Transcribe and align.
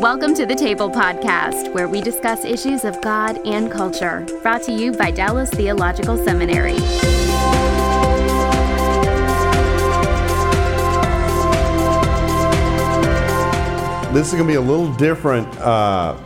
Welcome 0.00 0.34
to 0.34 0.44
the 0.44 0.56
Table 0.56 0.90
Podcast, 0.90 1.72
where 1.72 1.88
we 1.88 2.00
discuss 2.00 2.44
issues 2.44 2.84
of 2.84 3.00
God 3.00 3.38
and 3.46 3.70
culture. 3.70 4.26
Brought 4.42 4.62
to 4.64 4.72
you 4.72 4.92
by 4.92 5.12
Dallas 5.12 5.48
Theological 5.50 6.16
Seminary. 6.16 6.74
This 14.12 14.26
is 14.26 14.32
going 14.32 14.44
to 14.44 14.48
be 14.48 14.54
a 14.54 14.60
little 14.60 14.92
different 14.94 15.48
uh, 15.58 16.18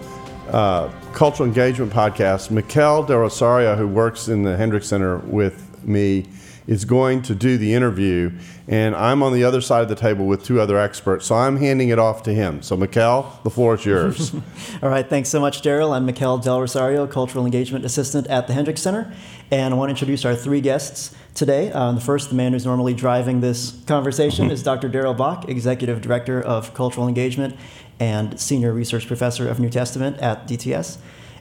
uh, 0.51 0.89
cultural 1.13 1.47
engagement 1.47 1.93
podcast. 1.93 2.51
Mikel 2.51 3.03
Del 3.03 3.19
Rosario, 3.19 3.77
who 3.77 3.87
works 3.87 4.29
in 4.29 4.43
the 4.43 4.57
Hendricks 4.57 4.89
Center 4.89 5.19
with 5.19 5.85
me, 5.85 6.27
is 6.69 6.85
going 6.85 7.23
to 7.23 7.35
do 7.35 7.57
the 7.57 7.73
interview, 7.73 8.31
and 8.69 8.95
I'm 8.95 9.23
on 9.23 9.33
the 9.33 9.43
other 9.43 9.63
side 9.63 9.83
of 9.83 9.89
the 9.89 9.97
table 9.97 10.27
with 10.27 10.45
two 10.45 10.61
other 10.61 10.77
experts, 10.77 11.25
so 11.25 11.35
I'm 11.35 11.57
handing 11.57 11.89
it 11.89 11.99
off 11.99 12.23
to 12.25 12.35
him. 12.35 12.61
So, 12.61 12.77
Mikel, 12.77 13.33
the 13.43 13.49
floor 13.49 13.75
is 13.75 13.87
yours. 13.87 14.35
All 14.83 14.91
right, 14.91 15.09
thanks 15.09 15.31
so 15.31 15.41
much, 15.41 15.63
Darrell. 15.63 15.95
I'm 15.95 16.05
Mikel 16.05 16.37
Del 16.37 16.61
Rosario, 16.61 17.07
Cultural 17.07 17.47
Engagement 17.47 17.87
Assistant 17.87 18.27
at 18.27 18.47
the 18.47 18.53
Hendricks 18.53 18.83
Center, 18.83 19.11
and 19.51 19.73
I 19.73 19.77
want 19.79 19.89
to 19.89 19.93
introduce 19.93 20.27
our 20.27 20.37
three 20.37 20.61
guests 20.61 21.17
today. 21.35 21.73
Um, 21.73 21.95
the 21.95 22.03
first, 22.03 22.29
the 22.29 22.35
man 22.35 22.53
who's 22.53 22.67
normally 22.67 22.93
driving 22.93 23.41
this 23.41 23.73
conversation, 23.87 24.51
is 24.51 24.63
Dr. 24.63 24.91
Darrell 24.91 25.15
Bock, 25.15 25.49
Executive 25.49 26.03
Director 26.03 26.43
of 26.43 26.75
Cultural 26.75 27.09
Engagement 27.09 27.57
and 27.99 28.39
Senior 28.39 28.75
Research 28.75 29.07
Professor 29.07 29.49
of 29.49 29.59
New 29.59 29.71
Testament 29.71 30.19
at 30.19 30.47
DTS. 30.47 30.99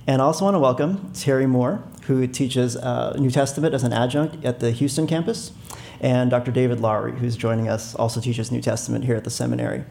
And 0.08 0.22
I 0.22 0.26
also 0.26 0.46
want 0.46 0.56
to 0.56 0.60
welcome 0.60 1.12
Terri 1.12 1.50
Moore, 1.50 1.84
who 2.08 2.26
teaches 2.26 2.76
uh, 2.76 3.16
New 3.20 3.30
Testament 3.30 3.74
as 3.74 3.84
an 3.84 3.94
adjunct 3.94 4.44
at 4.44 4.60
the 4.60 4.72
Houston 4.72 5.08
campus, 5.08 5.52
and 6.00 6.30
Dr. 6.30 6.52
David 6.52 6.80
Lowery, 6.80 7.18
who's 7.18 7.36
joining 7.36 7.68
us, 7.68 7.96
also 7.96 8.22
teaches 8.22 8.52
New 8.52 8.62
Testament 8.62 9.06
here 9.06 9.16
at 9.16 9.24
the 9.24 9.30
seminary. 9.30 9.84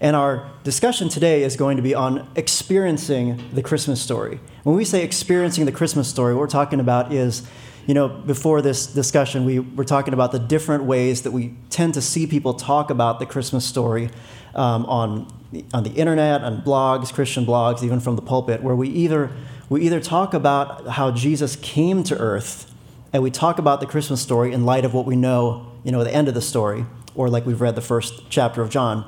And 0.00 0.16
our 0.16 0.50
discussion 0.64 1.10
today 1.10 1.42
is 1.42 1.56
going 1.56 1.76
to 1.76 1.82
be 1.82 1.94
on 1.94 2.26
experiencing 2.34 3.42
the 3.52 3.62
Christmas 3.62 4.00
story. 4.00 4.40
When 4.62 4.74
we 4.74 4.84
say 4.84 5.04
experiencing 5.04 5.66
the 5.66 5.72
Christmas 5.72 6.08
story, 6.08 6.32
what 6.32 6.40
we're 6.40 6.46
talking 6.46 6.80
about 6.80 7.12
is, 7.12 7.46
you 7.86 7.92
know, 7.92 8.08
before 8.08 8.62
this 8.62 8.86
discussion, 8.86 9.44
we 9.44 9.58
were 9.58 9.84
talking 9.84 10.14
about 10.14 10.32
the 10.32 10.38
different 10.38 10.84
ways 10.84 11.22
that 11.22 11.32
we 11.32 11.54
tend 11.68 11.92
to 11.94 12.00
see 12.00 12.26
people 12.26 12.54
talk 12.54 12.88
about 12.88 13.18
the 13.18 13.26
Christmas 13.26 13.66
story 13.66 14.08
um, 14.54 14.86
on, 14.86 15.30
on 15.74 15.82
the 15.82 15.92
internet, 15.92 16.42
on 16.42 16.62
blogs, 16.62 17.12
Christian 17.12 17.44
blogs, 17.44 17.82
even 17.82 18.00
from 18.00 18.16
the 18.16 18.22
pulpit, 18.22 18.62
where 18.62 18.74
we 18.74 18.88
either 18.88 19.30
we 19.70 19.82
either 19.82 20.00
talk 20.00 20.34
about 20.34 20.88
how 20.88 21.12
Jesus 21.12 21.54
came 21.54 22.02
to 22.02 22.18
earth 22.18 22.70
and 23.12 23.22
we 23.22 23.30
talk 23.30 23.58
about 23.58 23.78
the 23.78 23.86
Christmas 23.86 24.20
story 24.20 24.52
in 24.52 24.66
light 24.66 24.84
of 24.84 24.92
what 24.92 25.06
we 25.06 25.14
know, 25.14 25.70
you 25.84 25.92
know, 25.92 26.02
the 26.02 26.12
end 26.12 26.26
of 26.26 26.34
the 26.34 26.42
story, 26.42 26.84
or 27.14 27.30
like 27.30 27.46
we've 27.46 27.60
read 27.60 27.76
the 27.76 27.80
first 27.80 28.28
chapter 28.28 28.62
of 28.62 28.68
John, 28.68 29.04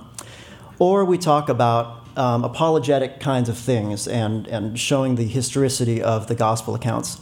or 0.78 1.04
we 1.04 1.18
talk 1.18 1.48
about 1.48 2.06
um, 2.16 2.44
apologetic 2.44 3.18
kinds 3.18 3.48
of 3.48 3.58
things 3.58 4.06
and, 4.06 4.46
and 4.46 4.78
showing 4.78 5.16
the 5.16 5.24
historicity 5.24 6.00
of 6.00 6.28
the 6.28 6.34
gospel 6.34 6.76
accounts. 6.76 7.20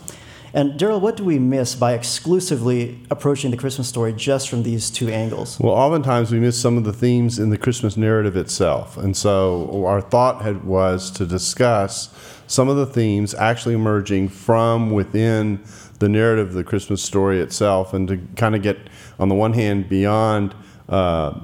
And 0.52 0.78
Darrell, 0.78 1.00
what 1.00 1.16
do 1.16 1.24
we 1.24 1.38
miss 1.38 1.74
by 1.74 1.92
exclusively 1.92 2.98
approaching 3.10 3.50
the 3.50 3.56
Christmas 3.56 3.88
story 3.88 4.12
just 4.12 4.48
from 4.48 4.62
these 4.62 4.90
two 4.90 5.08
angles? 5.08 5.58
Well, 5.60 5.74
oftentimes 5.74 6.32
we 6.32 6.40
miss 6.40 6.60
some 6.60 6.76
of 6.76 6.84
the 6.84 6.92
themes 6.92 7.38
in 7.38 7.50
the 7.50 7.58
Christmas 7.58 7.96
narrative 7.96 8.36
itself. 8.36 8.96
And 8.96 9.16
so 9.16 9.84
our 9.86 10.00
thought 10.00 10.42
had, 10.42 10.64
was 10.64 11.10
to 11.12 11.26
discuss 11.26 12.12
some 12.46 12.68
of 12.68 12.76
the 12.76 12.86
themes 12.86 13.32
actually 13.34 13.74
emerging 13.74 14.28
from 14.28 14.90
within 14.90 15.62
the 16.00 16.08
narrative 16.08 16.48
of 16.48 16.54
the 16.54 16.64
Christmas 16.64 17.02
story 17.02 17.40
itself 17.40 17.94
and 17.94 18.08
to 18.08 18.16
kind 18.36 18.56
of 18.56 18.62
get, 18.62 18.78
on 19.18 19.28
the 19.28 19.34
one 19.34 19.52
hand, 19.52 19.88
beyond. 19.88 20.54
Uh, 20.88 21.38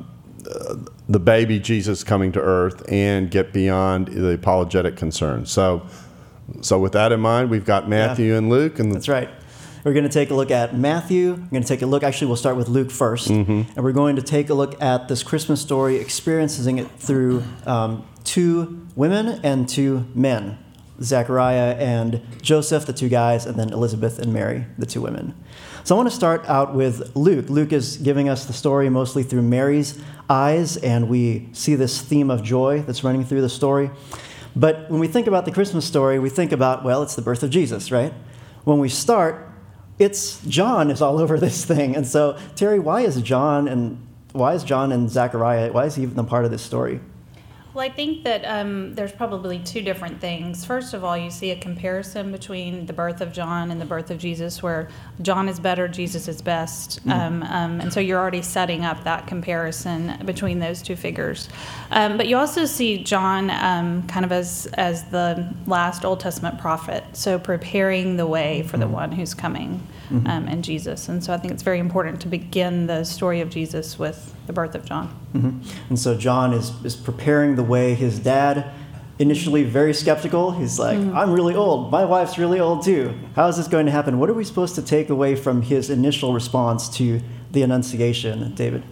the 1.08 1.18
baby 1.20 1.58
Jesus 1.58 2.02
coming 2.04 2.32
to 2.32 2.40
earth 2.40 2.84
and 2.90 3.30
get 3.30 3.52
beyond 3.52 4.08
the 4.08 4.30
apologetic 4.30 4.96
concerns. 4.96 5.50
So, 5.50 5.86
so 6.60 6.78
with 6.78 6.92
that 6.92 7.12
in 7.12 7.20
mind, 7.20 7.50
we've 7.50 7.64
got 7.64 7.88
Matthew 7.88 8.32
yeah. 8.32 8.38
and 8.38 8.48
Luke, 8.48 8.78
and 8.78 8.92
that's 8.92 9.08
right. 9.08 9.28
We're 9.86 9.92
going 9.92 10.04
to 10.04 10.10
take 10.10 10.30
a 10.30 10.34
look 10.34 10.50
at 10.50 10.76
Matthew. 10.76 11.34
We're 11.34 11.46
going 11.46 11.62
to 11.62 11.68
take 11.68 11.82
a 11.82 11.86
look. 11.86 12.02
Actually, 12.02 12.26
we'll 12.26 12.36
start 12.36 12.56
with 12.56 12.68
Luke 12.68 12.88
1st 12.88 13.28
mm-hmm. 13.28 13.70
and 13.76 13.84
we're 13.84 13.92
going 13.92 14.16
to 14.16 14.22
take 14.22 14.50
a 14.50 14.54
look 14.54 14.82
at 14.82 15.06
this 15.06 15.22
Christmas 15.22 15.60
story, 15.60 15.98
experiencing 15.98 16.78
it 16.78 16.90
through 16.98 17.44
um, 17.66 18.04
two 18.24 18.84
women 18.96 19.40
and 19.44 19.68
two 19.68 20.04
men. 20.12 20.58
Zechariah 21.00 21.76
and 21.78 22.20
Joseph, 22.42 22.86
the 22.86 22.92
two 22.92 23.08
guys, 23.08 23.46
and 23.46 23.56
then 23.56 23.72
Elizabeth 23.72 24.18
and 24.18 24.32
Mary, 24.32 24.66
the 24.76 24.86
two 24.86 25.02
women. 25.02 25.34
So 25.84 25.94
I 25.94 25.98
want 25.98 26.10
to 26.10 26.16
start 26.16 26.44
out 26.46 26.74
with 26.74 27.14
Luke. 27.14 27.48
Luke 27.48 27.72
is 27.72 27.96
giving 27.98 28.28
us 28.28 28.46
the 28.46 28.52
story 28.52 28.88
mostly 28.88 29.22
through 29.22 29.42
Mary's 29.42 30.02
eyes, 30.28 30.76
and 30.78 31.08
we 31.08 31.48
see 31.52 31.76
this 31.76 32.00
theme 32.00 32.30
of 32.30 32.42
joy 32.42 32.82
that's 32.82 33.04
running 33.04 33.24
through 33.24 33.42
the 33.42 33.48
story. 33.48 33.90
But 34.56 34.90
when 34.90 34.98
we 34.98 35.06
think 35.06 35.26
about 35.26 35.44
the 35.44 35.52
Christmas 35.52 35.84
story, 35.84 36.18
we 36.18 36.30
think 36.30 36.50
about, 36.50 36.82
well, 36.82 37.02
it's 37.02 37.14
the 37.14 37.22
birth 37.22 37.42
of 37.42 37.50
Jesus, 37.50 37.92
right? 37.92 38.14
When 38.64 38.78
we 38.78 38.88
start, 38.88 39.52
it's 39.98 40.40
John 40.46 40.90
is 40.90 41.02
all 41.02 41.20
over 41.20 41.38
this 41.38 41.64
thing. 41.64 41.94
And 41.94 42.06
so, 42.06 42.38
Terri, 42.56 42.82
why 42.82 43.02
is 43.02 43.20
John 43.20 43.68
and 43.68 44.02
why 44.32 44.54
is 44.54 44.64
John 44.64 44.92
and 44.92 45.08
Zechariah, 45.08 45.72
why 45.72 45.86
is 45.86 45.94
he 45.94 46.02
even 46.02 46.18
a 46.18 46.24
part 46.24 46.44
of 46.44 46.50
this 46.50 46.62
story? 46.62 47.00
Well, 47.76 47.84
I 47.84 47.90
think 47.90 48.24
that 48.24 48.42
um, 48.46 48.94
there's 48.94 49.12
probably 49.12 49.58
two 49.58 49.82
different 49.82 50.18
things. 50.18 50.64
First 50.64 50.94
of 50.94 51.04
all, 51.04 51.14
you 51.14 51.30
see 51.30 51.50
a 51.50 51.56
comparison 51.56 52.32
between 52.32 52.86
the 52.86 52.94
birth 52.94 53.20
of 53.20 53.34
John 53.34 53.70
and 53.70 53.78
the 53.78 53.84
birth 53.84 54.10
of 54.10 54.16
Jesus, 54.16 54.62
where 54.62 54.88
John 55.20 55.46
is 55.46 55.60
better, 55.60 55.86
Jesus 55.86 56.26
is 56.26 56.40
best. 56.40 57.00
Mm-hmm. 57.00 57.10
Um, 57.10 57.42
um, 57.42 57.80
and 57.82 57.92
so 57.92 58.00
you're 58.00 58.18
already 58.18 58.40
setting 58.40 58.86
up 58.86 59.04
that 59.04 59.26
comparison 59.26 60.24
between 60.24 60.58
those 60.58 60.80
two 60.80 60.96
figures. 60.96 61.50
Um, 61.90 62.16
but 62.16 62.28
you 62.28 62.38
also 62.38 62.64
see 62.64 63.04
John 63.04 63.50
um, 63.50 64.06
kind 64.06 64.24
of 64.24 64.32
as, 64.32 64.64
as 64.72 65.04
the 65.10 65.46
last 65.66 66.06
Old 66.06 66.20
Testament 66.20 66.58
prophet, 66.58 67.04
so 67.12 67.38
preparing 67.38 68.16
the 68.16 68.26
way 68.26 68.62
for 68.62 68.78
the 68.78 68.86
mm-hmm. 68.86 68.94
one 68.94 69.12
who's 69.12 69.34
coming 69.34 69.86
mm-hmm. 70.08 70.26
um, 70.26 70.48
and 70.48 70.64
Jesus. 70.64 71.08
And 71.08 71.22
so 71.22 71.32
I 71.32 71.38
think 71.38 71.52
it's 71.52 71.62
very 71.62 71.78
important 71.78 72.20
to 72.22 72.28
begin 72.28 72.86
the 72.86 73.04
story 73.04 73.40
of 73.40 73.50
Jesus 73.50 73.98
with 73.98 74.34
the 74.46 74.52
birth 74.52 74.74
of 74.74 74.84
John. 74.84 75.08
Mm-hmm. 75.34 75.60
And 75.88 75.98
so 75.98 76.16
John 76.16 76.52
is, 76.52 76.72
is 76.84 76.96
preparing 76.96 77.56
the 77.56 77.62
way. 77.62 77.94
His 77.94 78.18
dad, 78.18 78.70
initially 79.18 79.64
very 79.64 79.94
skeptical, 79.94 80.52
he's 80.52 80.78
like, 80.78 80.98
mm-hmm. 80.98 81.16
I'm 81.16 81.32
really 81.32 81.54
old. 81.54 81.90
My 81.90 82.04
wife's 82.04 82.38
really 82.38 82.60
old 82.60 82.84
too. 82.84 83.18
How 83.34 83.48
is 83.48 83.56
this 83.56 83.68
going 83.68 83.86
to 83.86 83.92
happen? 83.92 84.18
What 84.18 84.30
are 84.30 84.34
we 84.34 84.44
supposed 84.44 84.74
to 84.76 84.82
take 84.82 85.10
away 85.10 85.36
from 85.36 85.62
his 85.62 85.90
initial 85.90 86.32
response 86.32 86.88
to 86.96 87.20
the 87.52 87.62
Annunciation, 87.62 88.54
David? 88.54 88.82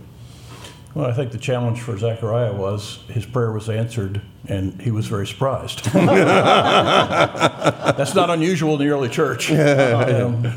Well, 0.94 1.06
I 1.06 1.12
think 1.12 1.32
the 1.32 1.38
challenge 1.38 1.80
for 1.80 1.98
Zechariah 1.98 2.52
was 2.52 3.00
his 3.08 3.26
prayer 3.26 3.50
was 3.50 3.68
answered 3.68 4.22
and 4.46 4.80
he 4.80 4.92
was 4.92 5.06
very 5.06 5.26
surprised. 5.26 5.84
That's 5.92 6.04
not 8.14 8.30
unusual 8.30 8.74
in 8.74 8.78
the 8.80 8.88
early 8.88 9.08
church. 9.08 9.50
Um, 10.04 10.52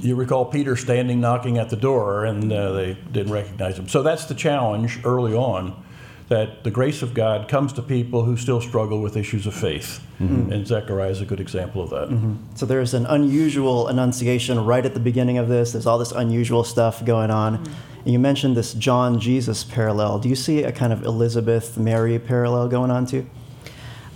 you 0.00 0.14
recall 0.16 0.44
Peter 0.44 0.76
standing 0.76 1.20
knocking 1.20 1.58
at 1.58 1.70
the 1.70 1.76
door, 1.76 2.24
and 2.24 2.52
uh, 2.52 2.72
they 2.72 2.94
didn't 3.12 3.32
recognize 3.32 3.78
him. 3.78 3.88
So 3.88 4.02
that's 4.02 4.24
the 4.26 4.34
challenge 4.34 5.00
early 5.04 5.34
on 5.34 5.82
that 6.28 6.62
the 6.62 6.70
grace 6.70 7.02
of 7.02 7.12
God 7.12 7.48
comes 7.48 7.72
to 7.72 7.82
people 7.82 8.22
who 8.24 8.36
still 8.36 8.60
struggle 8.60 9.02
with 9.02 9.16
issues 9.16 9.48
of 9.48 9.54
faith. 9.54 10.00
Mm-hmm. 10.20 10.52
And 10.52 10.66
Zechariah 10.66 11.10
is 11.10 11.20
a 11.20 11.24
good 11.24 11.40
example 11.40 11.82
of 11.82 11.90
that. 11.90 12.08
Mm-hmm. 12.08 12.54
So 12.54 12.66
there's 12.66 12.94
an 12.94 13.04
unusual 13.06 13.88
annunciation 13.88 14.64
right 14.64 14.86
at 14.86 14.94
the 14.94 15.00
beginning 15.00 15.38
of 15.38 15.48
this. 15.48 15.72
There's 15.72 15.86
all 15.86 15.98
this 15.98 16.12
unusual 16.12 16.62
stuff 16.62 17.04
going 17.04 17.32
on. 17.32 17.58
Mm-hmm. 17.58 18.08
You 18.08 18.18
mentioned 18.20 18.56
this 18.56 18.74
John 18.74 19.18
Jesus 19.18 19.64
parallel. 19.64 20.20
Do 20.20 20.28
you 20.28 20.36
see 20.36 20.62
a 20.62 20.70
kind 20.70 20.92
of 20.92 21.02
Elizabeth 21.04 21.76
Mary 21.76 22.18
parallel 22.20 22.68
going 22.68 22.92
on 22.92 23.06
too? 23.06 23.28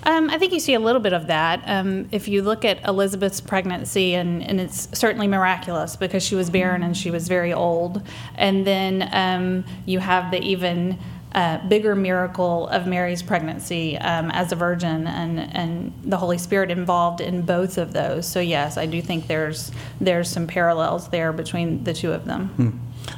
Um, 0.04 0.28
I 0.28 0.38
think 0.38 0.52
you 0.52 0.60
see 0.60 0.74
a 0.74 0.80
little 0.80 1.00
bit 1.00 1.12
of 1.12 1.28
that. 1.28 1.62
Um, 1.66 2.08
if 2.12 2.28
you 2.28 2.42
look 2.42 2.64
at 2.64 2.86
Elizabeth's 2.86 3.40
pregnancy, 3.40 4.14
and, 4.14 4.42
and 4.42 4.60
it's 4.60 4.88
certainly 4.92 5.26
miraculous 5.26 5.96
because 5.96 6.22
she 6.22 6.34
was 6.34 6.50
barren 6.50 6.82
and 6.82 6.96
she 6.96 7.10
was 7.10 7.26
very 7.26 7.52
old. 7.52 8.02
And 8.34 8.66
then 8.66 9.08
um, 9.12 9.64
you 9.86 9.98
have 10.00 10.30
the 10.30 10.42
even 10.42 10.98
uh, 11.34 11.58
bigger 11.66 11.96
miracle 11.96 12.68
of 12.68 12.86
Mary's 12.86 13.22
pregnancy 13.22 13.98
um, 13.98 14.30
as 14.30 14.52
a 14.52 14.56
virgin 14.56 15.06
and, 15.06 15.40
and 15.40 15.92
the 16.04 16.16
Holy 16.16 16.38
Spirit 16.38 16.70
involved 16.70 17.20
in 17.20 17.42
both 17.42 17.76
of 17.76 17.92
those. 17.92 18.26
So 18.26 18.40
yes, 18.40 18.76
I 18.76 18.86
do 18.86 19.02
think 19.02 19.26
there's 19.26 19.72
there's 20.00 20.30
some 20.30 20.46
parallels 20.46 21.08
there 21.08 21.32
between 21.32 21.82
the 21.82 21.92
two 21.92 22.12
of 22.12 22.24
them. 22.24 22.48
Hmm. 22.48 22.70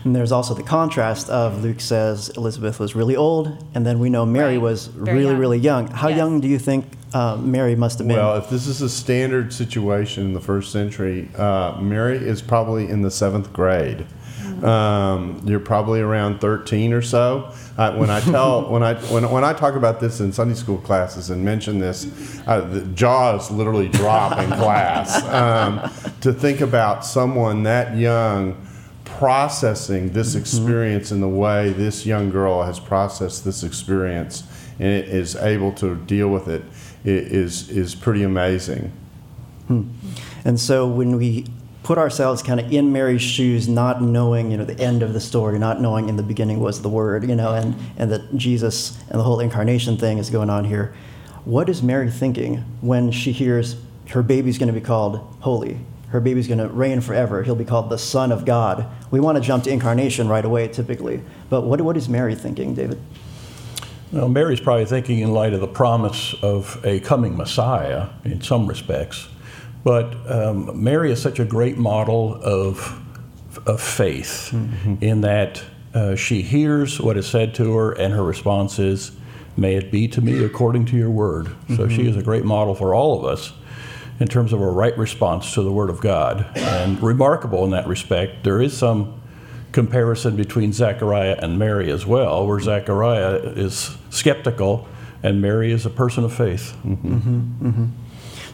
And 0.05 0.15
there's 0.15 0.33
also 0.33 0.55
the 0.55 0.62
contrast 0.62 1.29
of 1.31 1.62
Luke 1.62 1.81
says 1.81 2.29
Elizabeth 2.37 2.79
was 2.81 2.94
really 2.94 3.17
old, 3.17 3.65
and 3.75 3.85
then 3.87 3.99
we 3.99 4.09
know 4.11 4.25
Mary 4.27 4.55
Right. 4.59 4.62
was 4.62 4.87
Very 4.87 5.19
really, 5.19 5.31
young. 5.31 5.38
really 5.38 5.59
young. 5.59 5.87
How 5.88 6.09
Yes. 6.09 6.19
young 6.19 6.41
do 6.41 6.49
you 6.49 6.59
think 6.59 6.85
uh, 7.12 7.37
Mary 7.37 7.75
must 7.77 7.99
have 7.99 8.06
been? 8.09 8.17
Well, 8.17 8.37
if 8.37 8.50
this 8.50 8.67
is 8.67 8.83
a 8.83 8.88
standard 8.88 9.53
situation 9.53 10.25
in 10.27 10.33
the 10.35 10.41
first 10.41 10.71
century, 10.73 11.29
uh, 11.38 11.75
Mary 11.81 12.17
is 12.19 12.43
probably 12.43 12.88
in 12.88 13.03
the 13.03 13.11
seventh 13.11 13.53
grade. 13.53 14.05
Um, 14.62 15.43
you're 15.44 15.61
probably 15.61 16.00
around 16.00 16.41
13 16.41 16.93
or 16.93 17.03
so. 17.03 17.53
Uh, 17.77 17.93
when 17.94 18.09
I 18.11 18.21
tell 18.21 18.62
when 18.71 18.83
I 18.83 18.94
when, 19.12 19.29
when 19.31 19.44
I 19.44 19.53
talk 19.53 19.75
about 19.75 20.00
this 20.00 20.21
in 20.21 20.33
Sunday 20.33 20.55
school 20.55 20.79
classes 20.79 21.31
and 21.31 21.44
mention 21.44 21.79
this, 21.79 22.06
uh, 22.47 22.61
the 22.61 22.81
jaws 22.94 23.50
literally 23.50 23.88
drop 23.88 24.38
in 24.38 24.49
class. 24.59 25.23
Um, 25.27 25.81
to 26.23 26.33
think 26.33 26.61
about 26.61 27.05
someone 27.05 27.65
that 27.65 27.97
young 27.97 28.56
processing 29.18 30.10
this 30.10 30.30
mm-hmm. 30.30 30.40
experience 30.40 31.10
in 31.10 31.20
the 31.20 31.28
way 31.28 31.72
this 31.72 32.06
young 32.06 32.30
girl 32.30 32.62
has 32.62 32.78
processed 32.78 33.44
this 33.44 33.62
experience 33.62 34.44
and 34.78 34.88
it 34.88 35.08
is 35.08 35.36
able 35.36 35.72
to 35.72 35.94
deal 35.94 36.28
with 36.28 36.48
it 36.48 36.62
is 37.04 37.70
is 37.70 37.94
pretty 37.94 38.22
amazing. 38.22 38.92
Hmm. 39.68 39.88
And 40.44 40.60
so 40.60 40.86
when 40.86 41.16
we 41.16 41.46
put 41.82 41.98
ourselves 41.98 42.42
kind 42.42 42.58
of 42.58 42.72
in 42.72 42.92
Mary's 42.92 43.22
shoes, 43.22 43.68
not 43.68 44.02
knowing, 44.02 44.50
you 44.50 44.56
know, 44.56 44.64
the 44.64 44.78
end 44.80 45.02
of 45.02 45.12
the 45.12 45.20
story, 45.20 45.58
not 45.58 45.80
knowing 45.80 46.08
in 46.08 46.16
the 46.16 46.22
beginning 46.22 46.58
was 46.60 46.82
the 46.82 46.88
Word, 46.88 47.28
you 47.28 47.36
know, 47.36 47.52
and, 47.52 47.76
and 47.96 48.10
that 48.10 48.36
Jesus 48.36 49.00
and 49.08 49.20
the 49.20 49.22
whole 49.22 49.38
incarnation 49.38 49.96
thing 49.96 50.18
is 50.18 50.28
going 50.28 50.50
on 50.50 50.64
here, 50.64 50.94
what 51.44 51.68
is 51.68 51.82
Mary 51.82 52.10
thinking 52.10 52.56
when 52.80 53.12
she 53.12 53.30
hears 53.30 53.76
her 54.10 54.22
baby's 54.22 54.58
going 54.58 54.66
to 54.66 54.72
be 54.72 54.84
called 54.84 55.18
holy? 55.40 55.78
Her 56.08 56.20
baby's 56.20 56.47
going 56.47 56.58
to 56.58 56.69
reign 56.69 57.00
forever. 57.00 57.43
He'll 57.43 57.56
be 57.56 57.64
called 57.64 57.91
the 57.91 57.99
Son 57.99 58.31
of 58.31 58.44
God. 58.44 58.88
We 59.11 59.19
want 59.19 59.37
to 59.37 59.43
jump 59.43 59.64
to 59.64 59.70
incarnation 59.70 60.29
right 60.29 60.44
away, 60.44 60.69
typically. 60.69 61.23
But 61.50 61.62
what, 61.62 61.81
what 61.81 61.97
is 61.97 62.08
Mary 62.08 62.35
thinking, 62.35 62.75
David? 62.75 63.00
Well, 64.12 64.29
Mary's 64.29 64.61
probably 64.61 64.85
thinking 64.85 65.19
in 65.19 65.32
light 65.32 65.53
of 65.53 65.61
the 65.61 65.67
promise 65.67 66.35
of 66.43 66.81
a 66.85 67.00
coming 67.00 67.37
Messiah 67.37 68.08
in 68.25 68.41
some 68.41 68.69
respects. 68.69 69.29
But 69.82 70.14
um, 70.31 70.82
Mary 70.82 71.11
is 71.11 71.20
such 71.20 71.41
a 71.41 71.44
great 71.44 71.76
model 71.76 72.41
of, 72.43 73.00
of 73.67 73.81
faith 73.81 74.52
in 75.00 75.23
that 75.23 75.62
uh, 75.93 76.14
she 76.14 76.43
hears 76.43 77.00
what 77.00 77.17
is 77.17 77.26
said 77.26 77.55
to 77.56 77.75
her, 77.75 77.93
and 77.93 78.14
her 78.14 78.23
response 78.23 78.79
is, 78.79 79.12
May 79.56 79.75
it 79.75 79.91
be 79.91 80.06
to 80.09 80.20
me 80.20 80.44
according 80.44 80.85
to 80.87 80.97
your 80.97 81.11
word. 81.11 81.49
So 81.76 81.88
she 81.88 82.06
is 82.06 82.17
a 82.17 82.23
great 82.23 82.44
model 82.44 82.75
for 82.75 82.94
all 82.94 83.19
of 83.19 83.25
us 83.25 83.52
in 84.18 84.28
terms 84.28 84.52
of 84.52 84.60
a 84.60 84.66
right 84.66 84.96
response 84.96 85.54
to 85.54 85.62
the 85.62 85.72
Word 85.72 85.90
of 85.90 86.00
God. 86.00 86.46
And 86.56 87.02
remarkable 87.02 87.64
in 87.64 87.70
that 87.70 87.86
respect, 87.86 88.44
there 88.44 88.60
is 88.62 88.76
some 88.76 89.20
comparison 89.72 90.36
between 90.36 90.72
Zechariah 90.72 91.38
and 91.42 91.58
Mary 91.58 91.90
as 91.90 92.06
well, 92.06 92.46
where 92.46 92.58
Zechariah 92.58 93.36
is 93.56 93.96
skeptical 94.10 94.88
and 95.22 95.42
Mary 95.42 95.72
is 95.72 95.84
a 95.84 95.90
person 95.90 96.24
of 96.24 96.32
faith. 96.32 96.74
Mm-hmm, 96.84 97.14
mm-hmm, 97.14 97.68
mm-hmm. 97.68 97.86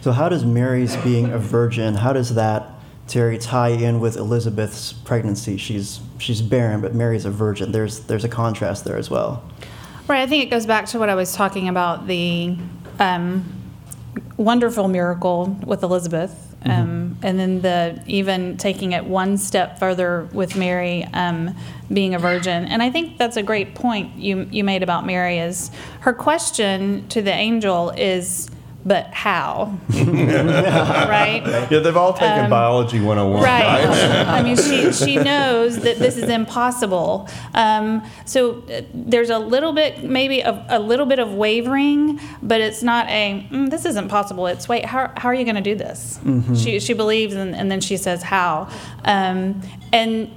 So 0.00 0.10
how 0.10 0.28
does 0.28 0.44
Mary's 0.44 0.96
being 0.96 1.30
a 1.32 1.38
virgin, 1.38 1.94
how 1.94 2.12
does 2.12 2.34
that, 2.34 2.68
Terri, 3.06 3.40
tie 3.40 3.68
in 3.68 4.00
with 4.00 4.16
Elizabeth's 4.16 4.92
pregnancy? 4.92 5.56
She's 5.56 6.00
she's 6.18 6.42
barren, 6.42 6.80
but 6.80 6.94
Mary's 6.94 7.24
a 7.24 7.30
virgin. 7.30 7.70
There's 7.70 8.00
there's 8.00 8.24
a 8.24 8.28
contrast 8.28 8.84
there 8.84 8.96
as 8.96 9.10
well. 9.10 9.44
Right. 10.08 10.22
I 10.22 10.26
think 10.26 10.42
it 10.42 10.50
goes 10.50 10.66
back 10.66 10.86
to 10.86 10.98
what 10.98 11.08
I 11.08 11.14
was 11.14 11.34
talking 11.34 11.68
about 11.68 12.06
the 12.06 12.56
um, 12.98 13.44
wonderful 14.36 14.88
miracle 14.88 15.56
with 15.64 15.82
Elizabeth. 15.82 16.48
Um, 16.64 17.18
and 17.24 17.40
then 17.40 17.60
the 17.60 18.00
even 18.06 18.56
taking 18.56 18.92
it 18.92 19.04
one 19.04 19.36
step 19.36 19.80
further 19.80 20.28
with 20.32 20.54
Mary 20.54 21.04
um, 21.12 21.56
being 21.92 22.14
a 22.14 22.20
virgin, 22.20 22.66
and 22.66 22.80
I 22.80 22.88
think 22.88 23.18
that's 23.18 23.36
a 23.36 23.42
great 23.42 23.74
point 23.74 24.14
you 24.16 24.46
you 24.48 24.62
made 24.62 24.84
about 24.84 25.04
Mary. 25.04 25.38
Is 25.38 25.72
her 26.02 26.12
question 26.12 27.08
to 27.08 27.20
the 27.20 27.32
angel 27.32 27.90
is, 27.90 28.48
"But 28.84 29.06
how?" 29.12 29.78
right? 29.90 31.42
Yeah, 31.70 31.78
they've 31.78 31.96
all 31.96 32.12
taken 32.12 32.50
biology 32.50 33.00
101. 33.00 33.42
Right. 33.42 33.86
I 34.26 34.42
mean, 34.42 34.56
she, 34.56 34.92
she 34.92 35.16
knows 35.16 35.78
that 35.80 35.98
this 35.98 36.16
is 36.16 36.28
impossible. 36.28 37.28
Um, 37.54 38.02
so 38.24 38.62
uh, 38.62 38.82
there's 38.92 39.30
a 39.30 39.38
little 39.38 39.72
bit, 39.72 40.02
maybe 40.02 40.40
a, 40.40 40.66
a 40.68 40.78
little 40.78 41.06
bit 41.06 41.18
of 41.18 41.32
wavering, 41.34 42.20
but 42.42 42.60
it's 42.60 42.82
not 42.82 43.08
a, 43.08 43.46
mm, 43.50 43.70
this 43.70 43.84
isn't 43.84 44.08
possible. 44.08 44.46
It's, 44.46 44.68
wait, 44.68 44.84
how, 44.84 45.12
how 45.16 45.28
are 45.28 45.34
you 45.34 45.44
going 45.44 45.56
to 45.56 45.60
do 45.62 45.74
this? 45.74 46.18
She, 46.56 46.80
she 46.80 46.92
believes, 46.92 47.34
and, 47.34 47.54
and 47.54 47.70
then 47.70 47.80
she 47.80 47.96
says, 47.96 48.22
how? 48.22 48.68
Um, 49.04 49.62
and 49.92 50.30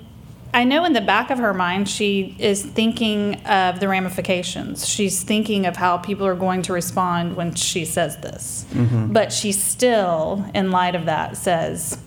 I 0.55 0.63
know 0.63 0.85
in 0.85 0.93
the 0.93 1.01
back 1.01 1.31
of 1.31 1.37
her 1.39 1.53
mind, 1.53 1.89
she 1.89 2.33
is 2.39 2.63
thinking 2.63 3.35
of 3.45 3.81
the 3.81 3.89
ramifications. 3.89 4.87
She's 4.87 5.21
thinking 5.21 5.65
of 5.65 5.75
how 5.75 5.97
people 5.97 6.25
are 6.25 6.33
going 6.33 6.61
to 6.61 6.73
respond 6.73 7.35
when 7.35 7.55
she 7.55 7.83
says 7.83 8.15
this. 8.17 8.65
But 9.11 9.33
she 9.33 9.51
still, 9.51 10.49
in 10.55 10.71
light 10.71 10.95
of 10.95 11.07
that, 11.07 11.35
says, 11.35 11.99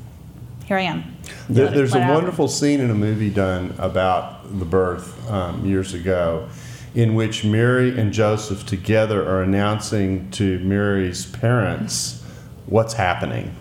Here 0.65 0.79
I 0.79 0.83
am. 0.83 1.15
There, 1.51 1.69
there's 1.69 1.95
a 1.95 1.99
wonderful 1.99 2.49
scene 2.49 2.81
in 2.81 2.91
a 2.91 2.95
movie 2.95 3.29
done 3.29 3.75
about 3.77 4.59
the 4.59 4.65
birth 4.65 5.31
um, 5.31 5.67
years 5.67 5.93
ago 5.93 6.49
in 6.95 7.15
which 7.15 7.45
Mary 7.45 8.01
and 8.01 8.15
Joseph 8.15 8.65
together 8.65 9.29
are 9.29 9.43
announcing 9.43 10.31
to 10.31 10.59
Mary's 10.61 11.27
parents 11.27 12.25
what's 12.65 12.95
happening. 12.95 13.55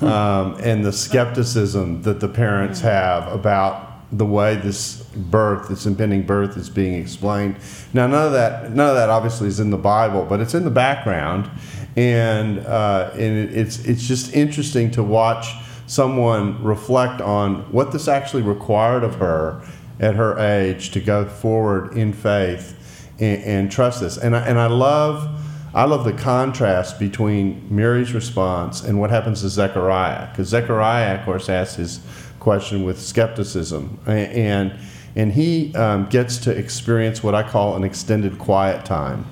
Um, 0.00 0.56
and 0.60 0.84
the 0.84 0.92
skepticism 0.92 2.02
that 2.02 2.20
the 2.20 2.28
parents 2.28 2.80
have 2.80 3.32
about 3.32 3.83
the 4.18 4.26
way 4.26 4.54
this 4.56 5.02
birth, 5.16 5.68
this 5.68 5.86
impending 5.86 6.22
birth, 6.22 6.56
is 6.56 6.70
being 6.70 6.94
explained. 6.94 7.56
Now, 7.92 8.06
none 8.06 8.26
of 8.26 8.32
that, 8.32 8.72
none 8.72 8.88
of 8.88 8.94
that 8.94 9.10
obviously 9.10 9.48
is 9.48 9.60
in 9.60 9.70
the 9.70 9.76
Bible, 9.76 10.24
but 10.24 10.40
it's 10.40 10.54
in 10.54 10.64
the 10.64 10.70
background, 10.70 11.50
and 11.96 12.60
uh, 12.60 13.10
and 13.14 13.50
it's 13.50 13.84
it's 13.84 14.06
just 14.06 14.32
interesting 14.34 14.90
to 14.92 15.02
watch 15.02 15.54
someone 15.86 16.62
reflect 16.62 17.20
on 17.20 17.70
what 17.72 17.92
this 17.92 18.08
actually 18.08 18.42
required 18.42 19.04
of 19.04 19.16
her 19.16 19.62
at 20.00 20.14
her 20.14 20.38
age 20.38 20.90
to 20.92 21.00
go 21.00 21.24
forward 21.24 21.96
in 21.96 22.12
faith 22.12 23.10
and, 23.20 23.42
and 23.42 23.72
trust 23.72 24.00
this. 24.00 24.16
And 24.16 24.34
I, 24.36 24.46
and 24.46 24.58
I 24.58 24.66
love. 24.66 25.40
I 25.76 25.86
love 25.86 26.04
the 26.04 26.12
contrast 26.12 27.00
between 27.00 27.66
Mary's 27.68 28.14
response 28.14 28.84
and 28.84 29.00
what 29.00 29.10
happens 29.10 29.40
to 29.40 29.48
Zechariah, 29.48 30.30
because 30.30 30.46
Zechariah, 30.46 31.18
of 31.18 31.24
course, 31.24 31.48
asks 31.48 31.74
his 31.74 32.00
question 32.44 32.84
with 32.84 33.00
skepticism, 33.00 33.98
and 34.06 34.78
and 35.16 35.32
he 35.32 35.74
um, 35.74 36.06
gets 36.10 36.36
to 36.38 36.50
experience 36.50 37.22
what 37.22 37.34
I 37.34 37.42
call 37.42 37.74
an 37.76 37.84
extended 37.84 38.38
quiet 38.38 38.84
time. 38.84 39.24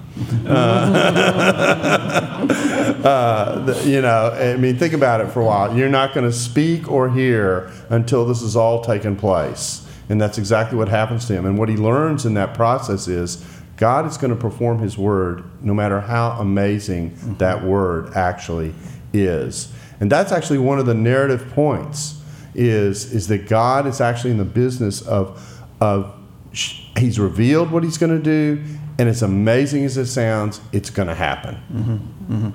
Uh, 3.05 3.59
the- 3.67 3.83
you 3.85 4.01
know, 4.01 4.31
I 4.31 4.57
mean, 4.57 4.79
think 4.79 4.95
about 4.95 5.21
it 5.21 5.29
for 5.29 5.41
a 5.41 5.45
while. 5.45 5.77
You're 5.77 5.91
not 5.91 6.15
going 6.15 6.25
to 6.25 6.33
speak 6.33 6.91
or 6.91 7.11
hear 7.11 7.71
until 7.91 8.25
this 8.25 8.41
is 8.43 8.57
all 8.57 8.83
taken 8.83 9.15
place, 9.15 9.87
and 10.09 10.19
that's 10.21 10.39
exactly 10.39 10.79
what 10.79 10.89
happens 10.89 11.27
to 11.27 11.35
him. 11.35 11.45
And 11.45 11.59
what 11.59 11.69
he 11.69 11.77
learns 11.77 12.25
in 12.25 12.33
that 12.35 12.55
process 12.55 13.09
is 13.09 13.45
God 13.77 14.07
is 14.07 14.17
going 14.17 14.33
to 14.33 14.41
perform 14.41 14.79
His 14.79 14.97
word, 14.97 15.45
no 15.61 15.75
matter 15.75 16.01
how 16.01 16.31
amazing 16.39 17.37
that 17.39 17.63
word 17.63 18.15
actually 18.15 18.73
is. 19.13 19.71
And 20.01 20.11
that's 20.11 20.33
actually 20.33 20.59
one 20.59 20.79
of 20.79 20.87
the 20.87 20.95
narrative 20.95 21.51
points. 21.51 22.22
Is 22.55 23.13
is 23.13 23.29
that 23.29 23.49
God 23.49 23.87
is 23.87 24.01
actually 24.01 24.33
in 24.33 24.39
the 24.39 24.45
business 24.45 25.01
of 25.03 25.63
of 25.81 26.15
sh- 26.53 26.83
He's 26.99 27.19
revealed 27.19 27.71
what 27.71 27.83
He's 27.83 27.99
going 27.99 28.17
to 28.17 28.23
do, 28.23 28.63
and 28.99 29.09
as 29.09 29.23
amazing 29.23 29.85
as 29.85 29.97
it 29.97 30.07
sounds, 30.07 30.61
it's 30.73 30.91
going 30.91 31.09
to 31.09 31.15
happen. 31.15 31.55
Mm-hmm. 31.73 32.35
Mm-hmm. 32.35 32.51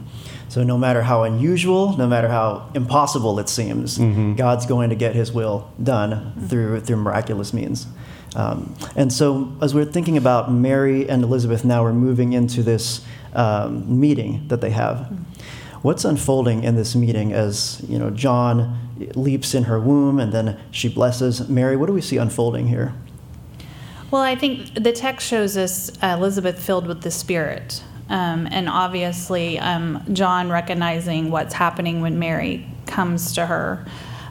So 0.50 0.63
no 0.63 0.77
matter 0.77 1.01
how 1.01 1.24
unusual, 1.24 1.98
no 1.98 2.08
matter 2.08 2.30
how 2.30 2.70
impossible 2.74 3.39
it 3.39 3.50
seems, 3.50 3.98
mm-hmm. 3.98 4.36
God's 4.36 4.66
going 4.66 4.89
to 4.89 4.96
get 4.96 5.13
His 5.16 5.32
will 5.32 5.72
done 5.82 6.34
through 6.48 6.82
through 6.82 6.98
miraculous 6.98 7.54
means. 7.54 7.88
Um, 8.36 8.75
and 8.96 9.12
so, 9.12 9.51
as 9.62 9.74
we're 9.74 9.86
thinking 9.86 10.16
about 10.16 10.51
Mary 10.51 11.10
and 11.10 11.24
Elizabeth, 11.24 11.66
now 11.66 11.84
we're 11.84 11.94
moving 11.94 12.34
into 12.34 12.62
this 12.62 13.01
um, 13.34 14.00
meeting 14.00 14.48
that 14.48 14.62
they 14.62 14.70
have. 14.70 15.12
What's 15.82 16.06
unfolding 16.06 16.63
in 16.63 16.75
this 16.75 16.96
meeting 16.96 17.34
as 17.34 17.84
you 17.88 17.98
know 17.98 18.10
John 18.10 18.87
leaps 19.16 19.54
in 19.54 19.63
her 19.63 19.80
womb 19.80 20.20
and 20.20 20.32
then 20.32 20.60
she 20.72 20.89
blesses 20.89 21.48
Mary? 21.50 21.75
What 21.75 21.88
do 21.88 21.94
we 21.94 22.01
see 22.01 22.18
unfolding 22.18 22.68
here? 22.68 22.94
Well, 24.10 24.22
I 24.22 24.36
think 24.36 24.74
the 24.74 24.94
text 24.94 25.27
shows 25.27 25.58
us 25.58 25.92
uh, 26.01 26.16
Elizabeth 26.18 26.62
filled 26.62 26.88
with 26.88 27.01
the 27.01 27.12
Spirit. 27.12 27.84
Um, 28.10 28.48
and 28.51 28.70
obviously, 28.70 29.60
um, 29.60 30.01
John 30.13 30.50
recognizing 30.50 31.30
what's 31.30 31.54
happening 31.54 32.01
when 32.01 32.18
Mary 32.18 32.66
comes 32.86 33.34
to 33.34 33.46
her. 33.46 33.86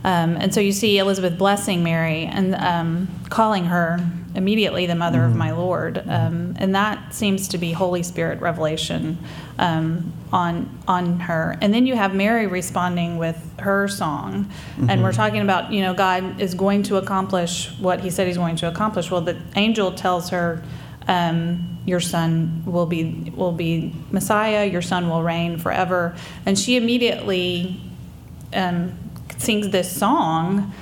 Um, 0.07 0.37
and 0.37 0.55
so 0.55 0.61
you 0.61 0.71
see 0.71 0.99
Elizabeth 0.99 1.37
blessing 1.37 1.83
Mary 1.83 2.27
and 2.27 2.55
um, 2.55 3.09
calling 3.29 3.65
her 3.65 3.99
immediately 4.37 4.87
the 4.87 4.95
mother 4.95 5.25
of 5.25 5.35
my 5.35 5.51
Lord, 5.51 5.99
um, 6.07 6.55
and 6.59 6.77
that 6.77 7.13
seems 7.13 7.49
to 7.49 7.59
be 7.59 7.73
Holy 7.73 8.05
Spirit 8.05 8.41
revelation 8.41 9.19
um, 9.59 10.13
on 10.33 10.71
on 10.87 11.19
her. 11.19 11.59
And 11.61 11.75
then 11.75 11.89
you 11.89 11.97
have 11.97 12.15
Mary 12.15 12.47
responding 12.47 13.19
with 13.19 13.37
her 13.59 13.89
song, 13.89 14.49
and 14.89 15.03
we're 15.03 15.13
talking 15.13 15.41
about 15.41 15.73
you 15.73 15.81
know 15.81 15.93
God 15.93 16.41
is 16.41 16.55
going 16.55 16.85
to 16.85 16.99
accomplish 16.99 17.77
what 17.81 18.01
He 18.01 18.11
said 18.11 18.29
He's 18.29 18.37
going 18.37 18.55
to 18.57 18.69
accomplish. 18.69 19.11
Well, 19.11 19.23
the 19.23 19.37
angel 19.57 19.93
tells 19.93 20.31
her. 20.31 20.63
Um, 21.09 21.73
your 21.85 22.01
son 22.01 22.65
will 22.67 22.87
be 22.87 23.33
will 23.37 23.53
be 23.53 23.95
Messiah. 24.11 24.67
Your 24.67 24.83
son 24.83 25.09
will 25.09 25.23
reign 25.23 25.57
forever, 25.57 26.17
and 26.45 26.59
she 26.59 26.77
immediately 26.77 27.81
um, 28.53 29.06
sings 29.39 29.71
this 29.71 29.95
song 29.95 30.73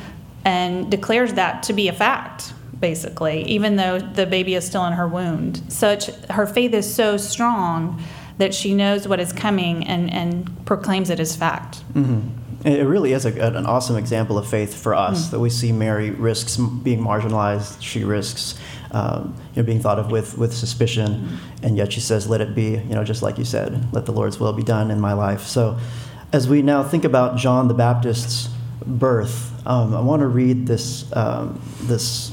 and 0.44 0.90
declares 0.90 1.34
that 1.34 1.62
to 1.64 1.73
be 1.73 1.88
a 1.88 1.92
fact 1.92 2.52
basically 2.80 3.42
even 3.44 3.76
though 3.76 3.99
the 3.99 4.26
baby 4.26 4.54
is 4.54 4.66
still 4.66 4.84
in 4.84 4.92
her 4.92 5.08
wound 5.08 5.62
such 5.73 6.06
her 6.30 6.46
faith 6.46 6.75
is 6.75 6.92
so 6.92 7.16
strong 7.16 8.02
that 8.38 8.52
she 8.52 8.75
knows 8.75 9.06
what 9.06 9.20
is 9.20 9.32
coming 9.32 9.87
and, 9.87 10.12
and 10.12 10.66
proclaims 10.66 11.08
it 11.08 11.20
as 11.20 11.37
fact 11.37 11.76
mm-hmm. 11.94 12.20
It 12.64 12.87
really 12.87 13.12
is 13.12 13.26
a, 13.26 13.30
an 13.42 13.66
awesome 13.66 13.96
example 13.96 14.38
of 14.38 14.49
faith 14.49 14.75
for 14.75 14.94
us 14.94 15.28
mm. 15.28 15.32
that 15.32 15.40
we 15.40 15.50
see 15.50 15.70
Mary 15.70 16.11
risks 16.11 16.56
being 16.56 17.00
marginalized. 17.00 17.76
She 17.82 18.04
risks 18.04 18.58
um, 18.90 19.37
you 19.54 19.61
know, 19.61 19.66
being 19.66 19.80
thought 19.80 19.99
of 19.99 20.11
with, 20.11 20.38
with 20.38 20.54
suspicion, 20.54 21.28
mm. 21.28 21.38
and 21.62 21.76
yet 21.76 21.92
she 21.92 22.00
says, 22.00 22.26
"Let 22.26 22.40
it 22.40 22.54
be." 22.54 22.70
You 22.70 22.94
know, 22.94 23.04
just 23.04 23.20
like 23.20 23.37
you 23.37 23.44
said, 23.44 23.92
"Let 23.92 24.06
the 24.06 24.12
Lord's 24.12 24.40
will 24.40 24.54
be 24.54 24.62
done 24.62 24.90
in 24.90 24.99
my 24.99 25.12
life." 25.12 25.42
So, 25.42 25.78
as 26.35 26.49
we 26.49 26.62
now 26.62 26.83
think 26.83 27.05
about 27.05 27.37
John 27.37 27.69
the 27.69 27.75
Baptist's 27.75 28.49
birth, 28.85 29.53
um, 29.64 29.95
I 29.95 30.00
want 30.00 30.19
to 30.19 30.26
read 30.26 30.67
this 30.67 31.05
um, 31.14 31.62
this 31.83 32.33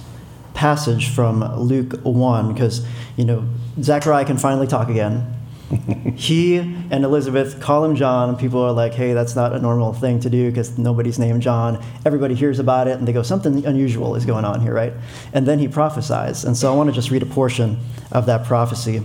passage 0.55 1.09
from 1.11 1.43
Luke 1.59 1.93
one 2.01 2.51
because 2.51 2.83
you 3.15 3.25
know 3.25 3.47
Zechariah 3.79 4.25
can 4.25 4.39
finally 4.39 4.65
talk 4.65 4.89
again 4.89 5.31
he 6.15 6.57
and 6.57 7.03
Elizabeth 7.05 7.61
call 7.61 7.85
him 7.85 7.95
John, 7.95 8.29
and 8.29 8.39
people 8.39 8.59
are 8.59 8.71
like, 8.71 8.95
hey, 8.95 9.13
that's 9.13 9.35
not 9.35 9.53
a 9.53 9.59
normal 9.59 9.93
thing 9.93 10.19
to 10.21 10.31
do 10.31 10.49
because 10.49 10.79
nobody's 10.79 11.19
named 11.19 11.43
John. 11.43 11.79
Everybody 12.03 12.33
hears 12.33 12.57
about 12.57 12.87
it, 12.87 12.97
and 12.97 13.07
they 13.07 13.13
go, 13.13 13.21
something 13.21 13.63
unusual 13.67 14.15
is 14.15 14.25
going 14.25 14.45
on 14.45 14.61
here, 14.61 14.73
right? 14.73 14.93
And 15.31 15.47
then 15.47 15.59
he 15.59 15.67
prophesies. 15.67 16.43
And 16.43 16.57
so 16.57 16.73
I 16.73 16.75
want 16.75 16.89
to 16.89 16.93
just 16.93 17.11
read 17.11 17.21
a 17.21 17.27
portion 17.27 17.77
of 18.11 18.25
that 18.25 18.45
prophecy. 18.45 19.03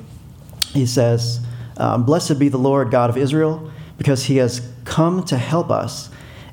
He 0.73 0.87
says, 0.87 1.38
um, 1.76 2.05
Blessed 2.05 2.38
be 2.38 2.49
the 2.49 2.59
Lord 2.59 2.91
God 2.91 3.11
of 3.11 3.17
Israel, 3.17 3.71
because 3.99 4.25
he 4.25 4.38
has 4.38 4.61
come 4.87 5.23
to 5.25 5.37
help 5.37 5.71
us 5.71 6.09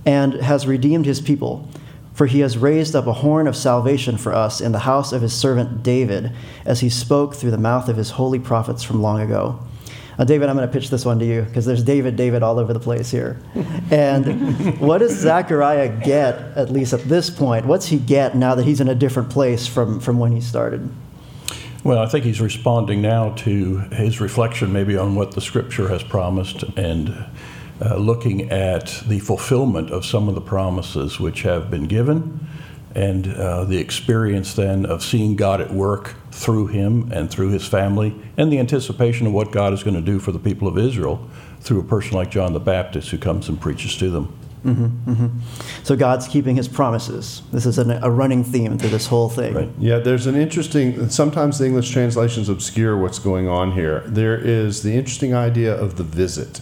and 0.05 0.33
has 0.33 0.67
redeemed 0.67 1.05
his 1.05 1.21
people. 1.21 1.69
For 2.13 2.27
he 2.27 2.41
has 2.41 2.57
raised 2.57 2.95
up 2.95 3.07
a 3.07 3.13
horn 3.13 3.47
of 3.47 3.55
salvation 3.55 4.17
for 4.17 4.33
us 4.33 4.61
in 4.61 4.71
the 4.71 4.79
house 4.79 5.13
of 5.13 5.21
his 5.21 5.33
servant 5.33 5.81
David, 5.81 6.31
as 6.65 6.81
he 6.81 6.89
spoke 6.89 7.33
through 7.33 7.51
the 7.51 7.57
mouth 7.57 7.89
of 7.89 7.97
his 7.97 8.11
holy 8.11 8.37
prophets 8.37 8.83
from 8.83 9.01
long 9.01 9.19
ago. 9.21 9.59
Uh, 10.19 10.23
David, 10.23 10.47
I'm 10.47 10.55
going 10.55 10.67
to 10.67 10.71
pitch 10.71 10.91
this 10.91 11.05
one 11.05 11.17
to 11.19 11.25
you 11.25 11.41
because 11.41 11.65
there's 11.65 11.81
David, 11.81 12.15
David 12.15 12.43
all 12.43 12.59
over 12.59 12.71
the 12.71 12.79
place 12.79 13.09
here. 13.09 13.39
And 13.91 14.79
what 14.79 14.99
does 14.99 15.11
Zechariah 15.11 16.01
get, 16.03 16.35
at 16.55 16.71
least 16.71 16.93
at 16.93 17.01
this 17.01 17.29
point? 17.29 17.65
What's 17.65 17.87
he 17.87 17.99
get 17.99 18.35
now 18.35 18.55
that 18.55 18.63
he's 18.63 18.81
in 18.81 18.87
a 18.87 18.95
different 18.95 19.29
place 19.29 19.67
from, 19.67 19.99
from 19.99 20.17
when 20.17 20.31
he 20.31 20.41
started? 20.41 20.89
Well, 21.83 21.99
I 21.99 22.07
think 22.07 22.25
he's 22.25 22.41
responding 22.41 23.01
now 23.01 23.31
to 23.35 23.79
his 23.91 24.19
reflection 24.21 24.71
maybe 24.71 24.97
on 24.97 25.15
what 25.15 25.31
the 25.31 25.41
scripture 25.41 25.89
has 25.89 26.01
promised 26.01 26.63
and 26.75 27.25
uh, 27.83 27.95
looking 27.97 28.49
at 28.49 29.03
the 29.07 29.19
fulfillment 29.19 29.89
of 29.91 30.05
some 30.05 30.29
of 30.29 30.35
the 30.35 30.41
promises 30.41 31.19
which 31.19 31.41
have 31.41 31.69
been 31.69 31.85
given 31.85 32.47
and 32.95 33.27
uh, 33.33 33.63
the 33.65 33.77
experience 33.77 34.53
then 34.53 34.85
of 34.85 35.03
seeing 35.03 35.35
God 35.35 35.59
at 35.59 35.71
work 35.71 36.15
through 36.31 36.67
him 36.67 37.11
and 37.11 37.29
through 37.29 37.49
his 37.49 37.67
family 37.67 38.15
and 38.37 38.51
the 38.51 38.59
anticipation 38.59 39.27
of 39.27 39.33
what 39.33 39.51
God 39.51 39.73
is 39.73 39.83
going 39.83 39.95
to 39.95 40.01
do 40.01 40.19
for 40.19 40.31
the 40.31 40.39
people 40.39 40.67
of 40.67 40.77
Israel 40.77 41.27
through 41.59 41.79
a 41.79 41.83
person 41.83 42.15
like 42.15 42.29
John 42.29 42.53
the 42.53 42.59
Baptist 42.59 43.09
who 43.09 43.17
comes 43.17 43.49
and 43.49 43.59
preaches 43.59 43.97
to 43.97 44.09
them. 44.09 44.37
So 45.83 45.97
God's 45.97 46.27
keeping 46.27 46.55
his 46.55 46.69
promises. 46.69 47.41
This 47.51 47.65
is 47.65 47.77
an, 47.77 47.91
a 47.91 48.09
running 48.09 48.45
theme 48.45 48.77
through 48.77 48.91
this 48.91 49.07
whole 49.07 49.27
thing. 49.27 49.53
Right. 49.53 49.69
Yeah, 49.77 49.99
there's 49.99 50.25
an 50.25 50.35
interesting. 50.35 51.09
Sometimes 51.09 51.59
the 51.59 51.65
English 51.65 51.91
translations 51.91 52.47
obscure 52.47 52.95
what's 52.95 53.19
going 53.19 53.49
on 53.49 53.73
here. 53.73 54.03
There 54.05 54.37
is 54.37 54.81
the 54.81 54.93
interesting 54.93 55.33
idea 55.35 55.75
of 55.75 55.97
the 55.97 56.03
visit 56.03 56.61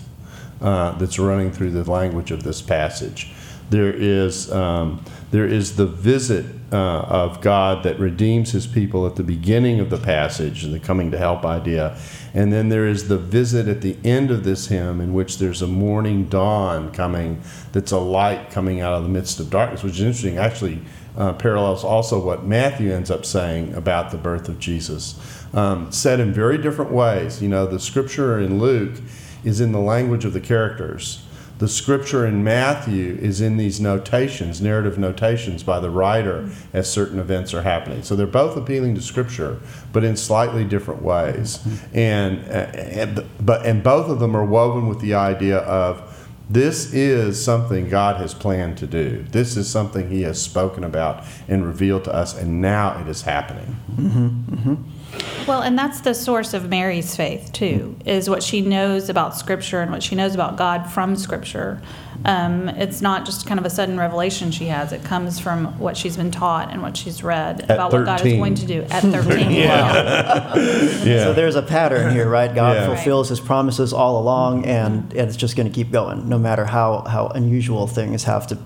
uh, 0.62 0.92
that's 0.94 1.20
running 1.20 1.52
through 1.52 1.72
the 1.72 1.90
language 1.90 2.32
of 2.32 2.44
this 2.44 2.62
passage. 2.62 3.32
There 3.70 3.94
is 3.94 4.52
um, 4.52 5.04
there 5.32 5.46
is 5.46 5.78
the 5.78 5.86
visit 5.86 6.46
uh, 6.74 6.76
of 6.76 7.40
God 7.40 7.84
that 7.84 7.98
redeems 8.00 8.52
His 8.52 8.68
people 8.68 9.08
at 9.08 9.16
the 9.16 9.24
beginning 9.24 9.80
of 9.80 9.90
the 9.90 9.98
passage, 9.98 10.66
and 10.66 10.74
the 10.74 10.80
coming 10.80 11.10
to 11.12 11.18
help 11.18 11.46
idea, 11.46 11.98
and 12.34 12.52
then 12.52 12.68
there 12.68 12.86
is 12.86 13.08
the 13.08 13.18
visit 13.18 13.70
at 13.70 13.80
the 13.80 13.96
end 14.04 14.30
of 14.30 14.44
this 14.44 14.68
hymn 14.68 15.00
in 15.00 15.14
which 15.14 15.38
there's 15.38 15.62
a 15.62 15.68
morning 15.68 16.26
dawn 16.26 16.92
coming. 16.92 17.42
That's 17.72 17.94
a 17.94 18.00
light 18.00 18.52
coming 18.52 18.82
out 18.82 18.94
of 18.94 19.04
the 19.04 19.10
midst 19.10 19.40
of 19.40 19.50
darkness, 19.50 19.84
which 19.84 19.94
is 19.94 20.02
interesting. 20.02 20.38
Actually, 20.38 20.82
uh, 21.16 21.34
parallels 21.34 21.86
also 21.86 22.24
what 22.24 22.46
Matthew 22.46 22.94
ends 22.94 23.10
up 23.10 23.26
saying 23.26 23.74
about 23.74 24.12
the 24.12 24.18
birth 24.18 24.50
of 24.50 24.60
Jesus, 24.60 25.18
um, 25.54 25.92
said 25.94 26.20
in 26.20 26.34
very 26.34 26.58
different 26.58 26.92
ways. 26.92 27.42
You 27.42 27.48
know, 27.48 27.66
the 27.66 27.80
scripture 27.80 28.38
in 28.38 28.60
Luke 28.60 29.00
is 29.44 29.62
in 29.62 29.72
the 29.72 29.80
language 29.80 30.26
of 30.26 30.34
the 30.34 30.42
characters. 30.42 31.24
The 31.62 31.68
scripture 31.68 32.26
in 32.26 32.44
Matthew 32.44 33.20
is 33.22 33.40
in 33.40 33.58
these 33.58 33.80
notations, 33.80 34.62
narrative 34.62 34.98
notations 34.98 35.62
by 35.62 35.80
the 35.80 35.92
writer 35.92 36.50
as 36.74 36.92
certain 36.92 37.20
events 37.20 37.54
are 37.54 37.62
happening. 37.62 38.02
So 38.02 38.16
they're 38.16 38.26
both 38.26 38.58
appealing 38.58 38.96
to 38.96 39.02
scripture, 39.02 39.60
but 39.94 40.04
in 40.04 40.18
slightly 40.18 40.66
different 40.66 41.04
ways. 41.04 41.60
And, 41.94 42.40
and 42.50 43.24
but 43.40 43.64
and 43.64 43.84
both 43.84 44.10
of 44.10 44.20
them 44.20 44.36
are 44.36 44.44
woven 44.44 44.88
with 44.88 45.02
the 45.02 45.14
idea 45.14 45.60
of 45.60 46.08
this 46.50 46.94
is 46.94 47.42
something 47.42 47.88
God 47.88 48.18
has 48.18 48.34
planned 48.34 48.78
to 48.80 48.88
do. 48.88 49.24
This 49.30 49.56
is 49.56 49.70
something 49.70 50.10
He 50.10 50.24
has 50.24 50.42
spoken 50.42 50.84
about 50.84 51.24
and 51.48 51.66
revealed 51.66 52.06
to 52.06 52.14
us, 52.14 52.38
and 52.38 52.60
now 52.60 53.00
it 53.00 53.08
is 53.08 53.22
happening. 53.22 53.78
Mm-hmm, 53.92 54.56
mm-hmm. 54.56 55.01
Well, 55.48 55.62
and 55.62 55.78
that's 55.78 56.02
the 56.02 56.14
source 56.14 56.54
of 56.54 56.70
Mary's 56.70 57.16
faith 57.16 57.52
too, 57.52 57.96
is 58.06 58.30
what 58.30 58.44
she 58.44 58.62
knows 58.62 59.10
about 59.10 59.36
Scripture 59.36 59.82
and 59.82 59.92
what 59.92 60.04
she 60.04 60.16
knows 60.16 60.36
about 60.36 60.56
God 60.58 60.90
from 60.90 61.16
Scripture. 61.16 61.82
Um, 62.24 62.70
it's 62.70 63.02
not 63.02 63.26
just 63.26 63.48
kind 63.48 63.60
of 63.60 63.66
a 63.66 63.70
sudden 63.70 63.98
revelation 63.98 64.52
she 64.52 64.66
has; 64.66 64.92
it 64.92 65.04
comes 65.04 65.40
from 65.40 65.78
what 65.80 65.98
she's 65.98 66.16
been 66.16 66.30
taught 66.30 66.72
and 66.72 66.82
what 66.84 66.96
she's 66.96 67.24
read 67.24 67.64
about 67.64 67.92
what 67.92 68.06
God 68.06 68.24
is 68.24 68.34
going 68.34 68.54
to 68.56 68.66
do 68.68 68.84
at 68.84 69.02
thirteen. 69.02 69.52
yeah. 69.52 70.54
Yeah. 71.02 71.24
So 71.24 71.34
there's 71.34 71.56
a 71.56 71.64
pattern 71.64 72.14
here, 72.14 72.30
right? 72.30 72.54
God 72.54 72.76
Yeah. 72.76 72.86
fulfills 72.86 73.30
his 73.30 73.40
promises 73.40 73.92
all 73.92 74.20
along, 74.22 74.66
and, 74.66 75.12
and 75.14 75.28
it's 75.28 75.36
just 75.36 75.56
going 75.56 75.68
to 75.68 75.74
keep 75.74 75.92
going, 75.92 76.30
no 76.30 76.38
matter 76.38 76.66
how, 76.66 77.02
how 77.02 77.28
unusual 77.30 77.88
things 77.88 78.24
have 78.26 78.46
to 78.48 78.58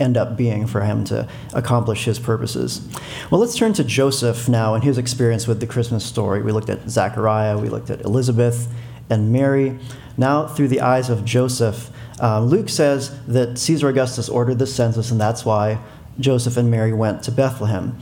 end 0.00 0.16
up 0.16 0.36
being 0.36 0.66
for 0.66 0.82
him 0.82 1.04
to 1.04 1.28
accomplish 1.52 2.04
his 2.04 2.18
purposes. 2.18 2.86
Well, 3.30 3.40
let's 3.40 3.56
turn 3.56 3.72
to 3.74 3.84
Joseph 3.84 4.48
now 4.48 4.74
and 4.74 4.82
his 4.82 4.98
experience 4.98 5.46
with 5.46 5.60
the 5.60 5.66
Christmas 5.66 6.04
story. 6.04 6.42
We 6.42 6.52
looked 6.52 6.70
at 6.70 6.88
Zechariah, 6.88 7.58
we 7.58 7.68
looked 7.68 7.90
at 7.90 8.02
Elizabeth 8.02 8.72
and 9.10 9.32
Mary. 9.32 9.78
Now, 10.16 10.46
through 10.46 10.68
the 10.68 10.80
eyes 10.80 11.10
of 11.10 11.24
Joseph, 11.24 11.90
um, 12.20 12.46
Luke 12.46 12.68
says 12.68 13.18
that 13.26 13.58
Caesar 13.58 13.88
Augustus 13.88 14.28
ordered 14.28 14.58
the 14.58 14.66
census, 14.66 15.10
and 15.10 15.20
that's 15.20 15.44
why 15.44 15.78
Joseph 16.20 16.56
and 16.56 16.70
Mary 16.70 16.92
went 16.92 17.22
to 17.24 17.32
Bethlehem. 17.32 17.98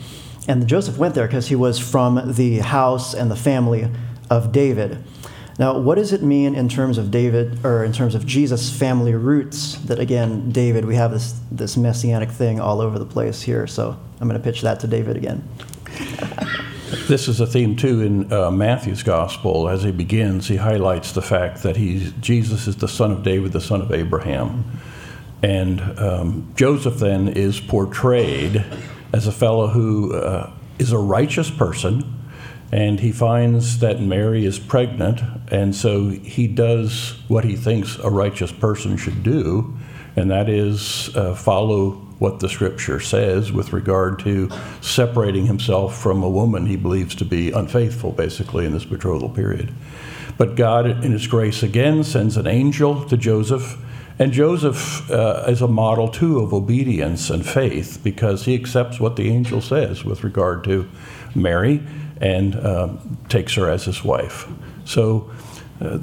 And 0.49 0.67
Joseph 0.67 0.99
went 0.99 1.15
there 1.15 1.27
because 1.27 1.49
he 1.49 1.57
was 1.57 1.79
from 1.79 2.35
the 2.35 2.59
house 2.59 3.15
and 3.15 3.31
the 3.31 3.37
family 3.37 3.89
of 4.29 4.53
David. 4.53 5.03
Now, 5.59 5.79
what 5.79 5.97
does 5.97 6.13
it 6.13 6.23
mean 6.23 6.55
in 6.55 6.69
terms 6.69 6.99
of 6.99 7.11
David, 7.11 7.65
or 7.65 7.85
in 7.85 7.93
terms 7.93 8.15
of 8.15 8.27
Jesus' 8.27 8.71
family 8.71 9.15
roots? 9.15 9.77
That 9.77 9.99
again, 9.99 10.51
David, 10.51 10.85
we 10.85 10.97
have 10.97 11.11
this 11.11 11.39
this 11.51 11.77
messianic 11.77 12.31
thing 12.31 12.61
all 12.61 12.81
over 12.81 12.99
the 12.99 13.07
place 13.07 13.43
here. 13.43 13.67
So 13.67 13.99
I'm 14.21 14.29
going 14.29 14.41
to 14.41 14.45
pitch 14.45 14.63
that 14.63 14.81
to 14.81 14.87
David 14.87 15.17
again. 15.17 15.47
This 17.09 17.27
is 17.27 17.41
a 17.41 17.47
theme 17.47 17.75
too 17.75 18.03
in 18.03 18.31
uh, 18.31 18.51
Matthew's 18.51 19.03
gospel. 19.03 19.69
As 19.69 19.83
he 19.83 19.93
begins, 19.93 20.47
he 20.47 20.57
highlights 20.57 21.13
the 21.13 21.23
fact 21.23 21.63
that 21.63 21.77
he's, 21.77 22.13
Jesus 22.21 22.67
is 22.67 22.77
the 22.77 22.87
son 22.87 23.11
of 23.11 23.23
David, 23.23 23.53
the 23.53 23.63
son 23.63 23.81
of 23.81 23.93
Abraham. 23.93 24.65
And 25.43 25.81
um, 25.99 26.53
Joseph 26.55 26.99
then 26.99 27.29
is 27.29 27.61
portrayed 27.61 28.63
as 29.13 29.27
a 29.27 29.33
fellow 29.33 29.69
who 29.69 30.15
uh, 30.15 30.53
is 30.79 30.93
a 30.93 30.99
righteous 30.99 31.51
person, 31.51 32.22
and 32.73 33.01
he 33.01 33.13
finds 33.13 33.81
that 33.81 34.01
Mary 34.01 34.47
is 34.47 34.59
pregnant, 34.59 35.21
and 35.51 35.75
so 35.75 36.09
he 36.09 36.47
does 36.47 37.15
what 37.29 37.45
he 37.45 37.55
thinks 37.55 37.99
a 37.99 38.09
righteous 38.09 38.51
person 38.51 38.97
should 38.97 39.23
do, 39.23 39.77
and 40.17 40.31
that 40.31 40.49
is 40.49 41.15
uh, 41.15 41.35
follow 41.35 41.91
what 42.19 42.41
the 42.41 42.49
scripture 42.49 42.99
says 42.99 43.53
with 43.53 43.73
regard 43.73 44.19
to 44.21 44.49
separating 44.81 45.47
himself 45.47 46.01
from 46.01 46.23
a 46.23 46.29
woman 46.29 46.67
he 46.67 46.77
believes 46.77 47.15
to 47.17 47.25
be 47.25 47.51
unfaithful, 47.51 48.13
basically, 48.13 48.65
in 48.65 48.73
this 48.73 48.85
betrothal 48.85 49.29
period. 49.29 49.73
But 50.39 50.57
God, 50.57 50.87
in 51.05 51.13
His 51.13 51.27
grace, 51.27 51.63
again 51.63 52.05
sends 52.05 52.37
an 52.37 52.47
angel 52.47 53.05
to 53.07 53.17
Joseph 53.17 53.77
And 54.19 54.33
Joseph 54.33 55.11
uh, 55.11 55.45
is 55.49 55.63
a 55.63 55.69
model 55.69 56.09
too 56.09 56.41
of 56.41 56.53
obedience 56.53 57.31
and 57.31 57.45
faith 57.45 58.01
because 58.05 58.45
he 58.45 58.55
accepts 58.55 59.01
what 59.01 59.17
the 59.17 59.29
angel 59.29 59.61
says 59.61 60.05
with 60.05 60.23
regard 60.23 60.65
to 60.65 60.89
Mary 61.35 61.83
and 62.23 62.55
um, 62.65 63.19
takes 63.29 63.55
her 63.55 63.69
as 63.69 63.85
his 63.85 64.03
wife. 64.03 64.47
So 64.85 65.31
uh, 65.81 65.99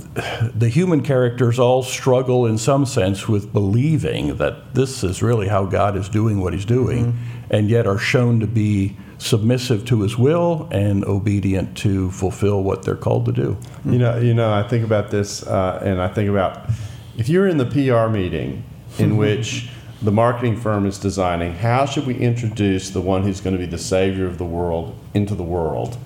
the 0.53 0.67
human 0.67 1.01
characters 1.01 1.57
all 1.57 1.81
struggle 1.81 2.45
in 2.45 2.57
some 2.57 2.85
sense 2.85 3.27
with 3.27 3.53
believing 3.53 4.35
that 4.35 4.75
this 4.75 5.03
is 5.03 5.23
really 5.23 5.47
how 5.47 5.65
God 5.65 5.95
is 5.95 6.09
doing 6.09 6.41
what 6.41 6.53
he's 6.53 6.65
doing, 6.65 7.13
mm-hmm. 7.13 7.53
and 7.53 7.69
yet 7.69 7.87
are 7.87 7.97
shown 7.97 8.41
to 8.41 8.47
be 8.47 8.97
submissive 9.19 9.85
to 9.85 10.01
his 10.01 10.17
will 10.17 10.67
and 10.71 11.03
obedient 11.05 11.77
to 11.77 12.11
fulfill 12.11 12.63
what 12.63 12.83
they're 12.83 12.95
called 12.95 13.25
to 13.25 13.31
do. 13.31 13.57
You 13.85 13.97
know, 13.97 14.17
you 14.17 14.33
know, 14.33 14.53
I 14.53 14.63
think 14.63 14.83
about 14.83 15.11
this, 15.11 15.43
uh, 15.43 15.81
and 15.83 16.01
I 16.01 16.07
think 16.07 16.29
about 16.29 16.69
if 17.17 17.29
you're 17.29 17.47
in 17.47 17.57
the 17.57 17.65
PR 17.65 18.09
meeting 18.09 18.63
in 18.97 19.17
which 19.17 19.69
the 20.01 20.11
marketing 20.11 20.55
firm 20.55 20.85
is 20.85 20.97
designing 20.97 21.53
how 21.53 21.85
should 21.85 22.07
we 22.07 22.15
introduce 22.15 22.89
the 22.89 23.01
one 23.01 23.23
who's 23.23 23.41
going 23.41 23.53
to 23.53 23.59
be 23.59 23.65
the 23.65 23.77
savior 23.77 24.25
of 24.25 24.37
the 24.37 24.45
world 24.45 24.97
into 25.13 25.35
the 25.35 25.43
world, 25.43 25.97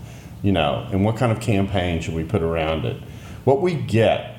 you 0.43 0.51
know, 0.51 0.87
and 0.91 1.03
what 1.03 1.17
kind 1.17 1.31
of 1.31 1.39
campaign 1.39 2.01
should 2.01 2.13
we 2.13 2.23
put 2.23 2.43
around 2.43 2.85
it? 2.85 3.01
What 3.45 3.61
we 3.61 3.73
get 3.73 4.37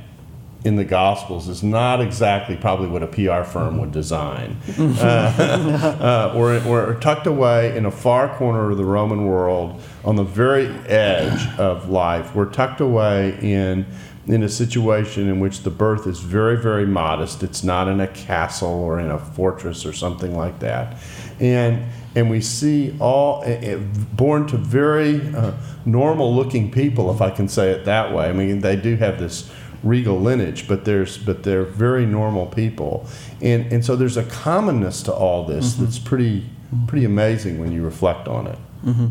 in 0.64 0.76
the 0.76 0.84
Gospels 0.84 1.48
is 1.48 1.62
not 1.62 2.00
exactly 2.00 2.56
probably 2.56 2.88
what 2.88 3.02
a 3.02 3.06
PR 3.06 3.42
firm 3.42 3.78
would 3.78 3.92
design. 3.92 4.56
uh, 4.78 6.32
uh, 6.32 6.38
we're, 6.38 6.66
we're 6.66 6.94
tucked 7.00 7.26
away 7.26 7.76
in 7.76 7.84
a 7.84 7.90
far 7.90 8.34
corner 8.36 8.70
of 8.70 8.78
the 8.78 8.84
Roman 8.84 9.26
world 9.26 9.80
on 10.04 10.16
the 10.16 10.24
very 10.24 10.68
edge 10.86 11.46
of 11.58 11.90
life. 11.90 12.34
We're 12.34 12.50
tucked 12.50 12.80
away 12.80 13.38
in 13.42 13.86
in 14.26 14.42
a 14.42 14.48
situation 14.48 15.28
in 15.28 15.38
which 15.38 15.64
the 15.64 15.70
birth 15.70 16.06
is 16.06 16.20
very, 16.20 16.56
very 16.56 16.86
modest. 16.86 17.42
It's 17.42 17.62
not 17.62 17.88
in 17.88 18.00
a 18.00 18.08
castle 18.08 18.70
or 18.70 18.98
in 18.98 19.10
a 19.10 19.18
fortress 19.18 19.84
or 19.84 19.92
something 19.92 20.34
like 20.34 20.60
that. 20.60 20.96
And, 21.40 21.84
and 22.14 22.30
we 22.30 22.40
see 22.40 22.94
all 23.00 23.42
uh, 23.44 23.76
born 24.12 24.46
to 24.46 24.56
very 24.56 25.20
uh, 25.34 25.52
normal 25.84 26.34
looking 26.34 26.70
people, 26.70 27.12
if 27.12 27.20
I 27.20 27.30
can 27.30 27.48
say 27.48 27.70
it 27.70 27.84
that 27.84 28.14
way. 28.14 28.28
I 28.28 28.32
mean, 28.32 28.60
they 28.60 28.76
do 28.76 28.96
have 28.96 29.18
this 29.18 29.50
regal 29.82 30.18
lineage, 30.18 30.66
but 30.66 30.84
there's 30.84 31.18
but 31.18 31.42
they're 31.42 31.64
very 31.64 32.06
normal 32.06 32.46
people, 32.46 33.06
and 33.40 33.70
and 33.72 33.84
so 33.84 33.96
there's 33.96 34.16
a 34.16 34.24
commonness 34.24 35.02
to 35.02 35.12
all 35.12 35.44
this 35.44 35.74
mm-hmm. 35.74 35.84
that's 35.84 35.98
pretty 35.98 36.46
pretty 36.86 37.04
amazing 37.04 37.58
when 37.58 37.72
you 37.72 37.82
reflect 37.84 38.28
on 38.28 38.46
it. 38.46 38.58
Mm-hmm. 38.84 39.06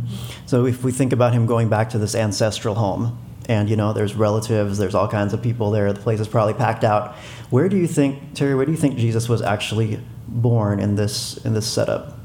So 0.46 0.66
if 0.66 0.84
we 0.84 0.92
think 0.92 1.14
about 1.14 1.34
him 1.34 1.46
going 1.46 1.70
back 1.70 1.90
to 1.92 1.98
this 1.98 2.16
ancestral 2.16 2.76
home, 2.76 3.18
and 3.48 3.70
you 3.70 3.76
know 3.76 3.94
there's 3.94 4.16
relatives, 4.16 4.78
there's 4.78 4.96
all 4.96 5.08
kinds 5.08 5.34
of 5.34 5.42
people 5.42 5.72
there. 5.72 5.92
The 5.94 6.00
place 6.00 6.20
is 6.20 6.28
probably 6.28 6.54
packed 6.54 6.84
out. 6.84 7.16
Where 7.50 7.70
do 7.70 7.78
you 7.78 7.88
think 7.88 8.34
Terri? 8.34 8.56
Where 8.56 8.66
do 8.66 8.72
you 8.72 8.78
think 8.78 8.98
Jesus 8.98 9.30
was 9.30 9.42
actually 9.42 10.00
born 10.28 10.80
in 10.80 10.96
this 10.96 11.38
in 11.46 11.54
this 11.54 11.68
setup? 11.68 12.20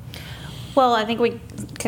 Well, 0.78 0.94
I 0.94 1.04
think 1.04 1.18
we 1.18 1.40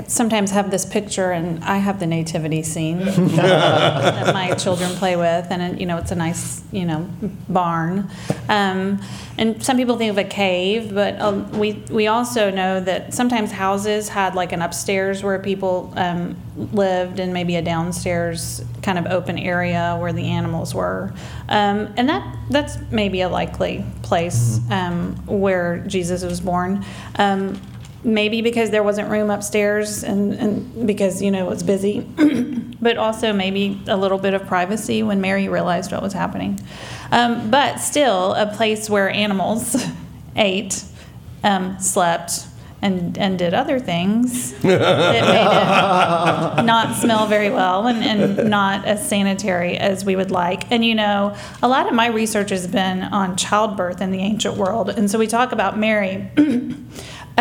sometimes 0.09 0.51
have 0.51 0.73
this 0.73 0.85
picture, 0.85 1.31
and 1.31 1.63
I 1.63 1.77
have 1.77 2.01
the 2.01 2.09
nativity 2.09 2.65
scene 2.65 2.99
that 3.37 4.35
my 4.35 4.53
children 4.55 4.91
play 4.97 5.15
with, 5.15 5.47
and 5.49 5.81
you 5.81 5.87
know 5.87 5.97
it's 5.99 6.11
a 6.11 6.17
nice 6.17 6.65
you 6.73 6.87
know 6.87 7.09
barn. 7.49 8.11
Um, 8.49 9.01
and 9.39 9.63
some 9.65 9.77
people 9.77 9.97
think 9.97 10.11
of 10.11 10.19
a 10.19 10.25
cave, 10.25 10.93
but 10.93 11.21
um, 11.21 11.49
we 11.57 11.75
we 11.89 12.09
also 12.09 12.51
know 12.51 12.81
that 12.81 13.15
sometimes 13.15 13.53
houses 13.53 14.09
had 14.09 14.35
like 14.35 14.51
an 14.51 14.61
upstairs 14.61 15.23
where 15.23 15.39
people 15.39 15.93
um, 15.95 16.37
lived, 16.57 17.21
and 17.21 17.33
maybe 17.33 17.55
a 17.55 17.63
downstairs 17.63 18.61
kind 18.83 18.99
of 18.99 19.07
open 19.07 19.39
area 19.39 19.97
where 20.01 20.13
the 20.13 20.25
animals 20.25 20.75
were, 20.75 21.15
um, 21.49 21.95
and 21.97 22.09
that 22.09 22.37
that's 22.51 22.77
maybe 22.91 23.21
a 23.21 23.29
likely 23.29 23.85
place 24.03 24.59
mm-hmm. 24.59 24.73
Um, 24.73 25.15
where 25.27 25.79
Jesus 25.87 26.25
was 26.25 26.41
born. 26.41 26.85
Um, 27.15 27.61
maybe 28.03 28.41
because 28.41 28.71
there 28.71 28.83
wasn't 28.83 29.09
room 29.11 29.31
upstairs 29.31 30.03
and, 30.03 30.33
and 30.35 30.87
because 30.87 31.21
you 31.21 31.31
know 31.31 31.47
it 31.47 31.49
was 31.49 31.63
busy 31.63 32.01
but 32.81 32.97
also 32.97 33.33
maybe 33.33 33.81
a 33.89 33.97
little 33.97 34.19
bit 34.19 34.33
of 34.35 34.47
privacy 34.47 35.03
when 35.03 35.21
mary 35.21 35.49
realized 35.49 35.93
what 35.93 36.03
was 36.03 36.13
happening 36.13 36.59
um, 37.13 37.51
but 37.51 37.77
still 37.77 38.33
a 38.35 38.47
place 38.47 38.89
where 38.89 39.11
animals 39.11 39.77
ate 40.37 40.85
um, 41.45 41.79
slept 41.79 42.47
and, 42.83 43.19
and 43.19 43.39
did 43.39 43.53
other 43.53 43.79
things 43.79 44.53
that 44.63 45.13
made 45.13 46.63
it 46.63 46.65
not 46.65 46.97
smell 46.97 47.27
very 47.27 47.51
well 47.51 47.87
and, 47.87 48.03
and 48.03 48.49
not 48.49 48.85
as 48.87 49.07
sanitary 49.07 49.77
as 49.77 50.05
we 50.05 50.17
would 50.17 50.31
like. 50.31 50.71
And 50.71 50.85
you 50.85 50.95
know, 50.95 51.37
a 51.63 51.69
lot 51.69 51.87
of 51.87 51.95
my 51.95 52.09
research 52.09 52.51
has 52.51 52.67
been 52.67 53.03
on 53.03 53.37
childbirth 53.37 54.01
in 54.01 54.11
the 54.11 54.21
ancient 54.21 54.57
world. 54.57 54.89
And 54.91 55.11
so 55.11 55.19
we 55.19 55.27
talk 55.27 55.53
about 55.53 55.79
Mary 55.79 56.31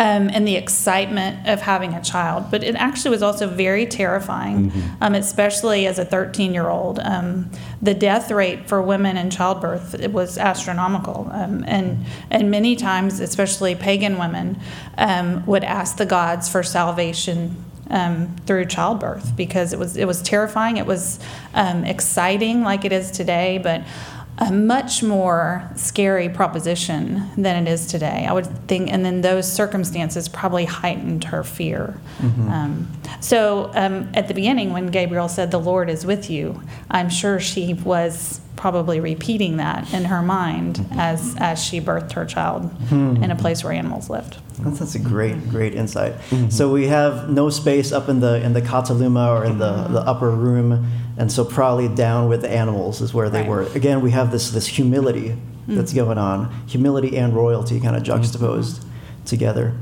um, 0.00 0.30
and 0.32 0.48
the 0.48 0.56
excitement 0.56 1.46
of 1.46 1.60
having 1.60 1.92
a 1.92 2.02
child. 2.02 2.50
But 2.50 2.64
it 2.64 2.74
actually 2.74 3.10
was 3.10 3.22
also 3.22 3.46
very 3.46 3.84
terrifying, 3.84 4.70
mm-hmm. 4.70 5.02
um, 5.02 5.14
especially 5.14 5.86
as 5.86 5.98
a 5.98 6.06
13 6.06 6.54
year 6.54 6.68
old. 6.68 6.98
Um, 7.00 7.50
the 7.82 7.92
death 7.92 8.30
rate 8.30 8.66
for 8.66 8.80
women 8.80 9.18
in 9.18 9.28
childbirth 9.28 9.94
it 9.94 10.10
was 10.10 10.38
astronomical, 10.38 11.28
um, 11.32 11.64
and 11.66 12.06
and 12.30 12.50
many 12.50 12.76
times, 12.76 13.20
especially 13.20 13.74
pagan 13.74 14.18
women, 14.18 14.58
um, 14.96 15.44
would 15.44 15.64
ask 15.64 15.98
the 15.98 16.06
gods 16.06 16.48
for 16.48 16.62
salvation 16.62 17.62
um, 17.90 18.34
through 18.46 18.66
childbirth 18.66 19.36
because 19.36 19.74
it 19.74 19.78
was 19.78 19.98
it 19.98 20.06
was 20.06 20.22
terrifying. 20.22 20.78
It 20.78 20.86
was 20.86 21.20
um, 21.52 21.84
exciting 21.84 22.62
like 22.62 22.86
it 22.86 22.92
is 22.92 23.10
today, 23.10 23.58
but 23.62 23.82
a 24.40 24.50
much 24.50 25.02
more 25.02 25.70
scary 25.76 26.28
proposition 26.30 27.28
than 27.36 27.66
it 27.66 27.70
is 27.70 27.86
today. 27.86 28.26
I 28.26 28.32
would 28.32 28.46
think, 28.66 28.90
and 28.90 29.04
then 29.04 29.20
those 29.20 29.50
circumstances 29.50 30.28
probably 30.28 30.64
heightened 30.64 31.24
her 31.24 31.44
fear. 31.44 32.00
Mm-hmm. 32.18 32.48
Um, 32.48 32.92
so 33.20 33.70
um, 33.74 34.08
at 34.14 34.28
the 34.28 34.34
beginning, 34.34 34.72
when 34.72 34.86
Gabriel 34.86 35.28
said, 35.28 35.50
The 35.50 35.60
Lord 35.60 35.90
is 35.90 36.06
with 36.06 36.30
you, 36.30 36.62
I'm 36.90 37.10
sure 37.10 37.38
she 37.38 37.74
was 37.74 38.40
probably 38.60 39.00
repeating 39.00 39.56
that 39.56 39.90
in 39.94 40.04
her 40.04 40.20
mind 40.20 40.86
as, 40.92 41.34
as 41.38 41.58
she 41.58 41.80
birthed 41.80 42.12
her 42.12 42.26
child 42.26 42.64
mm-hmm. 42.64 43.24
in 43.24 43.30
a 43.30 43.36
place 43.36 43.64
where 43.64 43.72
animals 43.72 44.10
lived. 44.10 44.36
That's, 44.58 44.78
that's 44.78 44.94
a 44.94 44.98
great, 44.98 45.48
great 45.48 45.74
insight. 45.74 46.12
Mm-hmm. 46.28 46.50
So 46.50 46.70
we 46.70 46.86
have 46.88 47.30
no 47.30 47.48
space 47.48 47.90
up 47.90 48.10
in 48.10 48.20
the 48.20 48.44
in 48.44 48.52
the 48.52 48.60
kataluma 48.60 49.40
or 49.40 49.46
in 49.46 49.56
the, 49.56 49.88
the 49.88 50.00
upper 50.00 50.30
room 50.30 50.86
and 51.16 51.32
so 51.32 51.42
probably 51.42 51.88
down 51.88 52.28
with 52.28 52.42
the 52.42 52.50
animals 52.50 53.00
is 53.00 53.14
where 53.14 53.30
they 53.30 53.40
right. 53.40 53.48
were. 53.48 53.62
Again, 53.74 54.02
we 54.02 54.10
have 54.10 54.30
this 54.30 54.50
this 54.50 54.66
humility 54.66 55.30
mm-hmm. 55.30 55.76
that's 55.76 55.94
going 55.94 56.18
on, 56.18 56.52
humility 56.66 57.16
and 57.16 57.34
royalty 57.34 57.80
kind 57.80 57.96
of 57.96 58.02
juxtaposed 58.02 58.82
mm-hmm. 58.82 59.24
together. 59.24 59.74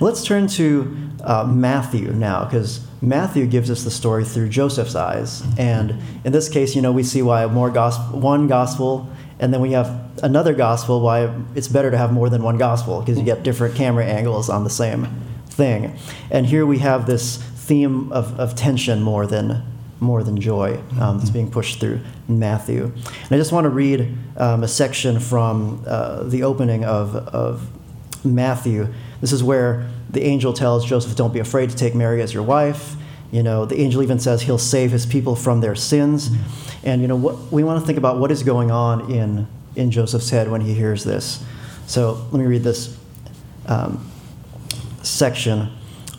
Let's 0.00 0.24
turn 0.24 0.46
to 0.48 0.96
uh, 1.24 1.44
Matthew 1.44 2.12
now, 2.12 2.44
because 2.44 2.86
Matthew 3.02 3.46
gives 3.46 3.68
us 3.68 3.82
the 3.82 3.90
story 3.90 4.24
through 4.24 4.48
Joseph's 4.48 4.94
eyes, 4.94 5.42
and 5.58 5.96
in 6.24 6.32
this 6.32 6.48
case, 6.48 6.76
you 6.76 6.80
know, 6.80 6.92
we 6.92 7.02
see 7.02 7.20
why 7.20 7.44
more 7.46 7.68
gospel, 7.68 8.20
one 8.20 8.46
gospel, 8.46 9.10
and 9.40 9.52
then 9.52 9.60
we 9.60 9.72
have 9.72 10.08
another 10.22 10.54
gospel. 10.54 11.00
Why 11.00 11.34
it's 11.56 11.66
better 11.66 11.90
to 11.90 11.98
have 11.98 12.12
more 12.12 12.30
than 12.30 12.44
one 12.44 12.58
gospel 12.58 13.00
because 13.00 13.18
you 13.18 13.24
get 13.24 13.42
different 13.42 13.74
camera 13.74 14.04
angles 14.04 14.48
on 14.48 14.62
the 14.62 14.70
same 14.70 15.08
thing. 15.48 15.98
And 16.30 16.46
here 16.46 16.64
we 16.64 16.78
have 16.78 17.06
this 17.06 17.38
theme 17.38 18.12
of, 18.12 18.38
of 18.38 18.54
tension 18.54 19.02
more 19.02 19.26
than 19.26 19.64
more 19.98 20.22
than 20.22 20.40
joy 20.40 20.80
um, 21.00 21.18
that's 21.18 21.30
being 21.30 21.50
pushed 21.50 21.80
through 21.80 22.00
Matthew. 22.28 22.84
And 22.84 23.32
I 23.32 23.36
just 23.36 23.52
want 23.52 23.64
to 23.64 23.70
read 23.70 24.16
um, 24.36 24.64
a 24.64 24.68
section 24.68 25.20
from 25.20 25.84
uh, 25.86 26.24
the 26.24 26.42
opening 26.42 26.84
of, 26.84 27.14
of 27.14 27.68
Matthew. 28.24 28.88
This 29.20 29.32
is 29.32 29.44
where 29.44 29.88
the 30.12 30.22
angel 30.22 30.52
tells 30.52 30.84
Joseph, 30.84 31.16
Don't 31.16 31.32
be 31.32 31.40
afraid 31.40 31.70
to 31.70 31.76
take 31.76 31.94
Mary 31.94 32.22
as 32.22 32.32
your 32.32 32.42
wife. 32.42 32.96
You 33.30 33.42
know, 33.42 33.64
the 33.64 33.80
angel 33.80 34.02
even 34.02 34.18
says 34.18 34.42
he'll 34.42 34.58
save 34.58 34.92
his 34.92 35.06
people 35.06 35.34
from 35.34 35.60
their 35.60 35.74
sins. 35.74 36.30
And, 36.84 37.00
you 37.00 37.08
know, 37.08 37.16
what, 37.16 37.50
we 37.50 37.64
want 37.64 37.80
to 37.80 37.86
think 37.86 37.96
about 37.96 38.18
what 38.18 38.30
is 38.30 38.42
going 38.42 38.70
on 38.70 39.10
in, 39.10 39.46
in 39.74 39.90
Joseph's 39.90 40.28
head 40.28 40.50
when 40.50 40.60
he 40.60 40.74
hears 40.74 41.02
this. 41.02 41.42
So 41.86 42.26
let 42.30 42.40
me 42.40 42.44
read 42.44 42.62
this 42.62 42.96
um, 43.66 44.10
section. 45.02 45.70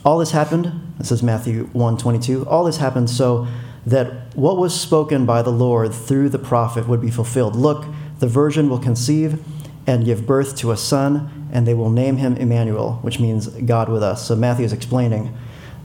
All 0.04 0.18
this 0.18 0.32
happened, 0.32 0.94
this 0.98 1.12
is 1.12 1.22
Matthew 1.22 1.66
1 1.72 1.98
22. 1.98 2.46
All 2.46 2.64
this 2.64 2.78
happened 2.78 3.08
so 3.08 3.46
that 3.86 4.34
what 4.36 4.56
was 4.56 4.78
spoken 4.78 5.26
by 5.26 5.42
the 5.42 5.50
Lord 5.50 5.92
through 5.94 6.30
the 6.30 6.38
prophet 6.38 6.88
would 6.88 7.00
be 7.00 7.10
fulfilled. 7.10 7.54
Look, 7.54 7.86
the 8.18 8.26
virgin 8.26 8.68
will 8.68 8.78
conceive 8.78 9.42
and 9.86 10.04
give 10.04 10.26
birth 10.26 10.56
to 10.58 10.72
a 10.72 10.76
son, 10.76 11.33
and 11.54 11.66
they 11.66 11.72
will 11.72 11.90
name 11.90 12.16
him 12.16 12.36
Emmanuel, 12.36 12.98
which 13.02 13.20
means 13.20 13.46
God 13.46 13.88
with 13.88 14.02
us. 14.02 14.26
So 14.26 14.34
Matthew 14.34 14.66
is 14.66 14.72
explaining 14.72 15.34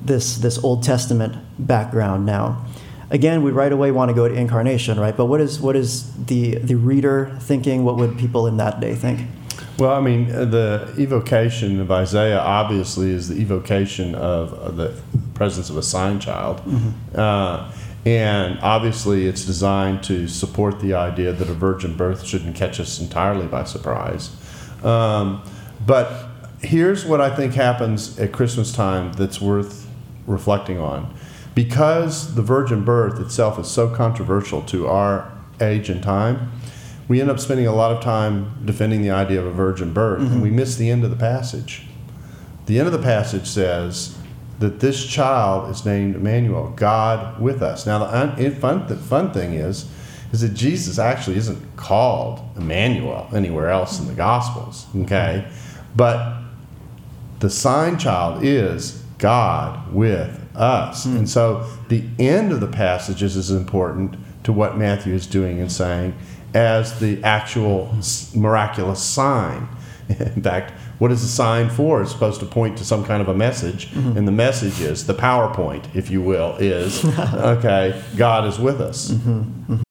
this, 0.02 0.38
this 0.38 0.62
Old 0.64 0.84
Testament 0.84 1.36
background 1.60 2.26
now. 2.26 2.66
Again, 3.12 3.44
we 3.44 3.52
right 3.52 3.72
away 3.72 3.92
want 3.92 4.10
to 4.10 4.16
go 4.16 4.28
to 4.28 4.34
incarnation, 4.34 5.00
right? 5.00 5.16
But 5.16 5.26
what 5.26 5.42
is, 5.42 5.60
what 5.60 5.76
is 5.76 6.12
the, 6.26 6.56
the 6.56 6.76
reader 6.76 7.38
thinking? 7.40 7.84
What 7.84 7.98
would 7.98 8.18
people 8.18 8.48
in 8.48 8.58
that 8.58 8.80
day 8.80 8.96
think? 8.96 9.28
Well, 9.78 9.92
I 9.92 10.02
mean, 10.02 10.30
uh, 10.30 10.46
the 10.46 10.94
evocation 11.00 11.80
of 11.80 11.90
Isaiah 11.90 12.40
obviously 12.40 13.12
is 13.12 13.30
the 13.30 13.36
evocation 13.36 14.14
of 14.14 14.76
the 14.76 15.00
presence 15.34 15.70
of 15.70 15.78
a 15.78 15.84
sign 15.84 16.20
child. 16.20 16.58
Mm-hmm. 16.58 17.20
Uh, 17.20 17.72
and 18.06 18.60
obviously, 18.60 19.28
it's 19.28 19.46
designed 19.46 20.04
to 20.04 20.28
support 20.28 20.80
the 20.80 20.94
idea 20.94 21.32
that 21.32 21.50
a 21.50 21.54
virgin 21.54 21.96
birth 21.96 22.26
shouldn't 22.26 22.56
catch 22.56 22.80
us 22.80 23.00
entirely 23.00 23.48
by 23.48 23.64
surprise. 23.64 24.36
Um, 24.84 25.44
but 25.90 26.28
here's 26.62 27.04
what 27.04 27.20
I 27.20 27.36
think 27.36 27.56
happens 27.56 28.20
at 28.20 28.32
Christmas 28.32 28.72
time 28.72 29.12
that's 29.14 29.42
worth 29.42 29.90
reflecting 30.28 30.78
on. 30.78 31.12
Because 31.56 32.36
the 32.36 32.44
virgin 32.44 32.86
birth 32.86 33.20
itself 33.20 33.58
is 33.58 33.68
so 33.68 33.90
controversial 33.90 34.62
to 34.66 34.86
our 34.86 35.36
age 35.60 35.90
and 35.90 36.04
time, 36.04 36.52
we 37.08 37.20
end 37.20 37.32
up 37.32 37.40
spending 37.40 37.66
a 37.66 37.74
lot 37.74 37.92
of 37.92 38.04
time 38.04 38.64
defending 38.66 39.02
the 39.02 39.10
idea 39.10 39.40
of 39.40 39.48
a 39.48 39.52
virgin 39.52 39.92
birth, 39.92 40.20
and 40.20 40.30
mm-hmm. 40.30 40.42
we 40.42 40.52
miss 40.52 40.76
the 40.76 40.92
end 40.92 41.04
of 41.04 41.10
the 41.10 41.16
passage. 41.16 41.88
The 42.68 42.78
end 42.78 42.86
of 42.86 42.94
the 42.94 43.02
passage 43.02 43.48
says 43.48 44.16
that 44.60 44.82
this 44.82 45.04
child 45.04 45.72
is 45.72 45.88
named 45.88 46.16
Emmanuel, 46.16 46.72
God 46.76 47.42
with 47.42 47.64
us. 47.64 47.88
Now, 47.88 47.98
the 47.98 48.16
un- 48.16 48.56
fun, 48.58 48.86
the 48.86 48.96
fun 48.96 49.34
thing 49.34 49.56
is, 49.56 49.90
is 50.32 50.42
that 50.42 50.54
Jesus 50.54 51.00
actually 51.00 51.38
isn't 51.38 51.76
called 51.78 52.42
Emmanuel 52.56 53.28
anywhere 53.34 53.72
else 53.72 54.00
in 54.00 54.06
the 54.06 54.14
Gospels, 54.14 54.86
okay? 54.96 55.48
But 55.96 56.42
the 57.40 57.50
sign 57.50 57.98
child 57.98 58.44
is 58.44 59.04
God 59.18 59.94
with 59.94 60.40
us. 60.56 61.06
Hmm. 61.06 61.18
And 61.18 61.30
so 61.30 61.68
the 61.88 62.04
end 62.18 62.52
of 62.52 62.60
the 62.60 62.68
passage 62.68 63.24
is 63.24 63.38
as 63.38 63.52
important 63.52 64.16
to 64.44 64.54
what 64.54 64.78
Matthew 64.78 65.14
is 65.14 65.28
doing 65.28 65.60
and 65.60 65.72
saying 65.72 66.16
as 66.54 67.00
the 67.00 67.24
actual 67.24 67.96
miraculous 68.36 69.02
sign. 69.02 69.68
In 70.10 70.42
fact, 70.42 70.72
what 70.98 71.12
is 71.12 71.22
the 71.22 71.28
sign 71.28 71.70
for? 71.70 72.02
It's 72.02 72.12
supposed 72.12 72.40
to 72.40 72.46
point 72.46 72.78
to 72.80 72.86
some 72.86 73.06
kind 73.06 73.22
of 73.22 73.30
a 73.30 73.34
message, 73.34 73.92
mm-hmm. 73.92 74.18
and 74.18 74.28
the 74.28 74.32
message 74.32 74.82
is 74.82 75.06
the 75.06 75.14
PowerPoint, 75.14 75.96
if 75.96 76.10
you 76.10 76.22
will, 76.22 76.58
is 76.58 77.06
okay, 77.20 78.02
God 78.18 78.48
is 78.48 78.60
with 78.60 78.82
us. 78.82 79.12
Mm-hmm. 79.12 79.40
Mm-hmm. 79.74 79.82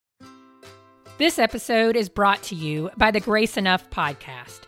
This 1.19 1.39
episode 1.39 1.97
is 1.97 2.09
brought 2.09 2.43
to 2.45 2.55
you 2.55 2.91
by 2.97 3.11
the 3.11 3.21
Grace 3.21 3.57
Enough 3.57 3.91
podcast. 3.91 4.68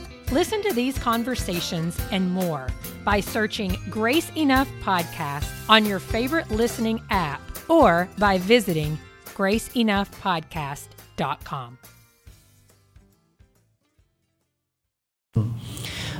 Listen 0.31 0.63
to 0.63 0.73
these 0.73 0.97
conversations 0.97 1.99
and 2.09 2.31
more 2.31 2.67
by 3.03 3.19
searching 3.19 3.77
Grace 3.89 4.31
Enough 4.37 4.69
Podcast 4.81 5.45
on 5.67 5.85
your 5.85 5.99
favorite 5.99 6.49
listening 6.49 7.01
app 7.09 7.41
or 7.69 8.07
by 8.17 8.37
visiting 8.37 8.97
graceenoughpodcast.com. 9.25 11.77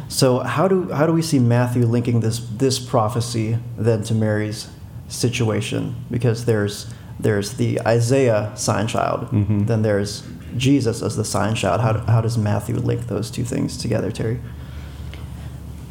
So 0.10 0.40
how 0.40 0.68
do 0.68 0.92
how 0.92 1.08
do 1.08 1.14
we 1.14 1.22
see 1.22 1.40
Matthew 1.40 1.86
linking 1.86 2.20
this 2.20 2.40
this 2.40 2.80
prophecy 2.80 3.60
then 3.78 4.04
to 4.04 4.14
Mary's 4.14 4.68
situation? 5.08 5.96
Because 6.12 6.44
there's 6.44 6.94
there's 7.18 7.54
the 7.54 7.80
Isaiah 7.88 8.52
sign 8.56 8.88
child, 8.88 9.28
mm-hmm. 9.28 9.68
then 9.68 9.84
there's 9.84 10.24
Jesus 10.58 11.02
as 11.02 11.16
the 11.16 11.26
sign 11.26 11.56
child. 11.56 11.82
How, 11.82 12.00
how 12.00 12.22
does 12.22 12.38
Matthew 12.38 12.76
link 12.76 13.08
those 13.08 13.32
two 13.32 13.44
things 13.44 13.78
together, 13.78 14.12
Terri? 14.12 14.40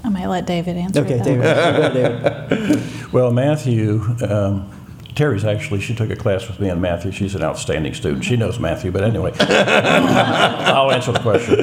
I 0.03 0.09
might 0.09 0.27
let 0.27 0.47
David 0.47 0.77
answer 0.77 1.01
Okay, 1.01 1.19
that. 1.19 1.95
David. 1.95 2.49
David. 2.49 2.83
Well, 3.13 3.33
Matthew, 3.33 4.03
um, 4.23 4.71
Terri's 5.17 5.45
actually, 5.45 5.81
she 5.81 5.95
took 5.97 6.11
a 6.11 6.17
class 6.17 6.47
with 6.47 6.61
me 6.61 6.71
on 6.71 6.81
Matthew. 6.81 7.11
She's 7.11 7.35
an 7.35 7.43
outstanding 7.43 7.93
student. 7.93 8.25
She 8.25 8.37
knows 8.37 8.61
Matthew, 8.61 8.93
but 8.93 9.03
anyway, 9.03 9.33
I'll 9.41 10.93
answer 10.93 11.11
the 11.11 11.19
question. 11.19 11.61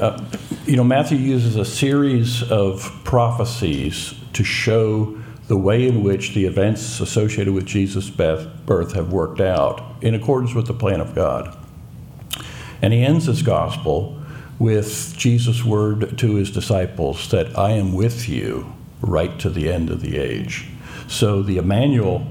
Uh, 0.00 0.24
you 0.66 0.76
know, 0.76 0.84
Matthew 0.84 1.18
uses 1.18 1.56
a 1.56 1.64
series 1.64 2.42
of 2.50 2.90
prophecies 3.02 4.14
to 4.34 4.44
show 4.44 5.18
the 5.48 5.56
way 5.58 5.86
in 5.86 6.02
which 6.02 6.32
the 6.34 6.46
events 6.46 7.00
associated 7.00 7.52
with 7.52 7.66
Jesus' 7.66 8.08
birth 8.08 8.92
have 8.94 9.12
worked 9.12 9.40
out 9.40 9.82
in 10.00 10.14
accordance 10.14 10.54
with 10.54 10.66
the 10.66 10.74
plan 10.74 11.00
of 11.00 11.14
God. 11.14 11.56
And 12.84 12.92
he 12.92 13.02
ends 13.02 13.24
his 13.24 13.40
gospel 13.40 14.14
with 14.58 15.16
Jesus' 15.16 15.64
word 15.64 16.18
to 16.18 16.34
his 16.34 16.50
disciples 16.50 17.30
that 17.30 17.58
I 17.58 17.70
am 17.70 17.94
with 17.94 18.28
you 18.28 18.74
right 19.00 19.38
to 19.38 19.48
the 19.48 19.72
end 19.72 19.88
of 19.88 20.02
the 20.02 20.18
age. 20.18 20.66
So 21.08 21.42
the 21.42 21.56
Emmanuel 21.56 22.26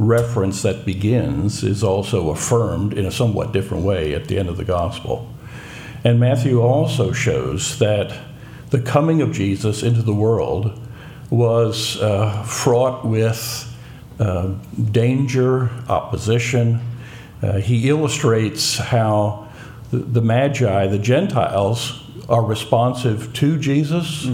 reference 0.00 0.62
that 0.62 0.84
begins 0.84 1.62
is 1.62 1.84
also 1.84 2.30
affirmed 2.30 2.94
in 2.94 3.06
a 3.06 3.12
somewhat 3.12 3.52
different 3.52 3.84
way 3.84 4.14
at 4.14 4.26
the 4.26 4.36
end 4.36 4.48
of 4.48 4.56
the 4.56 4.64
gospel. 4.64 5.32
And 6.02 6.18
Matthew 6.18 6.60
also 6.60 7.12
shows 7.12 7.78
that 7.78 8.18
the 8.70 8.80
coming 8.80 9.22
of 9.22 9.30
Jesus 9.30 9.84
into 9.84 10.02
the 10.02 10.12
world 10.12 10.76
was 11.30 12.02
uh, 12.02 12.42
fraught 12.42 13.04
with 13.04 13.72
uh, 14.18 14.54
danger, 14.90 15.70
opposition. 15.88 16.80
Uh, 17.40 17.58
he 17.58 17.88
illustrates 17.88 18.76
how 18.76 19.43
the, 19.94 20.20
the 20.20 20.22
Magi, 20.22 20.86
the 20.86 20.98
Gentiles, 20.98 22.00
are 22.28 22.44
responsive 22.44 23.32
to 23.34 23.58
Jesus, 23.58 24.26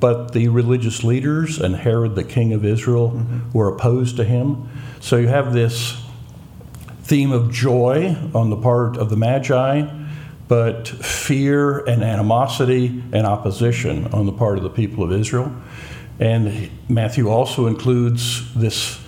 but 0.00 0.32
the 0.32 0.48
religious 0.48 1.04
leaders 1.04 1.58
and 1.58 1.76
Herod, 1.76 2.14
the 2.14 2.24
king 2.24 2.52
of 2.52 2.64
Israel, 2.64 3.22
were 3.52 3.68
opposed 3.68 4.16
to 4.16 4.24
him. 4.24 4.68
So 5.00 5.16
you 5.16 5.28
have 5.28 5.52
this 5.52 6.02
theme 7.02 7.32
of 7.32 7.52
joy 7.52 8.16
on 8.34 8.50
the 8.50 8.56
part 8.56 8.96
of 8.96 9.10
the 9.10 9.16
Magi, 9.16 9.88
but 10.48 10.88
fear 10.88 11.78
and 11.86 12.02
animosity 12.02 13.02
and 13.12 13.26
opposition 13.26 14.06
on 14.08 14.26
the 14.26 14.32
part 14.32 14.58
of 14.58 14.64
the 14.64 14.70
people 14.70 15.04
of 15.04 15.12
Israel. 15.12 15.54
And 16.18 16.70
Matthew 16.88 17.28
also 17.28 17.66
includes 17.66 18.52
this 18.54 19.00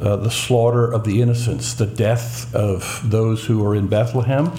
uh, 0.00 0.16
the 0.16 0.30
slaughter 0.30 0.92
of 0.92 1.04
the 1.04 1.22
innocents, 1.22 1.72
the 1.72 1.86
death 1.86 2.54
of 2.54 3.00
those 3.02 3.46
who 3.46 3.64
are 3.64 3.74
in 3.74 3.86
Bethlehem, 3.88 4.52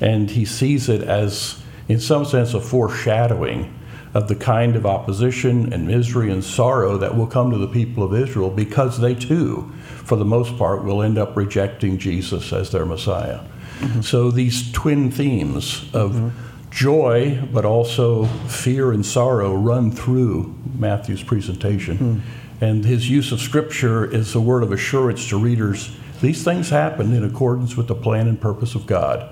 and 0.00 0.30
he 0.30 0.44
sees 0.44 0.88
it 0.88 1.02
as, 1.02 1.62
in 1.88 2.00
some 2.00 2.24
sense, 2.24 2.54
a 2.54 2.60
foreshadowing 2.60 3.78
of 4.14 4.28
the 4.28 4.34
kind 4.34 4.76
of 4.76 4.84
opposition 4.84 5.72
and 5.72 5.86
misery 5.86 6.30
and 6.30 6.44
sorrow 6.44 6.98
that 6.98 7.16
will 7.16 7.26
come 7.26 7.50
to 7.50 7.58
the 7.58 7.68
people 7.68 8.02
of 8.02 8.14
Israel 8.14 8.50
because 8.50 9.00
they 9.00 9.14
too, 9.14 9.72
for 10.04 10.16
the 10.16 10.24
most 10.24 10.56
part, 10.58 10.84
will 10.84 11.02
end 11.02 11.16
up 11.16 11.34
rejecting 11.36 11.98
Jesus 11.98 12.52
as 12.52 12.70
their 12.70 12.84
Messiah. 12.84 13.40
Mm-hmm. 13.78 14.02
So 14.02 14.30
these 14.30 14.70
twin 14.72 15.10
themes 15.10 15.84
of 15.94 16.12
mm-hmm. 16.12 16.70
joy, 16.70 17.48
but 17.52 17.64
also 17.64 18.26
fear 18.46 18.92
and 18.92 19.04
sorrow, 19.04 19.54
run 19.54 19.90
through 19.90 20.54
Matthew's 20.78 21.22
presentation. 21.22 21.96
Hmm. 21.96 22.18
And 22.64 22.84
his 22.84 23.10
use 23.10 23.32
of 23.32 23.40
Scripture 23.40 24.04
is 24.04 24.36
a 24.36 24.40
word 24.40 24.62
of 24.62 24.70
assurance 24.70 25.28
to 25.30 25.36
readers. 25.36 25.96
These 26.20 26.44
things 26.44 26.68
happen 26.70 27.12
in 27.12 27.24
accordance 27.24 27.76
with 27.76 27.88
the 27.88 27.96
plan 27.96 28.28
and 28.28 28.40
purpose 28.40 28.76
of 28.76 28.86
God. 28.86 29.28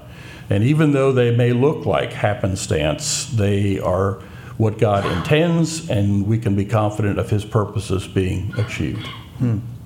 And 0.51 0.65
even 0.65 0.93
though 0.93 1.13
they 1.13 1.35
may 1.35 1.53
look 1.53 1.87
like 1.87 2.13
happenstance, 2.13 3.27
they 3.27 3.79
are 3.79 4.21
what 4.59 4.79
God 4.79 5.07
intends, 5.07 5.89
and 5.89 6.27
we 6.27 6.39
can 6.39 6.55
be 6.55 6.67
confident 6.67 7.19
of 7.19 7.31
his 7.31 7.45
purposes 7.45 8.07
being 8.07 8.53
achieved. 8.59 9.09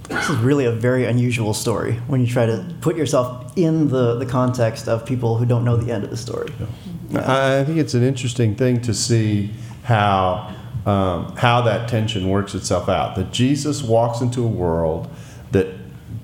This 0.08 0.28
is 0.28 0.36
really 0.38 0.64
a 0.64 0.72
very 0.72 1.04
unusual 1.04 1.54
story 1.54 1.94
when 2.08 2.20
you 2.20 2.26
try 2.26 2.44
to 2.46 2.74
put 2.80 2.96
yourself 2.96 3.52
in 3.56 3.88
the, 3.88 4.16
the 4.16 4.26
context 4.26 4.88
of 4.88 5.06
people 5.06 5.36
who 5.36 5.46
don't 5.46 5.64
know 5.64 5.76
the 5.76 5.92
end 5.92 6.02
of 6.02 6.10
the 6.10 6.16
story. 6.16 6.52
I 7.14 7.60
I 7.60 7.64
think 7.64 7.78
it's 7.78 7.94
an 7.94 8.02
interesting 8.02 8.56
thing 8.56 8.80
to 8.82 8.92
see 8.92 9.50
how 9.84 10.54
um, 10.86 11.34
how 11.36 11.62
that 11.62 11.88
tension 11.88 12.28
works 12.28 12.54
itself 12.54 12.88
out. 12.88 13.14
That 13.16 13.32
Jesus 13.32 13.82
walks 13.82 14.20
into 14.20 14.44
a 14.44 14.48
world 14.48 15.08
that 15.52 15.68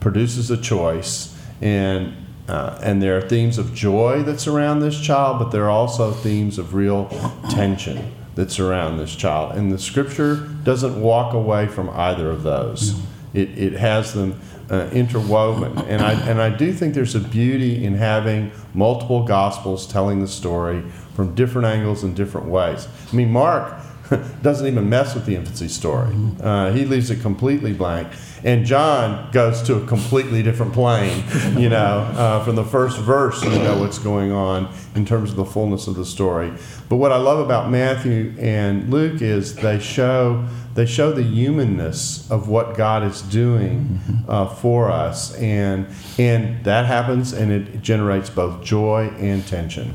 produces 0.00 0.50
a 0.50 0.56
choice, 0.56 1.34
and 1.62 2.14
uh, 2.50 2.76
and 2.82 3.00
there 3.00 3.16
are 3.16 3.20
themes 3.20 3.58
of 3.58 3.72
joy 3.72 4.24
that 4.24 4.40
surround 4.40 4.82
this 4.82 5.00
child, 5.00 5.38
but 5.38 5.50
there 5.50 5.66
are 5.66 5.70
also 5.70 6.10
themes 6.10 6.58
of 6.58 6.74
real 6.74 7.06
tension 7.48 8.12
that 8.34 8.50
surround 8.50 8.98
this 8.98 9.14
child. 9.14 9.56
And 9.56 9.70
the 9.70 9.78
Scripture 9.78 10.48
doesn't 10.64 11.00
walk 11.00 11.32
away 11.32 11.68
from 11.68 11.88
either 11.90 12.28
of 12.28 12.42
those. 12.42 13.00
It, 13.34 13.56
it 13.56 13.72
has 13.74 14.14
them 14.14 14.40
uh, 14.68 14.90
interwoven, 14.92 15.78
and 15.78 16.02
I 16.02 16.12
and 16.28 16.40
I 16.40 16.50
do 16.50 16.72
think 16.72 16.94
there's 16.94 17.14
a 17.14 17.20
beauty 17.20 17.84
in 17.84 17.94
having 17.94 18.50
multiple 18.74 19.24
gospels 19.24 19.86
telling 19.86 20.20
the 20.20 20.28
story 20.28 20.82
from 21.14 21.36
different 21.36 21.66
angles 21.66 22.02
and 22.02 22.16
different 22.16 22.48
ways. 22.48 22.88
I 23.12 23.16
mean, 23.16 23.30
Mark 23.30 23.80
doesn't 24.42 24.66
even 24.66 24.88
mess 24.88 25.14
with 25.14 25.26
the 25.26 25.36
infancy 25.36 25.68
story. 25.68 26.14
Uh, 26.40 26.72
he 26.72 26.84
leaves 26.84 27.10
it 27.10 27.20
completely 27.20 27.72
blank. 27.72 28.08
And 28.42 28.64
John 28.64 29.30
goes 29.32 29.62
to 29.62 29.76
a 29.76 29.86
completely 29.86 30.42
different 30.42 30.72
plane, 30.72 31.24
you 31.58 31.68
know, 31.68 32.10
uh, 32.16 32.44
from 32.44 32.56
the 32.56 32.64
first 32.64 32.98
verse, 32.98 33.42
you 33.44 33.50
know 33.50 33.78
what's 33.78 33.98
going 33.98 34.32
on 34.32 34.72
in 34.94 35.04
terms 35.04 35.30
of 35.30 35.36
the 35.36 35.44
fullness 35.44 35.86
of 35.86 35.94
the 35.94 36.06
story. 36.06 36.52
But 36.88 36.96
what 36.96 37.12
I 37.12 37.18
love 37.18 37.38
about 37.38 37.70
Matthew 37.70 38.34
and 38.38 38.90
Luke 38.90 39.20
is 39.20 39.56
they 39.56 39.78
show 39.78 40.46
they 40.74 40.86
show 40.86 41.12
the 41.12 41.22
humanness 41.22 42.30
of 42.30 42.48
what 42.48 42.76
God 42.76 43.02
is 43.02 43.22
doing 43.22 43.98
uh, 44.28 44.46
for 44.46 44.88
us, 44.90 45.34
and 45.36 45.86
and 46.18 46.64
that 46.64 46.86
happens, 46.86 47.32
and 47.32 47.52
it 47.52 47.82
generates 47.82 48.30
both 48.30 48.62
joy 48.62 49.08
and 49.18 49.46
tension. 49.46 49.94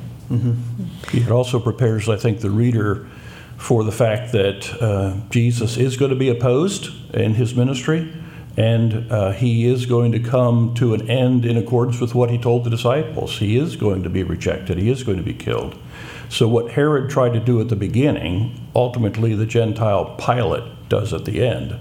It 1.13 1.32
also 1.32 1.60
prepares, 1.60 2.10
I 2.10 2.17
think, 2.17 2.41
the 2.41 2.49
reader 2.49 3.08
for 3.58 3.84
the 3.84 3.91
fact 3.91 4.32
that 4.34 4.82
uh, 4.82 5.15
Jesus 5.30 5.78
is 5.78 5.98
going 5.98 6.12
to 6.12 6.18
be 6.18 6.30
opposed 6.30 6.91
in 7.13 7.34
his 7.36 7.56
ministry, 7.56 8.13
and 8.58 9.12
uh, 9.12 9.32
he 9.32 9.65
is 9.65 9.86
going 9.86 10.12
to 10.12 10.20
come 10.20 10.74
to 10.76 10.94
an 10.94 11.10
end 11.10 11.46
in 11.46 11.58
accordance 11.58 12.00
with 12.00 12.15
what 12.15 12.30
he 12.30 12.38
told 12.38 12.63
the 12.63 12.70
disciples. 12.70 13.39
He 13.39 13.58
is 13.58 13.76
going 13.76 14.04
to 14.04 14.10
be 14.10 14.24
rejected, 14.24 14.78
he 14.78 14.89
is 14.89 15.04
going 15.04 15.18
to 15.18 15.24
be 15.24 15.34
killed. 15.34 15.78
So, 16.30 16.48
what 16.48 16.72
Herod 16.72 17.10
tried 17.10 17.34
to 17.34 17.39
do 17.39 17.62
at 17.62 17.70
the 17.70 17.76
beginning, 17.76 18.68
ultimately 18.76 19.36
the 19.36 19.46
Gentile 19.46 20.15
Pilate 20.18 20.89
does 20.89 21.13
at 21.13 21.26
the 21.26 21.46
end. 21.46 21.78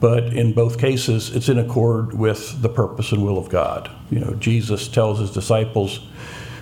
But 0.00 0.32
in 0.32 0.52
both 0.52 0.78
cases, 0.78 1.34
it's 1.34 1.48
in 1.48 1.58
accord 1.58 2.16
with 2.16 2.62
the 2.62 2.68
purpose 2.68 3.10
and 3.10 3.24
will 3.24 3.38
of 3.38 3.48
God. 3.48 3.90
You 4.10 4.20
know, 4.20 4.34
Jesus 4.34 4.86
tells 4.86 5.18
his 5.18 5.32
disciples, 5.32 6.00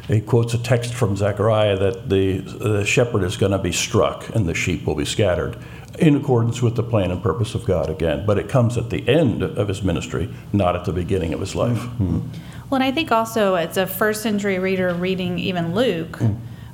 he 0.09 0.21
quotes 0.21 0.55
a 0.55 0.59
text 0.59 0.95
from 0.95 1.17
Zechariah 1.17 1.77
that 1.79 2.09
the, 2.09 2.39
the 2.39 2.85
shepherd 2.85 3.23
is 3.25 3.37
going 3.37 3.53
to 3.53 3.59
be 3.59 3.73
struck 3.73 4.29
and 4.35 4.47
the 4.49 4.55
sheep 4.55 4.87
will 4.87 4.95
be 4.95 5.05
scattered 5.05 5.57
in 5.99 6.15
accordance 6.15 6.63
with 6.63 6.77
the 6.77 6.83
plan 6.83 7.11
and 7.11 7.23
purpose 7.23 7.55
of 7.55 7.65
God 7.65 7.91
again. 7.91 8.25
But 8.27 8.39
it 8.39 8.49
comes 8.49 8.77
at 8.77 8.91
the 8.91 9.09
end 9.09 9.43
of 9.43 9.69
his 9.69 9.83
ministry, 9.83 10.29
not 10.53 10.77
at 10.77 10.85
the 10.85 10.93
beginning 10.93 11.33
of 11.33 11.41
his 11.41 11.55
life. 11.55 11.89
Well, 11.99 12.81
and 12.81 12.85
I 12.85 12.93
think 12.93 13.11
also 13.13 13.55
as 13.55 13.77
a 13.77 13.87
first 13.87 14.23
century 14.23 14.59
reader 14.59 14.93
reading 14.95 15.39
even 15.39 15.75
Luke, 15.75 16.21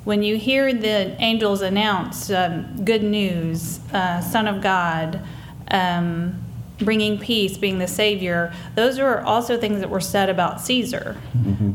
when 0.05 0.23
you 0.23 0.37
hear 0.37 0.73
the 0.75 1.15
angels 1.21 1.63
announce 1.63 2.31
um, 2.31 2.85
good 2.85 3.03
news, 3.03 3.81
uh, 3.93 4.21
Son 4.21 4.49
of 4.49 4.61
God, 4.61 5.21
um, 5.71 6.43
bringing 6.85 7.19
peace, 7.19 7.57
being 7.57 7.79
the 7.79 7.87
Savior, 7.89 8.53
those 8.75 8.99
are 8.99 9.21
also 9.21 9.59
things 9.59 9.81
that 9.81 9.91
were 9.91 10.01
said 10.01 10.29
about 10.29 10.61
Caesar. 10.61 11.17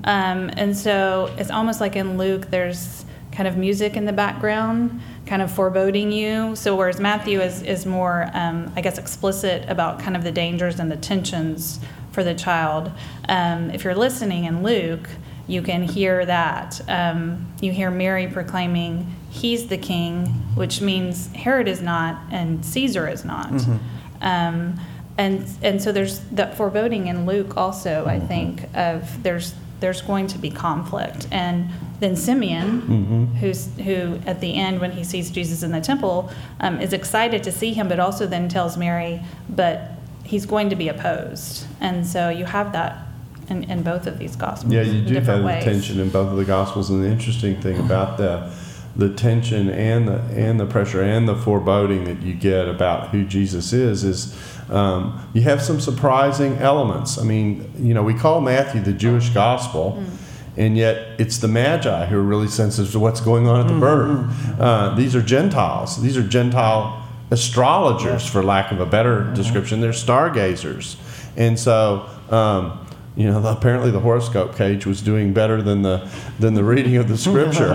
Um, 0.06 0.50
and 0.56 0.76
so 0.76 1.34
it's 1.38 1.52
almost 1.52 1.82
like 1.82 1.96
in 1.96 2.18
Luke, 2.18 2.50
there's 2.50 3.06
kind 3.32 3.48
of 3.48 3.56
music 3.58 3.96
in 3.96 4.06
the 4.06 4.14
background, 4.14 5.00
kind 5.26 5.42
of 5.42 5.52
foreboding 5.52 6.12
you. 6.12 6.56
So 6.56 6.76
whereas 6.76 7.00
Matthew 7.00 7.40
is, 7.42 7.62
is 7.62 7.86
more, 7.86 8.30
um, 8.34 8.72
I 8.76 8.82
guess, 8.82 8.98
explicit 8.98 9.64
about 9.70 10.00
kind 10.00 10.16
of 10.16 10.24
the 10.24 10.32
dangers 10.32 10.80
and 10.80 10.92
the 10.92 10.98
tensions 10.98 11.80
for 12.12 12.24
the 12.24 12.34
child. 12.34 12.92
Um, 13.30 13.70
if 13.72 13.84
you're 13.84 13.94
listening 13.96 14.46
in 14.46 14.64
Luke, 14.64 15.08
you 15.48 15.62
can 15.62 15.84
hear 15.84 16.26
that. 16.26 16.82
Um, 16.90 17.48
you 17.62 17.72
hear 17.72 17.92
Mary 17.92 18.28
proclaiming, 18.28 19.14
He's 19.30 19.68
the 19.68 19.78
king, 19.78 20.26
which 20.56 20.82
means 20.82 21.28
Herod 21.34 21.68
is 21.68 21.82
not 21.82 22.20
and 22.32 22.66
Caesar 22.66 23.08
is 23.08 23.24
not. 23.24 23.52
Um, 24.22 24.80
and, 25.18 25.48
and 25.62 25.82
so 25.82 25.92
there's 25.92 26.20
that 26.32 26.56
foreboding 26.56 27.08
in 27.08 27.26
Luke 27.26 27.58
also, 27.58 28.06
I 28.06 28.20
think, 28.20 28.66
of 28.76 29.24
there's, 29.24 29.56
there's 29.80 30.02
going 30.02 30.28
to 30.28 30.38
be 30.38 30.50
conflict. 30.50 31.28
And 31.32 31.70
then 32.00 32.16
Simeon, 32.16 33.36
who's, 33.40 33.70
who 33.78 34.20
at 34.26 34.42
the 34.42 34.54
end, 34.56 34.80
when 34.80 34.92
he 34.92 35.04
sees 35.04 35.32
Jesus 35.32 35.64
in 35.64 35.72
the 35.72 35.82
temple, 35.82 36.32
um, 36.60 36.80
is 36.80 36.94
excited 36.94 37.44
to 37.44 37.52
see 37.52 37.74
him, 37.74 37.88
but 37.88 38.00
also 38.00 38.28
then 38.28 38.48
tells 38.48 38.78
Mary, 38.78 39.22
but 39.50 39.92
he's 40.24 40.46
going 40.46 40.70
to 40.70 40.76
be 40.76 40.88
opposed. 40.88 41.66
And 41.82 42.06
so 42.06 42.30
you 42.30 42.46
have 42.46 42.72
that 42.74 43.08
in, 43.50 43.64
in 43.64 43.82
both 43.82 44.08
of 44.08 44.20
these 44.20 44.36
gospels. 44.36 44.74
Yeah, 44.74 44.82
you 44.82 45.02
do 45.02 45.16
have 45.16 45.26
different 45.26 45.46
the 45.46 45.72
tension 45.72 46.00
in 46.00 46.10
both 46.10 46.30
of 46.30 46.38
the 46.38 46.46
gospels, 46.46 46.90
and 46.90 47.04
the 47.04 47.08
interesting 47.08 47.60
thing 47.62 47.80
about 47.80 48.18
the 48.18 48.54
the 48.96 49.14
tension 49.14 49.70
and 49.70 50.08
the 50.08 50.20
and 50.36 50.60
the 50.60 50.66
pressure 50.66 51.02
and 51.02 51.28
the 51.28 51.36
foreboding 51.36 52.06
that 52.06 52.22
you 52.22 52.34
get 52.34 52.68
about 52.68 53.10
who 53.10 53.24
Jesus 53.24 53.72
is 53.72 54.04
is 54.04 54.36
um, 54.70 55.30
you 55.34 55.42
have 55.42 55.62
some 55.62 55.80
surprising 55.80 56.58
elements. 56.58 57.18
I 57.18 57.24
mean, 57.24 57.72
you 57.78 57.94
know, 57.94 58.04
we 58.04 58.14
call 58.14 58.42
Matthew 58.42 58.82
the 58.82 58.94
Jewish 58.94 59.30
gospel. 59.30 60.04
And 60.58 60.76
yet, 60.76 61.20
it's 61.20 61.38
the 61.38 61.48
Magi 61.48 62.08
who 62.08 62.18
are 62.18 62.24
really 62.24 62.48
sensitive 62.48 62.92
to 62.94 63.00
what's 63.00 63.22
going 63.22 63.48
on 63.48 63.62
at 63.62 63.68
the 63.68 63.80
birth. 63.80 64.60
Uh, 64.60 64.96
these 64.96 65.16
are 65.16 65.22
Gentiles. 65.22 66.02
These 66.02 66.18
are 66.18 66.24
Gentile 66.24 67.08
astrologers, 67.30 68.26
for 68.26 68.42
lack 68.42 68.72
of 68.72 68.80
a 68.80 68.86
better 68.86 69.32
description. 69.36 69.82
They're 69.82 69.94
stargazers. 69.94 70.98
And 71.36 71.60
so, 71.60 72.10
um, 72.30 72.88
you 73.16 73.26
know, 73.26 73.46
apparently 73.46 73.92
the 73.92 74.00
horoscope 74.00 74.56
page 74.56 74.86
was 74.86 75.02
doing 75.02 75.34
better 75.34 75.62
than 75.62 75.82
the 75.82 76.10
than 76.40 76.54
the 76.54 76.64
reading 76.64 76.98
of 76.98 77.08
the 77.08 77.18
scripture. 77.18 77.74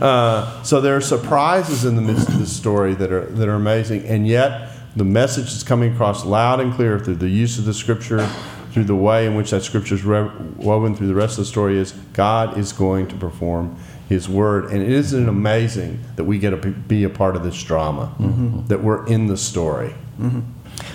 uh, 0.00 0.62
so 0.62 0.80
there 0.80 0.96
are 0.96 1.00
surprises 1.00 1.84
in 1.84 1.96
the 1.96 2.02
midst 2.02 2.28
of 2.28 2.38
this 2.38 2.54
story 2.56 2.94
that 2.94 3.12
are 3.12 3.26
that 3.26 3.48
are 3.48 3.54
amazing, 3.54 4.04
and 4.04 4.26
yet 4.26 4.70
the 4.96 5.04
message 5.04 5.48
is 5.48 5.62
coming 5.62 5.92
across 5.92 6.24
loud 6.24 6.58
and 6.58 6.72
clear 6.72 6.98
through 6.98 7.16
the 7.16 7.28
use 7.28 7.58
of 7.58 7.66
the 7.66 7.74
scripture, 7.74 8.26
through 8.72 8.84
the 8.84 8.94
way 8.96 9.26
in 9.26 9.34
which 9.34 9.50
that 9.50 9.62
scripture 9.62 9.94
is 9.94 10.04
re- 10.04 10.30
woven 10.56 10.96
through 10.96 11.06
the 11.06 11.14
rest 11.14 11.38
of 11.38 11.44
the 11.44 11.50
story. 11.50 11.78
Is 11.78 11.92
God 12.14 12.58
is 12.58 12.72
going 12.72 13.06
to 13.08 13.14
perform 13.14 13.76
His 14.08 14.28
word, 14.28 14.72
and 14.72 14.82
isn't 14.82 15.22
it 15.22 15.28
amazing 15.28 16.00
that 16.16 16.24
we 16.24 16.38
get 16.38 16.50
to 16.50 16.70
be 16.70 17.04
a 17.04 17.10
part 17.10 17.36
of 17.36 17.42
this 17.44 17.62
drama, 17.62 18.14
that 18.68 18.82
we're 18.82 19.06
in 19.06 19.26
the 19.26 19.36
story. 19.36 19.94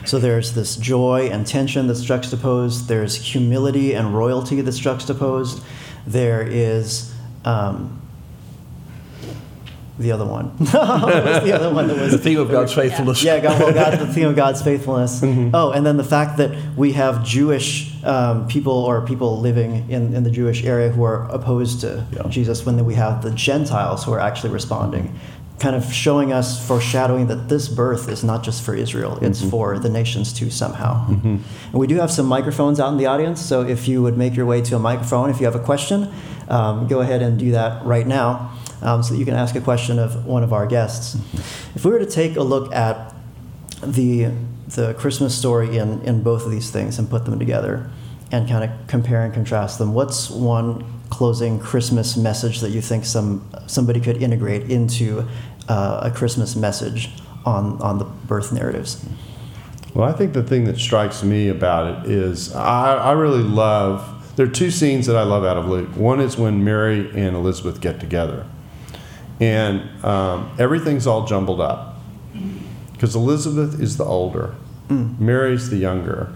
So 0.06 0.20
there's 0.20 0.54
this 0.54 0.76
joy 0.78 1.30
and 1.32 1.46
tension 1.46 1.88
that's 1.88 2.04
juxtaposed. 2.04 2.88
There's 2.88 3.16
humility 3.16 3.94
and 3.94 4.16
royalty 4.16 4.62
that's 4.62 4.80
juxtaposed. 4.80 5.64
There 6.08 6.42
is 6.42 7.14
um, 7.46 8.02
the 10.02 10.12
other 10.12 10.26
one. 10.26 10.56
the 10.60 11.52
other 11.54 11.74
one 11.74 11.88
that 11.88 11.98
was 11.98 12.12
The 12.12 12.18
theme 12.18 12.40
of 12.40 12.50
God's 12.52 12.74
faithfulness. 12.74 13.24
yeah, 13.24 13.40
God, 13.40 13.60
well, 13.60 13.74
God, 13.74 14.00
the 14.00 14.12
theme 14.14 14.28
of 14.28 14.36
God's 14.36 14.62
faithfulness. 14.70 15.22
Oh, 15.54 15.72
and 15.72 15.86
then 15.86 15.98
the 15.98 16.04
fact 16.04 16.38
that 16.38 16.52
we 16.76 16.94
have 16.94 17.24
Jewish 17.24 17.92
um, 18.04 18.48
people 18.48 18.74
or 18.74 19.02
people 19.02 19.40
living 19.40 19.90
in, 19.90 20.14
in 20.14 20.24
the 20.24 20.32
Jewish 20.32 20.64
area 20.64 20.90
who 20.90 21.04
are 21.04 21.26
opposed 21.30 21.82
to 21.82 22.06
Yeah. 22.16 22.28
Jesus, 22.30 22.66
when 22.66 22.84
we 22.86 22.96
have 22.96 23.22
the 23.24 23.32
Gentiles 23.32 24.04
who 24.04 24.12
are 24.14 24.20
actually 24.20 24.50
responding, 24.52 25.18
kind 25.60 25.76
of 25.76 25.94
showing 25.94 26.34
us, 26.34 26.66
foreshadowing 26.68 27.28
that 27.28 27.48
this 27.48 27.68
birth 27.68 28.10
is 28.10 28.24
not 28.24 28.42
just 28.44 28.64
for 28.64 28.74
Israel, 28.74 29.20
it's 29.22 29.44
for 29.48 29.78
the 29.78 29.90
nations 29.90 30.34
too, 30.34 30.50
somehow. 30.50 31.06
And 31.08 31.44
we 31.74 31.86
do 31.86 31.98
have 31.98 32.10
some 32.10 32.26
microphones 32.26 32.80
out 32.80 32.92
in 32.92 32.98
the 32.98 33.06
audience, 33.06 33.40
so 33.40 33.62
if 33.62 33.88
you 33.88 34.02
would 34.02 34.18
make 34.18 34.36
your 34.36 34.48
way 34.48 34.62
to 34.62 34.76
a 34.76 34.80
microphone, 34.80 35.30
if 35.30 35.40
you 35.40 35.46
have 35.46 35.54
a 35.56 35.60
question, 35.60 36.12
um, 36.50 36.88
go 36.88 37.00
ahead 37.02 37.22
and 37.22 37.38
do 37.38 37.52
that 37.52 37.86
right 37.86 38.08
now 38.08 38.52
um, 38.82 39.04
so 39.04 39.14
that 39.14 39.20
you 39.20 39.26
can 39.26 39.36
ask 39.36 39.56
a 39.56 39.62
question 39.62 40.00
of 40.00 40.26
one 40.26 40.44
of 40.44 40.54
our 40.54 40.66
guests. 40.66 41.16
If 41.76 41.86
we 41.86 41.92
were 41.92 42.00
to 42.00 42.06
take 42.06 42.36
a 42.36 42.44
look 42.44 42.74
at 42.74 43.14
the 43.84 44.32
the 44.76 44.94
Christmas 44.94 45.38
story 45.38 45.78
in, 45.78 46.02
in 46.04 46.24
both 46.24 46.46
of 46.46 46.52
these 46.52 46.72
things 46.72 46.98
and 46.98 47.10
put 47.10 47.26
them 47.26 47.38
together 47.38 47.90
and 48.32 48.48
kind 48.48 48.64
of 48.64 48.88
compare 48.88 49.24
and 49.24 49.34
contrast 49.34 49.78
them. 49.78 49.94
What's 49.94 50.30
one 50.30 50.86
closing 51.10 51.60
Christmas 51.60 52.16
message 52.16 52.62
that 52.62 52.70
you 52.70 52.82
think 52.82 53.04
some 53.04 53.50
somebody 53.68 54.00
could 54.00 54.22
integrate 54.22 54.72
into 54.72 55.28
uh, 55.68 56.02
a 56.04 56.12
Christmas 56.12 56.56
message 56.56 57.10
on 57.46 57.82
on 57.82 57.98
the 57.98 58.06
birth 58.06 58.54
narratives? 58.54 59.06
Well, 59.94 60.08
I 60.08 60.14
think 60.14 60.32
the 60.32 60.44
thing 60.44 60.64
that 60.66 60.78
strikes 60.78 61.22
me 61.22 61.50
about 61.50 62.06
it 62.06 62.12
is 62.12 62.56
I, 62.56 62.96
I 62.96 63.12
really 63.12 63.44
love. 63.44 64.36
There 64.38 64.46
are 64.46 64.50
two 64.50 64.72
scenes 64.72 65.06
that 65.08 65.18
I 65.18 65.24
love 65.24 65.44
out 65.44 65.58
of 65.58 65.68
Luke. 65.68 65.90
One 65.98 66.22
is 66.22 66.38
when 66.38 66.64
Mary 66.64 67.10
and 67.14 67.36
Elizabeth 67.36 67.82
get 67.82 68.00
together, 68.00 68.48
and 69.42 70.06
um, 70.06 70.56
everything's 70.60 71.08
all 71.08 71.26
jumbled 71.26 71.60
up. 71.60 71.98
Because 72.94 73.16
Elizabeth 73.16 73.82
is 73.82 73.98
the 73.98 74.06
older, 74.06 74.54
Mary's 74.88 75.70
the 75.72 75.78
younger, 75.78 76.32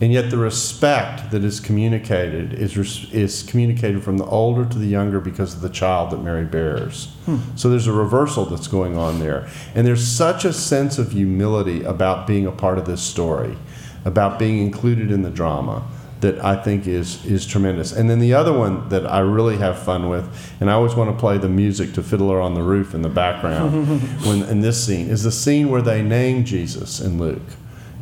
and 0.00 0.12
yet 0.12 0.30
the 0.30 0.36
respect 0.36 1.30
that 1.30 1.42
is 1.42 1.58
communicated 1.58 2.52
is 2.52 2.76
res- 2.76 3.10
is 3.12 3.42
communicated 3.44 4.04
from 4.04 4.18
the 4.18 4.26
older 4.26 4.66
to 4.66 4.78
the 4.78 4.86
younger 4.86 5.20
because 5.20 5.54
of 5.54 5.62
the 5.62 5.70
child 5.70 6.10
that 6.10 6.18
Mary 6.22 6.44
bears. 6.44 7.16
So 7.56 7.70
there's 7.70 7.86
a 7.86 7.92
reversal 7.92 8.44
that's 8.44 8.68
going 8.68 8.98
on 8.98 9.20
there, 9.20 9.48
and 9.74 9.86
there's 9.86 10.06
such 10.06 10.44
a 10.44 10.52
sense 10.52 10.98
of 10.98 11.12
humility 11.12 11.82
about 11.82 12.26
being 12.26 12.46
a 12.46 12.52
part 12.52 12.76
of 12.76 12.84
this 12.84 13.00
story, 13.00 13.56
about 14.04 14.38
being 14.38 14.58
included 14.58 15.10
in 15.10 15.22
the 15.22 15.30
drama 15.30 15.82
that 16.22 16.42
I 16.42 16.56
think 16.56 16.86
is 16.86 17.24
is 17.26 17.46
tremendous. 17.46 17.92
And 17.92 18.08
then 18.08 18.18
the 18.18 18.32
other 18.34 18.52
one 18.52 18.88
that 18.88 19.06
I 19.06 19.20
really 19.20 19.58
have 19.58 19.78
fun 19.78 20.08
with, 20.08 20.54
and 20.60 20.70
I 20.70 20.74
always 20.74 20.94
want 20.94 21.10
to 21.10 21.16
play 21.16 21.36
the 21.36 21.48
music 21.48 21.92
to 21.94 22.02
Fiddler 22.02 22.40
on 22.40 22.54
the 22.54 22.62
Roof 22.62 22.94
in 22.94 23.02
the 23.02 23.08
background 23.08 24.00
when 24.26 24.42
in 24.44 24.60
this 24.60 24.84
scene 24.84 25.08
is 25.08 25.22
the 25.22 25.32
scene 25.32 25.68
where 25.68 25.82
they 25.82 26.02
name 26.02 26.44
Jesus 26.44 27.00
in 27.00 27.18
Luke. 27.18 27.42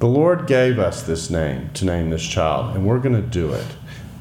The 0.00 0.08
Lord 0.08 0.46
gave 0.46 0.78
us 0.78 1.02
this 1.02 1.28
name 1.28 1.68
to 1.74 1.84
name 1.84 2.08
this 2.08 2.26
child, 2.26 2.74
and 2.74 2.86
we're 2.86 3.00
going 3.00 3.14
to 3.14 3.20
do 3.20 3.52
it 3.52 3.66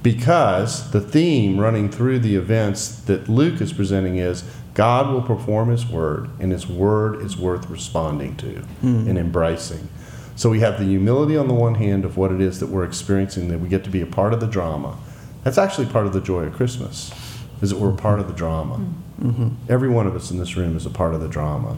because 0.04 0.92
the 0.92 1.00
theme 1.00 1.58
running 1.58 1.90
through 1.90 2.20
the 2.20 2.36
events 2.36 2.90
that 3.04 3.30
Luke 3.30 3.62
is 3.62 3.72
presenting 3.72 4.18
is 4.18 4.44
God 4.74 5.10
will 5.10 5.22
perform 5.22 5.70
His 5.70 5.88
word, 5.88 6.30
and 6.38 6.52
His 6.52 6.68
word 6.68 7.22
is 7.22 7.38
worth 7.38 7.70
responding 7.70 8.36
to 8.38 8.58
hmm. 8.82 9.08
and 9.08 9.18
embracing. 9.18 9.88
So 10.36 10.50
we 10.50 10.60
have 10.60 10.80
the 10.80 10.86
humility 10.86 11.38
on 11.38 11.48
the 11.48 11.54
one 11.54 11.76
hand 11.76 12.04
of 12.04 12.18
what 12.18 12.34
it 12.34 12.42
is 12.42 12.60
that 12.60 12.68
we're 12.68 12.84
experiencing, 12.84 13.48
that 13.48 13.62
we 13.62 13.70
get 13.70 13.86
to 13.86 13.90
be 13.90 14.02
a 14.02 14.06
part 14.06 14.34
of 14.34 14.42
the 14.42 14.48
drama. 14.48 14.98
That's 15.46 15.58
actually 15.58 15.88
part 15.88 16.06
of 16.06 16.12
the 16.12 16.20
joy 16.20 16.44
of 16.44 16.56
Christmas, 16.56 17.10
is 17.62 17.70
that 17.70 17.80
we're 17.80 17.94
a 17.94 17.96
part 17.96 18.20
of 18.20 18.28
the 18.28 18.34
drama. 18.34 18.76
Hmm. 18.76 19.30
Mm-hmm. 19.30 19.72
Every 19.72 19.90
one 19.90 20.08
of 20.08 20.16
us 20.18 20.30
in 20.30 20.40
this 20.40 20.58
room 20.58 20.76
is 20.76 20.86
a 20.86 20.90
part 20.90 21.14
of 21.14 21.22
the 21.22 21.30
drama. 21.30 21.78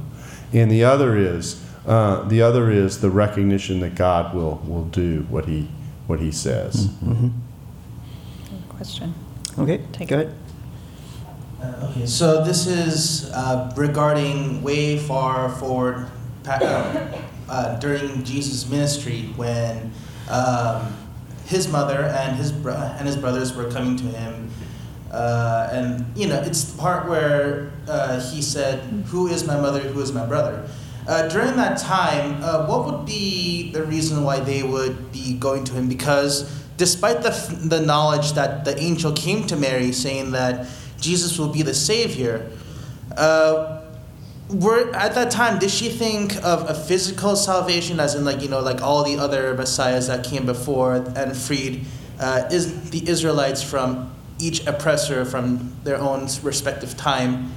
And 0.53 0.71
the 0.71 0.83
other 0.83 1.15
is 1.15 1.63
uh, 1.85 2.23
the 2.27 2.41
other 2.41 2.69
is 2.71 3.01
the 3.01 3.09
recognition 3.09 3.79
that 3.81 3.95
God 3.95 4.33
will 4.33 4.61
will 4.65 4.85
do 4.85 5.25
what 5.29 5.45
he 5.45 5.67
what 6.07 6.19
he 6.19 6.31
says. 6.31 6.89
Question. 8.69 9.13
Okay, 9.57 9.81
Take 9.91 10.09
go 10.09 10.19
it. 10.19 10.27
ahead. 10.27 10.37
Uh, 11.61 11.87
okay, 11.91 12.05
so 12.05 12.43
this 12.43 12.65
is 12.65 13.29
uh, 13.33 13.71
regarding 13.77 14.63
way 14.63 14.97
far 14.97 15.49
forward 15.49 16.07
uh, 16.47 17.07
uh, 17.49 17.79
during 17.79 18.23
Jesus' 18.23 18.67
ministry 18.67 19.31
when 19.35 19.91
um, 20.29 20.91
his 21.45 21.67
mother 21.67 22.03
and 22.05 22.35
his 22.37 22.51
bro- 22.51 22.73
and 22.97 23.05
his 23.05 23.15
brothers 23.17 23.53
were 23.55 23.69
coming 23.69 23.95
to 23.97 24.05
him, 24.05 24.49
uh, 25.11 25.69
and 25.71 26.05
you 26.17 26.27
know 26.27 26.39
it's 26.41 26.63
the 26.63 26.77
part 26.79 27.07
where 27.07 27.71
uh, 27.87 28.19
he 28.31 28.41
said, 28.41 28.79
"Who 29.07 29.27
is 29.27 29.45
my 29.45 29.59
mother? 29.59 29.79
Who 29.81 30.01
is 30.01 30.11
my 30.11 30.25
brother?" 30.25 30.67
Uh, 31.07 31.27
during 31.29 31.55
that 31.55 31.77
time, 31.79 32.43
uh, 32.43 32.65
what 32.67 32.85
would 32.85 33.05
be 33.05 33.71
the 33.71 33.83
reason 33.83 34.23
why 34.23 34.39
they 34.39 34.63
would 34.63 35.11
be 35.11 35.33
going 35.33 35.63
to 35.63 35.73
him? 35.73 35.87
Because 35.87 36.43
despite 36.77 37.21
the, 37.21 37.31
the 37.65 37.79
knowledge 37.79 38.33
that 38.33 38.65
the 38.65 38.79
angel 38.79 39.11
came 39.11 39.47
to 39.47 39.55
Mary 39.55 39.91
saying 39.91 40.31
that 40.31 40.67
Jesus 40.99 41.39
will 41.39 41.49
be 41.49 41.63
the 41.63 41.73
Savior, 41.73 42.49
uh, 43.17 43.81
were, 44.49 44.93
at 44.95 45.15
that 45.15 45.31
time, 45.31 45.59
did 45.59 45.71
she 45.71 45.89
think 45.89 46.35
of 46.43 46.69
a 46.69 46.75
physical 46.75 47.35
salvation, 47.35 47.99
as 47.99 48.15
in, 48.15 48.25
like, 48.25 48.41
you 48.41 48.49
know, 48.49 48.59
like 48.59 48.81
all 48.81 49.03
the 49.03 49.17
other 49.17 49.55
messiahs 49.55 50.07
that 50.07 50.25
came 50.25 50.45
before 50.45 50.95
and 51.15 51.35
freed 51.35 51.85
uh, 52.19 52.49
is 52.51 52.91
the 52.91 53.07
Israelites 53.09 53.63
from 53.63 54.13
each 54.39 54.65
oppressor 54.67 55.23
from 55.25 55.75
their 55.83 55.97
own 55.97 56.27
respective 56.43 56.97
time? 56.97 57.51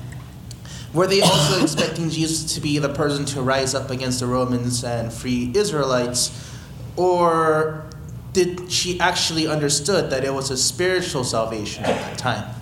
Were 0.95 1.07
they 1.07 1.21
also 1.21 1.63
expecting 1.63 2.09
Jesus 2.09 2.55
to 2.55 2.61
be 2.61 2.79
the 2.79 2.89
person 2.89 3.25
to 3.27 3.43
rise 3.43 3.75
up 3.75 3.91
against 3.91 4.21
the 4.21 4.27
Romans 4.27 4.85
and 4.85 5.13
free 5.13 5.51
Israelites? 5.55 6.51
Or 6.97 7.85
did 8.33 8.71
she 8.71 8.99
actually 9.01 9.47
understood 9.47 10.11
that 10.11 10.25
it 10.25 10.33
was 10.33 10.51
a 10.51 10.57
spiritual 10.57 11.25
salvation 11.25 11.85
at 11.85 11.97
that 11.97 12.19
time? 12.19 12.55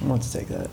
Who 0.00 0.08
wants 0.08 0.30
to 0.30 0.38
take 0.38 0.48
that? 0.48 0.70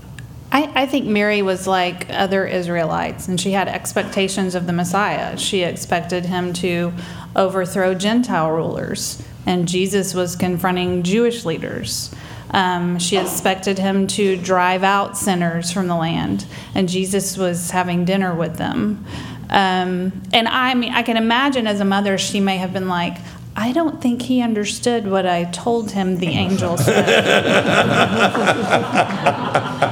I, 0.51 0.83
I 0.83 0.85
think 0.85 1.05
Mary 1.05 1.41
was 1.41 1.67
like 1.67 2.07
other 2.09 2.45
Israelites, 2.45 3.27
and 3.27 3.41
she 3.41 3.51
had 3.51 3.67
expectations 3.67 4.55
of 4.55 4.67
the 4.67 4.73
Messiah. 4.73 5.37
She 5.37 5.63
expected 5.63 6.25
him 6.25 6.53
to 6.53 6.93
overthrow 7.35 7.93
Gentile 7.95 8.51
rulers, 8.51 9.21
and 9.45 9.67
Jesus 9.67 10.13
was 10.13 10.35
confronting 10.35 11.03
Jewish 11.03 11.43
leaders. 11.43 12.13
Um, 12.51 12.99
she 12.99 13.17
expected 13.17 13.79
him 13.79 14.07
to 14.07 14.37
drive 14.37 14.83
out 14.83 15.17
sinners 15.17 15.71
from 15.71 15.87
the 15.87 15.95
land, 15.95 16.45
and 16.73 16.87
Jesus 16.87 17.37
was 17.37 17.71
having 17.71 18.05
dinner 18.05 18.33
with 18.33 18.57
them. 18.57 19.05
Um, 19.49 20.21
and 20.33 20.47
I 20.47 20.73
mean, 20.73 20.93
I 20.93 21.03
can 21.03 21.17
imagine 21.17 21.67
as 21.67 21.79
a 21.79 21.85
mother, 21.85 22.17
she 22.17 22.39
may 22.39 22.57
have 22.57 22.73
been 22.73 22.87
like, 22.87 23.17
I 23.55 23.71
don't 23.71 24.01
think 24.01 24.23
he 24.23 24.41
understood 24.41 25.07
what 25.07 25.25
I 25.25 25.45
told 25.45 25.91
him 25.91 26.17
the 26.17 26.27
angel 26.27 26.77
said. 26.77 27.05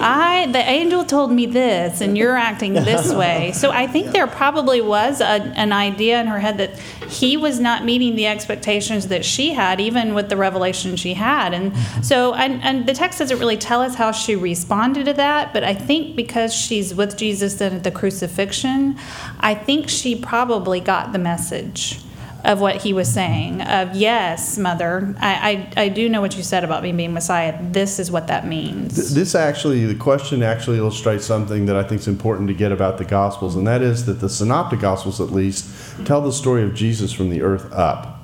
I 0.00 0.46
the 0.46 0.58
angel 0.58 1.04
told 1.04 1.30
me 1.30 1.46
this 1.46 2.00
and 2.00 2.16
you're 2.16 2.36
acting 2.36 2.74
this 2.74 3.12
way. 3.22 3.52
So 3.52 3.70
I 3.70 3.86
think 3.86 4.12
there 4.12 4.26
probably 4.26 4.80
was 4.80 5.20
a, 5.20 5.24
an 5.24 5.72
idea 5.72 6.20
in 6.20 6.26
her 6.26 6.38
head 6.38 6.58
that 6.58 6.78
he 7.08 7.36
was 7.36 7.60
not 7.60 7.84
meeting 7.84 8.16
the 8.16 8.26
expectations 8.26 9.08
that 9.08 9.24
she 9.24 9.52
had 9.52 9.80
even 9.80 10.14
with 10.14 10.28
the 10.28 10.36
revelation 10.36 10.96
she 10.96 11.14
had. 11.14 11.52
And 11.54 11.72
mm-hmm. 11.72 12.02
so 12.02 12.34
and, 12.34 12.62
and 12.62 12.86
the 12.86 12.94
text 12.94 13.18
doesn't 13.18 13.38
really 13.38 13.56
tell 13.56 13.82
us 13.82 13.94
how 13.94 14.12
she 14.12 14.36
responded 14.36 15.04
to 15.06 15.14
that, 15.14 15.52
but 15.52 15.64
I 15.64 15.74
think 15.74 16.16
because 16.16 16.54
she's 16.54 16.94
with 16.94 17.16
Jesus 17.16 17.54
then 17.54 17.74
at 17.74 17.84
the 17.84 17.90
crucifixion, 17.90 18.98
I 19.40 19.54
think 19.54 19.88
she 19.88 20.16
probably 20.16 20.80
got 20.80 21.12
the 21.12 21.18
message 21.18 21.98
of 22.44 22.60
what 22.60 22.76
he 22.76 22.92
was 22.92 23.12
saying 23.12 23.62
of 23.62 23.94
yes 23.94 24.58
mother 24.58 25.14
I, 25.20 25.68
I, 25.76 25.84
I 25.84 25.88
do 25.88 26.08
know 26.08 26.20
what 26.20 26.36
you 26.36 26.42
said 26.42 26.64
about 26.64 26.82
me 26.82 26.92
being 26.92 27.12
messiah 27.12 27.58
this 27.60 27.98
is 27.98 28.10
what 28.10 28.26
that 28.28 28.46
means 28.46 29.14
This 29.14 29.34
actually, 29.34 29.86
the 29.86 29.94
question 29.94 30.42
actually 30.42 30.78
illustrates 30.78 31.24
something 31.24 31.66
that 31.66 31.76
I 31.76 31.82
think 31.82 32.00
is 32.00 32.08
important 32.08 32.48
to 32.48 32.54
get 32.54 32.72
about 32.72 32.98
the 32.98 33.04
Gospels, 33.04 33.56
and 33.56 33.66
that 33.66 33.82
is 33.82 34.06
that 34.06 34.14
the 34.14 34.28
Synoptic 34.28 34.80
Gospels, 34.80 35.20
at 35.20 35.30
least, 35.30 35.68
tell 36.04 36.20
the 36.20 36.32
story 36.32 36.62
of 36.62 36.74
Jesus 36.74 37.12
from 37.12 37.30
the 37.30 37.42
earth 37.42 37.72
up. 37.72 38.20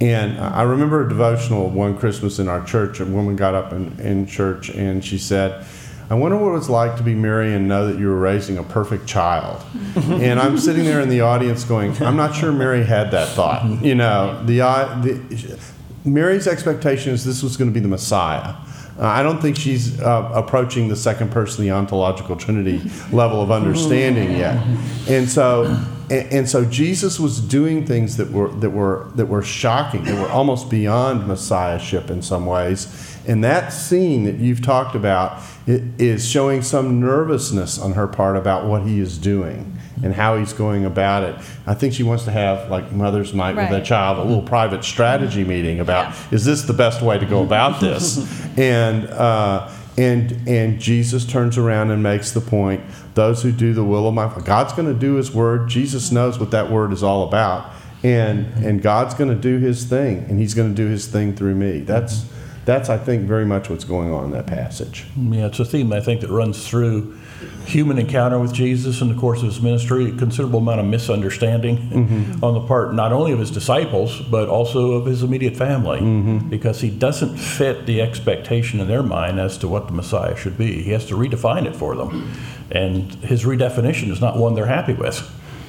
And 0.00 0.38
I 0.38 0.62
remember 0.62 1.04
a 1.04 1.08
devotional 1.08 1.68
one 1.70 1.98
Christmas 1.98 2.38
in 2.38 2.48
our 2.48 2.64
church. 2.64 3.00
A 3.00 3.04
woman 3.04 3.34
got 3.34 3.54
up 3.54 3.72
in, 3.72 3.98
in 3.98 4.26
church 4.26 4.70
and 4.70 5.04
she 5.04 5.18
said, 5.18 5.66
I 6.10 6.14
wonder 6.14 6.38
what 6.38 6.48
it 6.48 6.52
was 6.52 6.70
like 6.70 6.96
to 6.96 7.02
be 7.02 7.14
Mary 7.14 7.52
and 7.54 7.68
know 7.68 7.86
that 7.86 7.98
you 7.98 8.06
were 8.06 8.18
raising 8.18 8.56
a 8.56 8.62
perfect 8.62 9.06
child. 9.06 9.62
and 9.96 10.40
I'm 10.40 10.56
sitting 10.56 10.84
there 10.84 11.00
in 11.00 11.10
the 11.10 11.20
audience 11.20 11.64
going, 11.64 12.00
I'm 12.02 12.16
not 12.16 12.34
sure 12.34 12.50
Mary 12.50 12.84
had 12.84 13.10
that 13.10 13.28
thought. 13.28 13.82
You 13.82 13.94
know, 13.94 14.42
the, 14.46 14.62
uh, 14.62 15.00
the 15.02 15.58
Mary's 16.04 16.46
expectation 16.46 17.12
is 17.12 17.24
this 17.24 17.42
was 17.42 17.58
going 17.58 17.70
to 17.70 17.74
be 17.74 17.80
the 17.80 17.88
Messiah. 17.88 18.54
Uh, 18.98 19.06
I 19.06 19.22
don't 19.22 19.40
think 19.40 19.56
she's 19.56 20.00
uh, 20.00 20.30
approaching 20.34 20.88
the 20.88 20.96
second 20.96 21.30
person, 21.30 21.64
the 21.64 21.70
ontological 21.70 22.34
Trinity 22.34 22.80
level 23.12 23.40
of 23.40 23.50
understanding 23.50 24.32
yet, 24.32 24.62
and 25.08 25.28
so, 25.28 25.64
and, 26.10 26.32
and 26.32 26.48
so 26.48 26.64
Jesus 26.64 27.20
was 27.20 27.40
doing 27.40 27.86
things 27.86 28.16
that 28.16 28.30
were 28.32 28.48
that 28.54 28.70
were 28.70 29.10
that 29.14 29.26
were 29.26 29.42
shocking, 29.42 30.02
that 30.04 30.20
were 30.20 30.28
almost 30.30 30.68
beyond 30.68 31.28
messiahship 31.28 32.10
in 32.10 32.22
some 32.22 32.44
ways. 32.44 33.16
And 33.28 33.44
that 33.44 33.74
scene 33.74 34.24
that 34.24 34.36
you've 34.36 34.62
talked 34.62 34.94
about 34.94 35.42
is 35.66 36.26
showing 36.26 36.62
some 36.62 36.98
nervousness 36.98 37.78
on 37.78 37.92
her 37.92 38.06
part 38.06 38.36
about 38.36 38.66
what 38.66 38.82
he 38.82 39.00
is 39.00 39.18
doing 39.18 39.78
and 40.02 40.14
how 40.14 40.36
he's 40.36 40.52
going 40.52 40.84
about 40.84 41.24
it. 41.24 41.34
I 41.66 41.74
think 41.74 41.94
she 41.94 42.02
wants 42.02 42.24
to 42.24 42.30
have, 42.30 42.70
like 42.70 42.92
mothers 42.92 43.32
might 43.32 43.56
with 43.56 43.70
a 43.72 43.82
child, 43.82 44.18
a 44.18 44.22
little 44.22 44.42
private 44.42 44.84
strategy 44.84 45.44
meeting 45.44 45.80
about 45.80 46.10
Yeah. 46.10 46.36
is 46.36 46.44
this 46.44 46.62
the 46.62 46.72
best 46.72 47.02
way 47.02 47.18
to 47.18 47.26
go 47.26 47.42
about 47.42 47.80
this? 47.80 48.18
and 48.58 49.06
uh, 49.08 49.68
and 49.96 50.46
and 50.46 50.80
Jesus 50.80 51.24
turns 51.26 51.58
around 51.58 51.90
and 51.90 52.02
makes 52.02 52.30
the 52.30 52.40
point: 52.40 52.82
those 53.14 53.42
who 53.42 53.50
do 53.50 53.72
the 53.72 53.84
will 53.84 54.06
of 54.06 54.14
my 54.14 54.32
God's 54.44 54.72
going 54.72 54.92
to 54.92 54.98
do 54.98 55.14
His 55.14 55.32
word. 55.32 55.68
Jesus 55.68 56.12
knows 56.12 56.38
what 56.38 56.50
that 56.52 56.70
word 56.70 56.92
is 56.92 57.02
all 57.02 57.26
about, 57.26 57.72
and 58.04 58.46
and 58.64 58.80
God's 58.80 59.14
going 59.14 59.30
to 59.30 59.36
do 59.36 59.58
His 59.58 59.84
thing, 59.84 60.24
and 60.28 60.38
He's 60.38 60.54
going 60.54 60.74
to 60.74 60.74
do 60.74 60.88
His 60.88 61.08
thing 61.08 61.34
through 61.34 61.56
me. 61.56 61.80
That's 61.80 62.24
that's 62.68 62.90
I 62.90 62.98
think 62.98 63.26
very 63.26 63.46
much 63.46 63.70
what's 63.70 63.84
going 63.84 64.12
on 64.12 64.24
in 64.24 64.30
that 64.32 64.46
passage. 64.46 65.06
Yeah, 65.16 65.46
it's 65.46 65.58
a 65.58 65.64
theme 65.64 65.90
I 65.90 66.00
think 66.00 66.20
that 66.20 66.28
runs 66.28 66.68
through 66.68 67.16
human 67.64 67.98
encounter 67.98 68.38
with 68.38 68.52
Jesus 68.52 69.00
in 69.00 69.08
the 69.08 69.14
course 69.14 69.38
of 69.38 69.46
his 69.46 69.62
ministry. 69.62 70.10
A 70.10 70.12
considerable 70.12 70.58
amount 70.58 70.80
of 70.80 70.86
misunderstanding 70.86 71.78
mm-hmm. 71.78 72.44
on 72.44 72.52
the 72.52 72.60
part 72.60 72.92
not 72.92 73.10
only 73.10 73.32
of 73.32 73.38
his 73.38 73.50
disciples 73.50 74.20
but 74.20 74.50
also 74.50 74.92
of 74.92 75.06
his 75.06 75.22
immediate 75.22 75.56
family, 75.56 76.00
mm-hmm. 76.00 76.50
because 76.50 76.82
he 76.82 76.90
doesn't 76.90 77.38
fit 77.38 77.86
the 77.86 78.02
expectation 78.02 78.80
in 78.80 78.86
their 78.86 79.02
mind 79.02 79.40
as 79.40 79.56
to 79.58 79.66
what 79.66 79.86
the 79.86 79.94
Messiah 79.94 80.36
should 80.36 80.58
be. 80.58 80.82
He 80.82 80.90
has 80.90 81.06
to 81.06 81.14
redefine 81.14 81.64
it 81.64 81.74
for 81.74 81.96
them, 81.96 82.30
and 82.70 83.14
his 83.24 83.44
redefinition 83.44 84.10
is 84.10 84.20
not 84.20 84.36
one 84.36 84.54
they're 84.54 84.66
happy 84.66 84.92
with. 84.92 85.26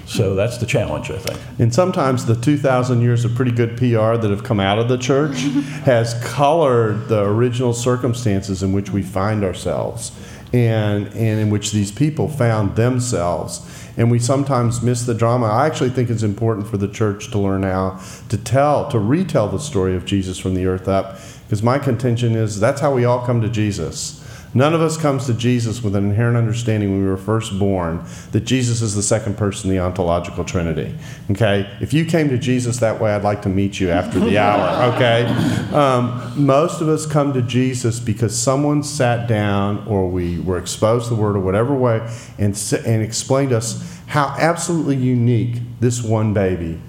So 0.09 0.33
that's 0.33 0.57
the 0.57 0.65
challenge, 0.65 1.11
I 1.11 1.19
think. 1.19 1.39
And 1.59 1.71
sometimes 1.71 2.25
the 2.25 2.35
2,000 2.35 2.99
years 2.99 3.25
of 3.25 3.35
pretty 3.35 3.51
good 3.51 3.77
PR 3.77 4.17
that 4.17 4.31
have 4.31 4.43
come 4.43 4.59
out 4.59 4.79
of 4.79 4.89
the 4.89 4.97
church 4.97 5.37
has 5.85 6.15
colored 6.23 7.07
the 7.09 7.23
original 7.25 7.73
circumstances 7.73 8.63
in 8.63 8.73
which 8.73 8.89
we 8.89 9.03
find 9.03 9.43
ourselves 9.43 10.11
and, 10.51 11.05
and 11.09 11.39
in 11.39 11.51
which 11.51 11.73
these 11.73 11.91
people 11.91 12.27
found 12.27 12.75
themselves. 12.75 13.61
and 13.97 14.09
we 14.09 14.17
sometimes 14.17 14.81
miss 14.81 15.05
the 15.05 15.13
drama. 15.13 15.45
I 15.45 15.67
actually 15.67 15.91
think 15.91 16.09
it's 16.09 16.23
important 16.23 16.67
for 16.67 16.77
the 16.77 16.87
church 16.87 17.29
to 17.29 17.37
learn 17.37 17.61
how 17.61 17.99
to 18.29 18.37
tell, 18.37 18.89
to 18.89 18.97
retell 18.97 19.47
the 19.47 19.59
story 19.59 19.95
of 19.95 20.05
Jesus 20.05 20.39
from 20.39 20.55
the 20.55 20.65
earth 20.65 20.87
up, 20.87 21.19
because 21.45 21.61
my 21.61 21.77
contention 21.77 22.35
is 22.35 22.59
that's 22.59 22.81
how 22.81 22.95
we 22.95 23.05
all 23.05 23.23
come 23.23 23.41
to 23.41 23.49
Jesus. 23.49 24.18
None 24.53 24.73
of 24.73 24.81
us 24.81 24.97
comes 24.97 25.27
to 25.27 25.33
Jesus 25.33 25.83
with 25.83 25.95
an 25.95 26.05
inherent 26.05 26.35
understanding 26.35 26.91
when 26.91 27.03
we 27.03 27.07
were 27.07 27.17
first 27.17 27.57
born 27.59 28.03
that 28.31 28.41
Jesus 28.41 28.81
is 28.81 28.95
the 28.95 29.03
second 29.03 29.37
person 29.37 29.69
in 29.69 29.75
the 29.75 29.81
ontological 29.81 30.43
Trinity. 30.43 30.95
Okay? 31.29 31.69
If 31.81 31.93
you 31.93 32.03
came 32.03 32.29
to 32.29 32.37
Jesus 32.37 32.79
that 32.79 32.99
way, 32.99 33.11
I'd 33.11 33.23
like 33.23 33.43
to 33.43 33.49
meet 33.49 33.79
you 33.79 33.91
after 33.91 34.19
the 34.19 34.37
hour. 34.39 34.93
Okay? 34.95 35.25
Um, 35.71 36.33
most 36.35 36.81
of 36.81 36.89
us 36.89 37.05
come 37.05 37.31
to 37.33 37.43
Jesus 37.43 37.99
because 37.99 38.35
someone 38.35 38.81
sat 38.81 39.27
down 39.27 39.85
or 39.87 40.09
we 40.09 40.39
were 40.39 40.57
exposed 40.57 41.09
to 41.09 41.15
the 41.15 41.21
Word 41.21 41.35
or 41.35 41.41
whatever 41.41 41.75
way 41.75 41.99
and, 42.39 42.55
and 42.85 43.03
explained 43.03 43.51
to 43.51 43.57
us 43.57 43.99
how 44.07 44.35
absolutely 44.39 44.95
unique 44.95 45.57
this 45.79 46.01
one 46.01 46.33
baby 46.33 46.81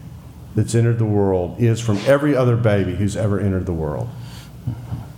that's 0.54 0.74
entered 0.74 0.98
the 0.98 1.04
world 1.04 1.60
is 1.60 1.78
from 1.78 1.98
every 2.06 2.34
other 2.34 2.56
baby 2.56 2.94
who's 2.94 3.16
ever 3.16 3.38
entered 3.38 3.66
the 3.66 3.72
world. 3.72 4.08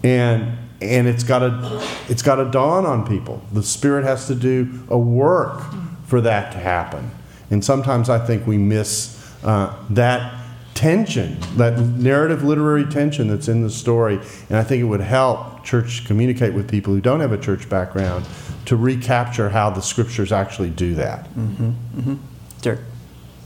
And 0.03 0.59
and 0.83 1.09
it's 1.09 1.25
got 1.25 1.41
to 1.41 1.89
it's 2.09 2.23
got 2.23 2.37
to 2.37 2.51
dawn 2.51 2.87
on 2.87 3.07
people. 3.07 3.43
The 3.53 3.63
Spirit 3.63 4.05
has 4.05 4.27
to 4.27 4.35
do 4.35 4.85
a 4.89 4.99
work 4.99 5.63
for 6.07 6.21
that 6.21 6.53
to 6.53 6.59
happen. 6.59 7.11
And 7.51 7.65
sometimes 7.65 8.09
I 8.09 8.19
think 8.19 8.47
we 8.47 8.59
miss 8.59 9.19
uh, 9.45 9.77
that 9.91 10.43
tension, 10.75 11.39
that 11.57 11.79
narrative 11.79 12.43
literary 12.43 12.85
tension 12.87 13.29
that's 13.29 13.49
in 13.49 13.63
the 13.63 13.71
story. 13.71 14.19
And 14.49 14.59
I 14.59 14.63
think 14.63 14.81
it 14.81 14.85
would 14.87 15.01
help 15.01 15.65
church 15.65 16.05
communicate 16.07 16.55
with 16.55 16.71
people 16.71 16.93
who 16.95 17.01
don't 17.01 17.21
have 17.21 17.33
a 17.33 17.39
church 17.39 17.69
background 17.69 18.27
to 18.67 18.77
recapture 18.77 19.51
how 19.51 19.71
the 19.71 19.83
scriptures 19.83 20.33
actually 20.33 20.71
do 20.71 20.95
that. 20.95 21.25
Mm-hmm. 21.35 21.71
Mm-hmm. 21.71 22.15
Derek. 22.63 22.81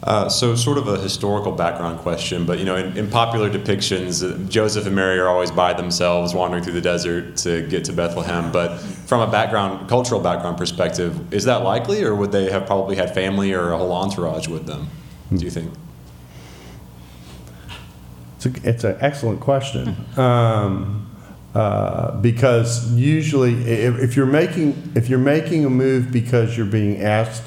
Uh, 0.02 0.28
so, 0.28 0.54
sort 0.54 0.76
of 0.76 0.88
a 0.88 0.98
historical 0.98 1.52
background 1.52 1.98
question, 2.00 2.44
but 2.44 2.58
you 2.58 2.66
know, 2.66 2.76
in, 2.76 2.96
in, 2.98 3.08
popular 3.08 3.50
depictions, 3.50 4.22
uh, 4.22 4.36
Joseph 4.48 4.86
and 4.86 4.94
Mary 4.94 5.18
are 5.18 5.26
always 5.26 5.50
by 5.50 5.72
themselves, 5.72 6.34
wandering 6.34 6.62
through 6.62 6.74
the 6.74 6.82
desert 6.82 7.36
to 7.38 7.66
get 7.66 7.84
to 7.86 7.94
Bethlehem. 7.94 8.52
But 8.52 8.76
from 8.76 9.26
a 9.26 9.30
background, 9.30 9.88
cultural 9.88 10.20
background 10.20 10.58
perspective, 10.58 11.32
is 11.32 11.44
that 11.44 11.62
likely, 11.62 12.04
or 12.04 12.14
would 12.14 12.30
they 12.30 12.50
have 12.50 12.66
probably 12.66 12.96
had 12.96 13.14
family 13.14 13.54
or 13.54 13.72
a 13.72 13.78
whole 13.78 13.92
entourage 13.92 14.48
with 14.48 14.66
them? 14.66 14.88
Do 15.34 15.44
you 15.44 15.50
think? 15.50 15.72
It's, 18.44 18.84
an 18.84 18.98
excellent 19.00 19.40
question. 19.40 19.96
Um, 20.16 21.10
uh, 21.54 22.20
because 22.20 22.92
usually, 22.92 23.54
if, 23.62 23.98
if 23.98 24.16
you're 24.16 24.26
making 24.26 24.92
if 24.94 25.08
you're 25.08 25.18
making 25.18 25.64
a 25.64 25.70
move 25.70 26.12
because 26.12 26.54
you're 26.54 26.66
being 26.66 27.00
asked 27.02 27.42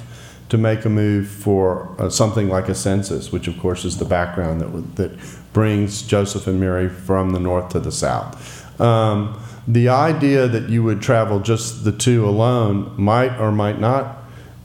to 0.50 0.58
make 0.58 0.84
a 0.84 0.89
move 0.89 1.28
for 1.28 1.95
uh, 2.00 2.10
something 2.10 2.50
like 2.50 2.68
a 2.70 2.76
census, 2.76 3.32
which 3.32 3.47
of 3.47 3.58
course 3.60 3.86
is 3.86 3.97
the 3.97 4.06
background 4.06 4.62
that, 4.62 4.95
that 4.95 5.12
brings 5.54 6.02
Joseph 6.02 6.47
and 6.47 6.60
Mary 6.60 6.89
from 6.89 7.32
the 7.32 7.39
north 7.39 7.70
to 7.70 7.80
the 7.80 7.91
south. 7.91 8.82
Um, 8.82 9.39
the 9.68 9.89
idea 9.89 10.47
that 10.47 10.70
you 10.70 10.84
would 10.84 11.02
travel 11.02 11.39
just 11.39 11.84
the 11.84 11.91
two 11.91 12.28
alone 12.28 12.91
might 12.97 13.38
or 13.39 13.52
might 13.52 13.80
not 13.80 14.18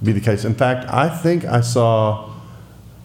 be 0.02 0.12
the 0.12 0.20
case. 0.20 0.44
In 0.44 0.54
fact, 0.54 0.90
I 0.90 1.08
think 1.08 1.44
I 1.44 1.60
saw 1.60 2.30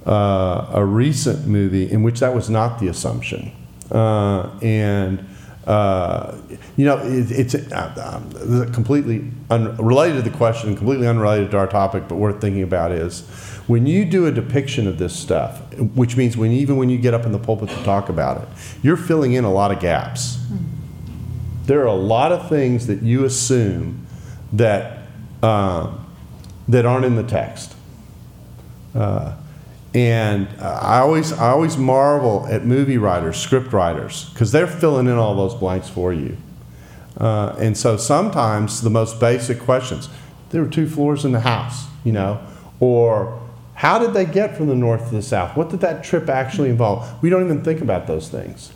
uh, 0.06 0.70
a 0.74 0.86
recent 0.86 1.46
movie 1.46 1.92
in 1.92 2.04
which 2.04 2.22
that 2.22 2.34
was 2.34 2.50
not 2.50 2.80
the 2.80 2.88
assumption. 2.88 3.52
Uh, 3.92 4.50
and 4.62 5.26
uh, 5.70 6.36
you 6.78 6.86
know, 6.86 6.98
it, 6.98 7.30
it's 7.30 7.54
uh, 7.54 8.20
um, 8.34 8.74
completely 8.74 9.30
unrelated 9.52 10.24
to 10.24 10.28
the 10.28 10.36
question, 10.36 10.76
completely 10.76 11.08
unrelated 11.08 11.52
to 11.52 11.58
our 11.58 11.68
topic, 11.68 12.08
but 12.08 12.16
worth 12.16 12.42
thinking 12.42 12.64
about 12.64 12.92
is 12.92 13.22
when 13.68 13.86
you 13.86 14.04
do 14.04 14.26
a 14.26 14.32
depiction 14.32 14.88
of 14.88 14.98
this 14.98 15.16
stuff, 15.16 15.62
which 15.94 16.18
means 16.18 16.36
when 16.36 16.52
even 16.52 16.78
when 16.78 16.90
you 16.90 16.98
get 16.98 17.14
up 17.14 17.24
in 17.24 17.32
the 17.32 17.38
pulpit 17.38 17.70
to 17.70 17.84
talk 17.84 18.10
about 18.10 18.42
it, 18.42 18.48
you're 18.82 18.98
filling 18.98 19.34
in 19.34 19.44
a 19.44 19.54
lot 19.54 19.72
of 19.72 19.80
gaps. 19.80 20.40
There 21.66 21.82
are 21.82 21.86
a 21.86 21.94
lot 21.94 22.32
of 22.32 22.50
things 22.50 22.88
that 22.88 23.04
you 23.04 23.24
assume 23.24 24.08
that 24.54 25.04
uh, 25.44 25.96
that 26.68 26.88
aren't 26.88 27.06
in 27.06 27.16
the 27.16 27.22
text. 27.22 27.76
Uh, 28.96 29.36
and 29.94 30.48
uh, 30.60 30.80
I 30.82 31.00
always, 31.00 31.34
I 31.34 31.50
always 31.50 31.78
marvel 31.78 32.46
at 32.48 32.66
movie 32.66 32.98
writers, 32.98 33.38
script 33.38 33.74
writers, 33.74 34.30
because 34.30 34.52
they're 34.52 34.68
filling 34.68 35.08
in 35.08 35.14
all 35.14 35.36
those 35.36 35.56
blanks 35.56 35.90
for 35.90 36.14
you. 36.14 36.38
Uh, 37.18 37.56
and 37.60 37.76
so 37.78 37.98
sometimes 37.98 38.82
the 38.82 38.90
most 38.90 39.20
basic 39.20 39.60
questions 39.60 40.10
there 40.50 40.64
were 40.64 40.70
two 40.70 40.88
floors 40.88 41.26
in 41.26 41.32
the 41.32 41.42
house, 41.42 41.86
you 42.04 42.12
know, 42.12 42.42
or 42.80 43.40
how 43.76 44.00
did 44.00 44.14
they 44.14 44.26
get 44.26 44.58
from 44.58 44.68
the 44.68 44.76
north 44.76 45.10
to 45.10 45.16
the 45.16 45.22
south? 45.22 45.56
What 45.56 45.70
did 45.70 45.80
that 45.82 46.04
trip 46.04 46.28
actually 46.28 46.70
involve? 46.70 47.22
We 47.22 47.30
don't 47.30 47.46
even 47.46 47.64
think 47.64 47.82
about 47.82 48.08
those 48.08 48.30
things. 48.30 48.74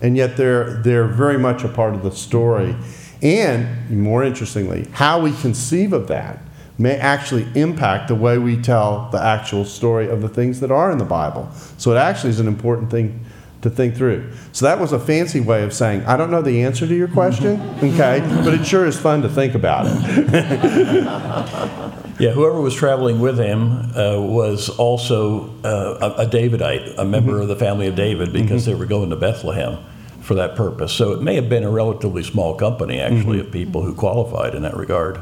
And 0.00 0.16
yet 0.16 0.36
they're, 0.36 0.74
they're 0.82 1.06
very 1.06 1.38
much 1.38 1.64
a 1.64 1.68
part 1.68 1.94
of 1.94 2.02
the 2.02 2.12
story. 2.12 2.76
And 3.22 3.90
more 3.90 4.22
interestingly, 4.22 4.88
how 4.92 5.20
we 5.20 5.32
conceive 5.32 5.92
of 5.92 6.06
that 6.08 6.38
may 6.78 6.96
actually 6.96 7.46
impact 7.54 8.08
the 8.08 8.14
way 8.14 8.38
we 8.38 8.60
tell 8.60 9.08
the 9.10 9.22
actual 9.22 9.64
story 9.64 10.08
of 10.08 10.20
the 10.20 10.28
things 10.28 10.60
that 10.60 10.70
are 10.70 10.90
in 10.90 10.98
the 10.98 11.04
Bible. 11.04 11.48
So 11.78 11.92
it 11.92 11.96
actually 11.96 12.30
is 12.30 12.40
an 12.40 12.48
important 12.48 12.90
thing 12.90 13.24
to 13.62 13.70
think 13.70 13.96
through. 13.96 14.30
So 14.52 14.66
that 14.66 14.78
was 14.78 14.92
a 14.92 14.98
fancy 14.98 15.40
way 15.40 15.62
of 15.62 15.72
saying, 15.72 16.04
I 16.04 16.16
don't 16.16 16.30
know 16.30 16.42
the 16.42 16.62
answer 16.62 16.86
to 16.86 16.94
your 16.94 17.08
question, 17.08 17.60
okay, 17.78 18.20
but 18.44 18.54
it 18.54 18.66
sure 18.66 18.86
is 18.86 18.98
fun 18.98 19.22
to 19.22 19.28
think 19.28 19.54
about 19.54 19.86
it. 19.86 19.92
yeah, 22.20 22.30
whoever 22.30 22.60
was 22.60 22.74
traveling 22.74 23.20
with 23.20 23.38
him 23.38 23.96
uh, 23.96 24.20
was 24.20 24.68
also 24.68 25.54
uh, 25.64 26.14
a, 26.18 26.22
a, 26.22 26.26
Davidite, 26.26 26.98
a 26.98 27.04
member 27.04 27.32
mm-hmm. 27.32 27.42
of 27.42 27.48
the 27.48 27.56
family 27.56 27.86
of 27.86 27.96
David, 27.96 28.32
because 28.32 28.62
mm-hmm. 28.62 28.72
they 28.72 28.78
were 28.78 28.86
going 28.86 29.10
to 29.10 29.16
Bethlehem 29.16 29.82
for 30.20 30.34
that 30.34 30.54
purpose. 30.54 30.92
So 30.92 31.12
it 31.12 31.22
may 31.22 31.34
have 31.36 31.48
been 31.48 31.64
a 31.64 31.70
relatively 31.70 32.22
small 32.22 32.54
company, 32.54 33.00
actually, 33.00 33.38
mm-hmm. 33.38 33.46
of 33.46 33.52
people 33.52 33.82
who 33.82 33.94
qualified 33.94 34.54
in 34.54 34.62
that 34.62 34.76
regard. 34.76 35.18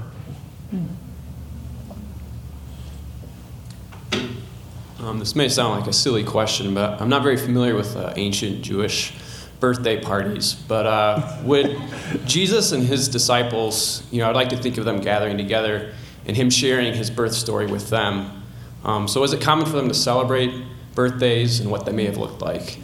Um, 5.14 5.20
this 5.20 5.36
may 5.36 5.48
sound 5.48 5.78
like 5.78 5.88
a 5.88 5.92
silly 5.92 6.24
question, 6.24 6.74
but 6.74 7.00
I'm 7.00 7.08
not 7.08 7.22
very 7.22 7.36
familiar 7.36 7.76
with 7.76 7.96
uh, 7.96 8.12
ancient 8.16 8.62
Jewish 8.62 9.12
birthday 9.60 10.00
parties. 10.00 10.54
But 10.54 10.86
uh, 10.86 11.38
would 11.44 11.80
Jesus 12.26 12.72
and 12.72 12.82
his 12.82 13.06
disciples, 13.06 14.02
you 14.10 14.18
know, 14.18 14.28
I'd 14.28 14.34
like 14.34 14.48
to 14.48 14.56
think 14.56 14.76
of 14.76 14.84
them 14.84 15.00
gathering 15.00 15.38
together 15.38 15.92
and 16.26 16.36
him 16.36 16.50
sharing 16.50 16.94
his 16.94 17.10
birth 17.10 17.32
story 17.32 17.66
with 17.66 17.90
them. 17.90 18.42
Um, 18.82 19.06
so, 19.06 19.22
is 19.22 19.32
it 19.32 19.40
common 19.40 19.66
for 19.66 19.76
them 19.76 19.86
to 19.86 19.94
celebrate 19.94 20.52
birthdays 20.96 21.60
and 21.60 21.70
what 21.70 21.86
they 21.86 21.92
may 21.92 22.06
have 22.06 22.16
looked 22.16 22.42
like? 22.42 22.80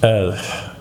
Uh, 0.00 0.75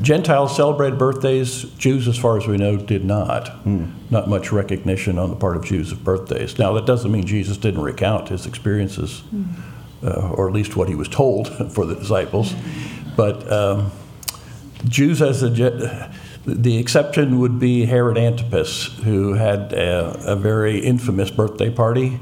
Gentiles 0.00 0.54
celebrated 0.54 0.98
birthdays. 0.98 1.64
Jews, 1.78 2.06
as 2.06 2.16
far 2.16 2.36
as 2.36 2.46
we 2.46 2.56
know, 2.56 2.76
did 2.76 3.04
not. 3.04 3.46
Mm. 3.64 3.92
Not 4.10 4.28
much 4.28 4.52
recognition 4.52 5.18
on 5.18 5.30
the 5.30 5.36
part 5.36 5.56
of 5.56 5.64
Jews 5.64 5.90
of 5.92 6.04
birthdays. 6.04 6.58
Now, 6.58 6.72
that 6.74 6.86
doesn't 6.86 7.10
mean 7.10 7.26
Jesus 7.26 7.56
didn't 7.56 7.82
recount 7.82 8.28
his 8.28 8.46
experiences, 8.46 9.22
mm. 9.34 9.46
uh, 10.02 10.32
or 10.32 10.48
at 10.48 10.54
least 10.54 10.76
what 10.76 10.88
he 10.88 10.94
was 10.94 11.08
told 11.08 11.48
for 11.72 11.84
the 11.84 11.96
disciples. 11.96 12.54
But 13.16 13.50
um, 13.52 13.90
Jews, 14.86 15.20
as 15.20 15.42
a 15.42 16.10
the 16.46 16.78
exception 16.78 17.38
would 17.40 17.58
be 17.58 17.84
Herod 17.84 18.16
Antipas, 18.16 18.86
who 19.04 19.34
had 19.34 19.72
a, 19.72 20.32
a 20.32 20.36
very 20.36 20.78
infamous 20.78 21.30
birthday 21.30 21.70
party, 21.70 22.18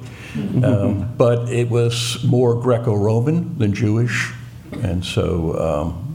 um, 0.62 1.14
but 1.16 1.48
it 1.50 1.70
was 1.70 2.22
more 2.24 2.54
Greco 2.60 2.94
Roman 2.94 3.56
than 3.58 3.74
Jewish. 3.74 4.32
And 4.82 5.04
so 5.04 5.58
um, 5.58 6.07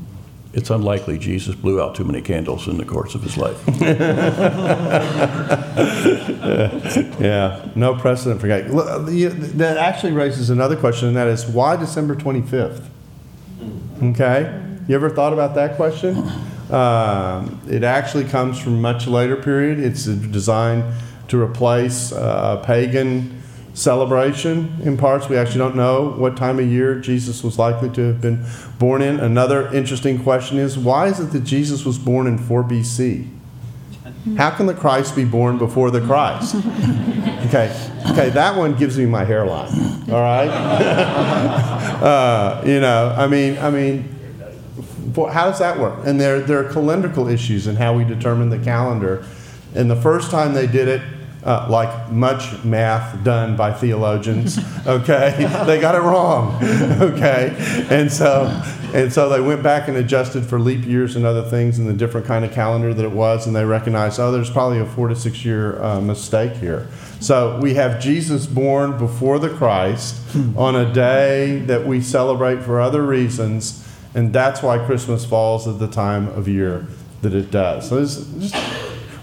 it's 0.54 0.70
unlikely 0.70 1.18
Jesus 1.18 1.56
blew 1.56 1.82
out 1.82 1.96
too 1.96 2.04
many 2.04 2.22
candles 2.22 2.68
in 2.68 2.78
the 2.78 2.86
course 2.86 3.16
of 3.16 3.24
his 3.24 3.38
life. 3.38 3.60
yeah, 7.20 7.70
no 7.76 7.96
precedent 7.96 8.40
for 8.40 8.48
that. 8.48 8.68
That 9.58 9.78
actually 9.78 10.12
raises 10.12 10.52
another 10.52 10.76
question, 10.76 11.08
and 11.08 11.18
that 11.18 11.28
is 11.28 11.48
why 11.48 11.76
December 11.76 12.16
25th? 12.16 12.86
Okay, 14.04 14.62
you 14.88 14.96
ever 14.96 15.10
thought 15.10 15.34
about 15.34 15.56
that 15.56 15.76
question? 15.76 16.18
Um, 16.70 17.60
it 17.70 17.84
actually 17.84 18.26
comes 18.26 18.60
from 18.60 18.76
a 18.76 18.80
much 18.80 19.08
later 19.08 19.36
period. 19.36 19.80
It's 19.80 20.06
designed 20.06 20.84
to 21.30 21.42
replace 21.42 22.12
uh, 22.12 22.58
pagan 22.58 23.43
celebration 23.74 24.80
in 24.84 24.98
parts. 24.98 25.30
We 25.30 25.38
actually 25.38 25.60
don't 25.60 25.76
know 25.76 26.12
what 26.12 26.38
time 26.38 26.60
of 26.60 26.68
year 26.68 27.00
Jesus 27.00 27.44
was 27.44 27.58
likely 27.58 27.90
to 27.92 28.02
have 28.08 28.22
been 28.22 28.46
born 28.80 29.02
in. 29.02 29.20
Another 29.20 29.74
interesting 29.74 30.22
question 30.24 30.58
is 30.58 30.78
why 30.78 31.08
is 31.08 31.20
it 31.20 31.32
that 31.32 31.44
Jesus 31.44 31.86
was 31.86 31.98
born 31.98 32.28
in 32.28 32.38
4 32.38 32.64
BC? 32.64 33.30
How 34.38 34.52
can 34.52 34.68
the 34.68 34.74
Christ 34.74 35.16
be 35.16 35.26
born 35.26 35.58
before 35.58 35.92
the 35.92 36.02
Christ? 36.02 36.56
Okay, 37.44 37.70
okay, 38.10 38.30
that 38.30 38.56
one 38.56 38.74
gives 38.76 38.98
me 38.98 39.06
my 39.06 39.26
hairline. 39.26 39.70
All 40.10 40.22
right, 40.22 40.48
uh, 42.02 42.64
you 42.66 42.80
know, 42.80 43.14
I 43.16 43.28
mean, 43.28 43.58
I 43.60 43.70
mean, 43.70 44.14
how 45.16 45.50
does 45.50 45.60
that 45.60 45.78
work? 45.78 46.00
And 46.06 46.20
there, 46.20 46.40
there 46.40 46.66
are 46.66 46.72
calendrical 46.72 47.32
issues 47.32 47.68
in 47.68 47.76
how 47.76 47.96
we 47.96 48.06
determine 48.06 48.50
the 48.50 48.60
calendar. 48.60 49.26
And 49.76 49.92
the 49.92 49.96
first 49.96 50.32
time 50.32 50.54
they 50.54 50.66
did 50.66 50.88
it, 50.88 51.02
uh, 51.46 51.68
like 51.70 52.12
much 52.12 52.64
math 52.64 53.24
done 53.24 53.56
by 53.56 53.74
theologians, 53.74 54.58
okay, 54.88 55.36
they 55.66 55.80
got 55.80 55.96
it 55.96 56.02
wrong, 56.02 56.58
okay, 57.02 57.56
and 57.90 58.12
so 58.12 58.46
and 58.94 59.12
so 59.12 59.28
they 59.28 59.42
went 59.42 59.64
back 59.64 59.88
and 59.88 59.98
adjusted 59.98 60.46
for 60.46 60.60
leap 60.60 60.86
years 60.86 61.16
and 61.16 61.26
other 61.26 61.42
things 61.42 61.80
and 61.80 61.88
the 61.90 61.94
different 61.94 62.28
kind 62.28 62.46
of 62.46 62.52
calendar 62.52 62.94
that 62.94 63.04
it 63.04 63.12
was, 63.12 63.48
and 63.48 63.56
they 63.56 63.66
recognized, 63.66 64.20
oh, 64.20 64.32
there's 64.32 64.52
probably 64.52 64.80
a 64.80 64.86
four 64.86 65.08
to 65.08 65.16
six 65.16 65.44
year 65.44 65.82
uh, 65.82 66.00
mistake 66.00 66.54
here. 66.54 66.88
So 67.20 67.60
we 67.60 67.74
have 67.74 68.00
Jesus 68.00 68.46
born 68.46 68.98
before 68.98 69.40
the 69.40 69.50
Christ 69.50 70.22
on 70.56 70.76
a 70.76 70.94
day 70.94 71.60
that 71.66 71.88
we 71.88 72.02
celebrate 72.02 72.62
for 72.62 72.80
other 72.80 73.02
reasons, 73.02 73.88
and 74.14 74.32
that's 74.32 74.62
why 74.62 74.78
Christmas 74.86 75.26
falls 75.26 75.68
at 75.68 75.80
the 75.80 75.88
time 75.88 76.28
of 76.28 76.48
year 76.48 76.86
that 77.24 77.34
it 77.34 77.50
does. 77.50 77.90
So 77.90 77.98
it's 77.98 78.18
just 78.40 78.56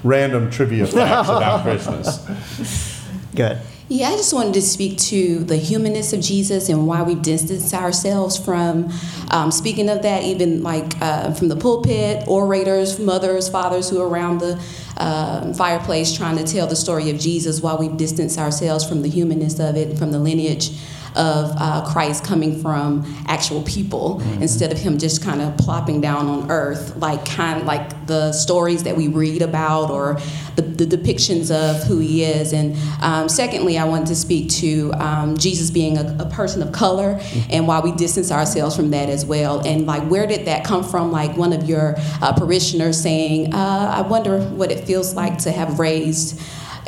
random 0.04 0.50
trivia 0.50 0.86
facts 0.86 1.28
about 1.28 1.62
Christmas. 1.64 3.00
Good. 3.34 3.58
Yeah, 3.92 4.10
I 4.10 4.12
just 4.12 4.32
wanted 4.32 4.54
to 4.54 4.62
speak 4.62 4.98
to 4.98 5.40
the 5.40 5.56
humanness 5.56 6.12
of 6.12 6.20
Jesus 6.20 6.68
and 6.68 6.86
why 6.86 7.02
we've 7.02 7.20
distanced 7.22 7.74
ourselves 7.74 8.38
from 8.38 8.88
um, 9.32 9.50
speaking 9.50 9.88
of 9.88 10.02
that, 10.02 10.22
even 10.22 10.62
like 10.62 10.94
uh, 11.02 11.34
from 11.34 11.48
the 11.48 11.56
pulpit, 11.56 12.22
orators, 12.28 13.00
mothers, 13.00 13.48
fathers 13.48 13.90
who 13.90 14.00
are 14.00 14.08
around 14.08 14.38
the 14.38 14.62
uh, 14.96 15.52
fireplace 15.54 16.16
trying 16.16 16.36
to 16.36 16.44
tell 16.44 16.68
the 16.68 16.76
story 16.76 17.10
of 17.10 17.18
Jesus, 17.18 17.60
while 17.60 17.78
we've 17.78 17.96
distanced 17.96 18.38
ourselves 18.38 18.88
from 18.88 19.02
the 19.02 19.08
humanness 19.08 19.58
of 19.58 19.76
it, 19.76 19.98
from 19.98 20.12
the 20.12 20.20
lineage 20.20 20.70
of 21.16 21.52
uh, 21.56 21.84
Christ 21.92 22.24
coming 22.24 22.60
from 22.60 23.04
actual 23.26 23.62
people 23.62 24.20
mm-hmm. 24.20 24.42
instead 24.42 24.72
of 24.72 24.78
him 24.78 24.98
just 24.98 25.22
kind 25.22 25.40
of 25.40 25.56
plopping 25.56 26.00
down 26.00 26.26
on 26.26 26.50
earth, 26.50 26.96
like 26.96 27.24
kind 27.24 27.60
of 27.60 27.66
like 27.66 28.06
the 28.06 28.32
stories 28.32 28.84
that 28.84 28.96
we 28.96 29.08
read 29.08 29.42
about 29.42 29.90
or 29.90 30.20
the, 30.56 30.62
the 30.62 30.96
depictions 30.96 31.50
of 31.50 31.82
who 31.84 31.98
he 31.98 32.24
is. 32.24 32.52
And 32.52 32.76
um, 33.02 33.28
secondly, 33.28 33.78
I 33.78 33.84
wanted 33.84 34.08
to 34.08 34.16
speak 34.16 34.50
to 34.50 34.92
um, 34.94 35.36
Jesus 35.36 35.70
being 35.70 35.98
a, 35.98 36.16
a, 36.20 36.30
person 36.30 36.62
of 36.62 36.72
color 36.72 37.14
mm-hmm. 37.14 37.50
and 37.50 37.66
why 37.66 37.80
we 37.80 37.92
distance 37.92 38.30
ourselves 38.30 38.76
from 38.76 38.90
that 38.90 39.08
as 39.08 39.24
well. 39.24 39.66
And 39.66 39.86
like, 39.86 40.02
where 40.04 40.26
did 40.26 40.46
that 40.46 40.64
come 40.64 40.84
from? 40.84 41.10
Like 41.10 41.36
one 41.36 41.52
of 41.52 41.68
your 41.68 41.94
uh, 42.22 42.32
parishioners 42.32 43.00
saying, 43.00 43.52
uh, 43.52 43.94
I 43.96 44.02
wonder 44.02 44.40
what 44.40 44.70
it 44.70 44.84
feels 44.84 45.14
like 45.14 45.38
to 45.38 45.50
have 45.50 45.78
raised 45.78 46.40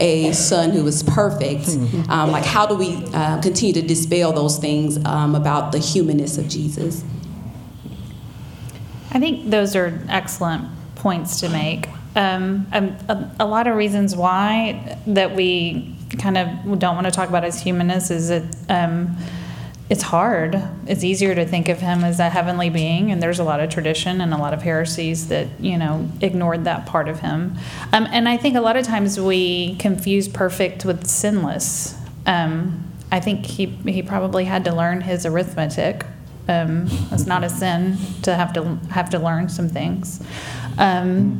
a 0.02 0.32
son 0.32 0.70
who 0.70 0.82
was 0.82 1.02
perfect. 1.04 1.62
Mm-hmm. 1.62 2.10
Um, 2.10 2.32
like, 2.32 2.44
how 2.44 2.66
do 2.66 2.74
we 2.74 2.96
uh, 3.14 3.40
continue 3.40 3.72
to 3.74 3.82
dispel 3.82 4.32
those 4.32 4.58
things 4.58 5.02
um, 5.04 5.36
about 5.36 5.70
the 5.70 5.78
humanness 5.78 6.38
of 6.38 6.48
Jesus? 6.48 7.04
I 9.12 9.20
think 9.20 9.48
those 9.48 9.76
are 9.76 10.04
excellent 10.08 10.68
points 10.96 11.38
to 11.40 11.48
make. 11.48 11.88
Um, 12.16 12.66
um, 12.72 12.96
a, 13.08 13.30
a, 13.40 13.46
lot 13.46 13.66
of 13.66 13.76
reasons 13.76 14.14
why 14.14 14.98
that 15.06 15.34
we 15.34 15.96
kind 16.18 16.36
of 16.36 16.78
don't 16.78 16.94
want 16.94 17.06
to 17.06 17.10
talk 17.10 17.28
about 17.28 17.44
as 17.44 17.62
humanness 17.62 18.10
is 18.10 18.28
that 18.28 18.44
um, 18.68 19.16
it's 19.92 20.04
hard. 20.04 20.58
It's 20.86 21.04
easier 21.04 21.34
to 21.34 21.44
think 21.44 21.68
of 21.68 21.80
him 21.80 22.02
as 22.02 22.18
a 22.18 22.30
heavenly 22.30 22.70
being, 22.70 23.12
and 23.12 23.22
there's 23.22 23.38
a 23.38 23.44
lot 23.44 23.60
of 23.60 23.68
tradition 23.68 24.22
and 24.22 24.32
a 24.32 24.38
lot 24.38 24.54
of 24.54 24.62
heresies 24.62 25.28
that 25.28 25.48
you 25.60 25.76
know 25.76 26.08
ignored 26.22 26.64
that 26.64 26.86
part 26.86 27.10
of 27.10 27.20
him. 27.20 27.58
Um, 27.92 28.08
and 28.10 28.26
I 28.26 28.38
think 28.38 28.56
a 28.56 28.62
lot 28.62 28.78
of 28.78 28.86
times 28.86 29.20
we 29.20 29.76
confuse 29.76 30.28
perfect 30.28 30.86
with 30.86 31.06
sinless. 31.06 31.94
Um, 32.24 32.90
I 33.10 33.20
think 33.20 33.44
he 33.44 33.66
he 33.66 34.02
probably 34.02 34.46
had 34.46 34.64
to 34.64 34.74
learn 34.74 35.02
his 35.02 35.26
arithmetic. 35.26 36.06
Um, 36.48 36.86
it's 37.10 37.26
not 37.26 37.44
a 37.44 37.50
sin 37.50 37.98
to 38.22 38.34
have 38.34 38.54
to 38.54 38.76
have 38.88 39.10
to 39.10 39.18
learn 39.18 39.50
some 39.50 39.68
things. 39.68 40.24
Um, 40.78 41.38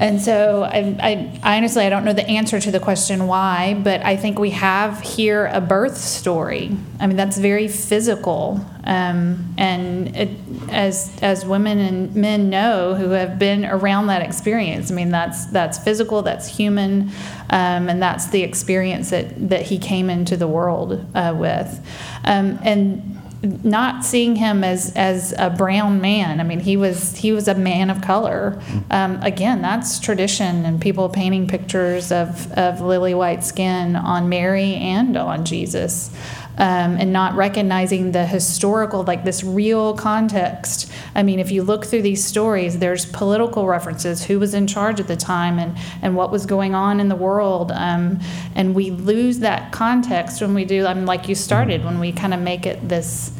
and 0.00 0.18
so 0.18 0.62
I, 0.62 0.96
I, 1.42 1.56
honestly, 1.56 1.84
I 1.84 1.90
don't 1.90 2.06
know 2.06 2.14
the 2.14 2.26
answer 2.26 2.58
to 2.58 2.70
the 2.70 2.80
question 2.80 3.26
why, 3.26 3.78
but 3.84 4.02
I 4.02 4.16
think 4.16 4.38
we 4.38 4.48
have 4.50 4.98
here 5.02 5.44
a 5.52 5.60
birth 5.60 5.98
story. 5.98 6.74
I 6.98 7.06
mean, 7.06 7.18
that's 7.18 7.36
very 7.36 7.68
physical. 7.68 8.64
Um, 8.84 9.54
and 9.58 10.16
it, 10.16 10.30
as, 10.70 11.12
as 11.20 11.44
women 11.44 11.78
and 11.78 12.16
men 12.16 12.48
know 12.48 12.94
who 12.94 13.10
have 13.10 13.38
been 13.38 13.66
around 13.66 14.06
that 14.06 14.22
experience, 14.22 14.90
I 14.90 14.94
mean, 14.94 15.10
that's, 15.10 15.44
that's 15.46 15.76
physical, 15.76 16.22
that's 16.22 16.48
human, 16.48 17.10
um, 17.50 17.90
and 17.90 18.00
that's 18.00 18.28
the 18.28 18.42
experience 18.42 19.10
that, 19.10 19.50
that 19.50 19.62
he 19.62 19.78
came 19.78 20.08
into 20.08 20.34
the 20.34 20.48
world 20.48 21.06
uh, 21.14 21.34
with. 21.36 21.86
Um, 22.24 22.58
and 22.62 23.19
not 23.42 24.04
seeing 24.04 24.36
him 24.36 24.62
as 24.62 24.92
as 24.94 25.32
a 25.38 25.48
brown 25.48 26.00
man. 26.00 26.40
I 26.40 26.42
mean, 26.42 26.60
he 26.60 26.76
was 26.76 27.16
he 27.16 27.32
was 27.32 27.48
a 27.48 27.54
man 27.54 27.88
of 27.88 28.02
color. 28.02 28.60
Um, 28.90 29.20
again, 29.22 29.62
that's 29.62 29.98
tradition 29.98 30.66
and 30.66 30.80
people 30.80 31.08
painting 31.08 31.46
pictures 31.46 32.12
of 32.12 32.52
of 32.52 32.80
lily 32.80 33.14
white 33.14 33.42
skin 33.42 33.96
on 33.96 34.28
Mary 34.28 34.74
and 34.74 35.16
on 35.16 35.44
Jesus. 35.44 36.10
Um, 36.58 36.96
and 36.98 37.10
not 37.10 37.36
recognizing 37.36 38.12
the 38.12 38.26
historical, 38.26 39.02
like 39.04 39.24
this 39.24 39.42
real 39.42 39.96
context. 39.96 40.92
I 41.14 41.22
mean, 41.22 41.38
if 41.38 41.50
you 41.50 41.62
look 41.62 41.86
through 41.86 42.02
these 42.02 42.22
stories, 42.22 42.80
there's 42.80 43.06
political 43.06 43.66
references, 43.66 44.24
who 44.24 44.38
was 44.38 44.52
in 44.52 44.66
charge 44.66 45.00
at 45.00 45.06
the 45.06 45.16
time, 45.16 45.58
and, 45.58 45.78
and 46.02 46.16
what 46.16 46.30
was 46.30 46.44
going 46.44 46.74
on 46.74 47.00
in 47.00 47.08
the 47.08 47.16
world. 47.16 47.72
Um, 47.72 48.20
and 48.54 48.74
we 48.74 48.90
lose 48.90 49.38
that 49.38 49.72
context 49.72 50.42
when 50.42 50.52
we 50.52 50.66
do, 50.66 50.84
I 50.84 50.92
mean, 50.92 51.06
like 51.06 51.28
you 51.28 51.34
started, 51.34 51.82
when 51.82 51.98
we 51.98 52.12
kind 52.12 52.34
of 52.34 52.40
make 52.40 52.66
it 52.66 52.86
this 52.86 53.32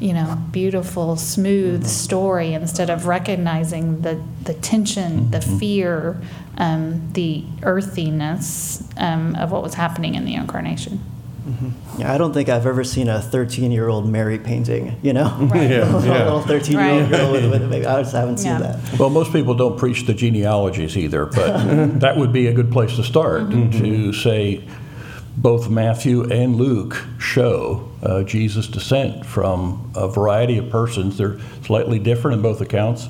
you 0.00 0.12
know, 0.12 0.36
beautiful, 0.50 1.16
smooth 1.16 1.80
mm-hmm. 1.80 1.88
story 1.88 2.52
instead 2.52 2.90
of 2.90 3.06
recognizing 3.06 4.00
the, 4.02 4.22
the 4.42 4.54
tension, 4.54 5.30
the 5.30 5.38
mm-hmm. 5.38 5.58
fear, 5.58 6.20
um, 6.58 7.12
the 7.12 7.44
earthiness 7.62 8.82
um, 8.96 9.34
of 9.36 9.52
what 9.52 9.62
was 9.62 9.74
happening 9.74 10.14
in 10.14 10.24
the 10.24 10.34
incarnation. 10.34 11.00
Mm-hmm. 11.46 12.00
Yeah, 12.00 12.12
I 12.12 12.18
don't 12.18 12.32
think 12.32 12.48
I've 12.48 12.66
ever 12.66 12.84
seen 12.84 13.08
a 13.08 13.20
13 13.20 13.70
year 13.70 13.88
old 13.88 14.08
Mary 14.08 14.38
painting, 14.38 14.96
you 15.02 15.12
know? 15.12 15.30
Right. 15.40 15.70
yeah, 15.70 15.92
a 15.92 15.98
little 15.98 16.40
13 16.40 16.78
year 16.78 16.90
old 16.90 17.10
girl 17.10 17.32
with, 17.32 17.50
with 17.50 17.62
a 17.62 17.68
baby. 17.68 17.86
I 17.86 18.02
just 18.02 18.14
haven't 18.14 18.38
seen 18.38 18.58
that. 18.58 18.98
Well, 18.98 19.10
most 19.10 19.32
people 19.32 19.54
don't 19.54 19.78
preach 19.78 20.06
the 20.06 20.14
genealogies 20.14 20.96
either, 20.96 21.26
but 21.26 21.64
that 22.00 22.16
would 22.16 22.32
be 22.32 22.46
a 22.46 22.52
good 22.52 22.72
place 22.72 22.96
to 22.96 23.04
start 23.04 23.42
mm-hmm. 23.42 23.78
to 23.82 24.12
say, 24.12 24.66
both 25.36 25.68
Matthew 25.68 26.30
and 26.30 26.56
Luke 26.56 27.04
show 27.18 27.90
uh, 28.02 28.22
Jesus' 28.22 28.68
descent 28.68 29.26
from 29.26 29.90
a 29.94 30.08
variety 30.08 30.58
of 30.58 30.70
persons. 30.70 31.18
They're 31.18 31.38
slightly 31.62 31.98
different 31.98 32.36
in 32.36 32.42
both 32.42 32.60
accounts. 32.60 33.08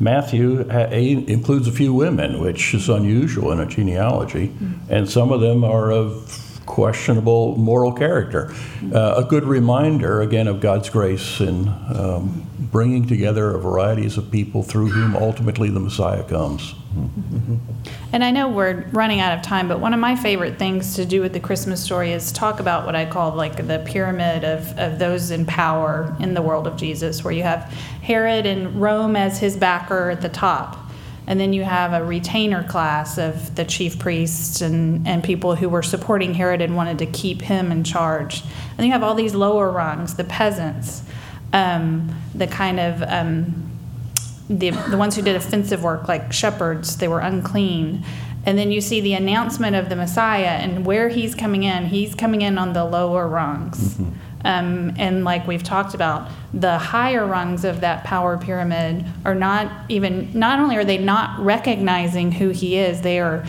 Matthew 0.00 0.68
ha- 0.68 0.88
includes 0.90 1.68
a 1.68 1.72
few 1.72 1.92
women, 1.92 2.40
which 2.40 2.74
is 2.74 2.88
unusual 2.88 3.52
in 3.52 3.60
a 3.60 3.66
genealogy, 3.66 4.48
mm-hmm. 4.48 4.92
and 4.92 5.08
some 5.08 5.32
of 5.32 5.40
them 5.40 5.64
are 5.64 5.90
of 5.90 6.45
questionable 6.66 7.56
moral 7.56 7.92
character. 7.92 8.52
Uh, 8.92 9.14
a 9.16 9.24
good 9.24 9.44
reminder, 9.44 10.20
again, 10.20 10.48
of 10.48 10.60
God's 10.60 10.90
grace 10.90 11.40
in 11.40 11.68
um, 11.68 12.46
bringing 12.58 13.06
together 13.06 13.52
a 13.52 13.58
varieties 13.58 14.18
of 14.18 14.30
people 14.30 14.62
through 14.62 14.88
whom 14.88 15.16
ultimately 15.16 15.70
the 15.70 15.80
Messiah 15.80 16.24
comes. 16.24 16.74
Mm-hmm. 16.94 17.56
And 18.12 18.24
I 18.24 18.30
know 18.30 18.48
we're 18.48 18.86
running 18.92 19.20
out 19.20 19.36
of 19.36 19.42
time, 19.42 19.68
but 19.68 19.80
one 19.80 19.92
of 19.94 20.00
my 20.00 20.16
favorite 20.16 20.58
things 20.58 20.94
to 20.96 21.04
do 21.04 21.20
with 21.20 21.32
the 21.32 21.40
Christmas 21.40 21.82
story 21.82 22.12
is 22.12 22.32
talk 22.32 22.60
about 22.60 22.86
what 22.86 22.96
I 22.96 23.04
call 23.04 23.32
like 23.34 23.66
the 23.66 23.82
pyramid 23.86 24.44
of, 24.44 24.78
of 24.78 24.98
those 24.98 25.30
in 25.30 25.46
power 25.46 26.16
in 26.20 26.34
the 26.34 26.42
world 26.42 26.66
of 26.66 26.76
Jesus, 26.76 27.22
where 27.22 27.32
you 27.32 27.42
have 27.42 27.62
Herod 28.02 28.46
and 28.46 28.80
Rome 28.80 29.16
as 29.16 29.38
his 29.38 29.56
backer 29.56 30.10
at 30.10 30.20
the 30.20 30.28
top. 30.28 30.85
And 31.26 31.40
then 31.40 31.52
you 31.52 31.64
have 31.64 31.92
a 31.92 32.04
retainer 32.04 32.62
class 32.62 33.18
of 33.18 33.56
the 33.56 33.64
chief 33.64 33.98
priests 33.98 34.60
and, 34.60 35.06
and 35.08 35.24
people 35.24 35.56
who 35.56 35.68
were 35.68 35.82
supporting 35.82 36.34
Herod 36.34 36.60
and 36.60 36.76
wanted 36.76 36.98
to 36.98 37.06
keep 37.06 37.42
him 37.42 37.72
in 37.72 37.82
charge. 37.82 38.42
And 38.78 38.86
you 38.86 38.92
have 38.92 39.02
all 39.02 39.14
these 39.14 39.34
lower 39.34 39.70
rungs, 39.70 40.14
the 40.14 40.24
peasants, 40.24 41.02
um, 41.52 42.14
the 42.34 42.46
kind 42.46 42.78
of 42.78 43.02
um, 43.02 43.70
the, 44.48 44.70
the 44.70 44.96
ones 44.96 45.16
who 45.16 45.22
did 45.22 45.34
offensive 45.34 45.82
work, 45.82 46.06
like 46.06 46.32
shepherds, 46.32 46.98
they 46.98 47.08
were 47.08 47.20
unclean. 47.20 48.04
And 48.44 48.56
then 48.56 48.70
you 48.70 48.80
see 48.80 49.00
the 49.00 49.14
announcement 49.14 49.74
of 49.74 49.88
the 49.88 49.96
Messiah 49.96 50.58
and 50.60 50.86
where 50.86 51.08
he's 51.08 51.34
coming 51.34 51.64
in. 51.64 51.86
He's 51.86 52.14
coming 52.14 52.42
in 52.42 52.58
on 52.58 52.72
the 52.72 52.84
lower 52.84 53.26
rungs. 53.26 53.94
Mm-hmm. 53.94 54.12
Um, 54.46 54.94
and 54.96 55.24
like 55.24 55.44
we've 55.48 55.64
talked 55.64 55.94
about, 55.94 56.30
the 56.54 56.78
higher 56.78 57.26
rungs 57.26 57.64
of 57.64 57.80
that 57.80 58.04
power 58.04 58.38
pyramid 58.38 59.04
are 59.24 59.34
not 59.34 59.90
even, 59.90 60.30
not 60.38 60.60
only 60.60 60.76
are 60.76 60.84
they 60.84 60.98
not 60.98 61.40
recognizing 61.40 62.30
who 62.30 62.50
he 62.50 62.76
is, 62.76 63.00
they 63.00 63.18
are 63.18 63.44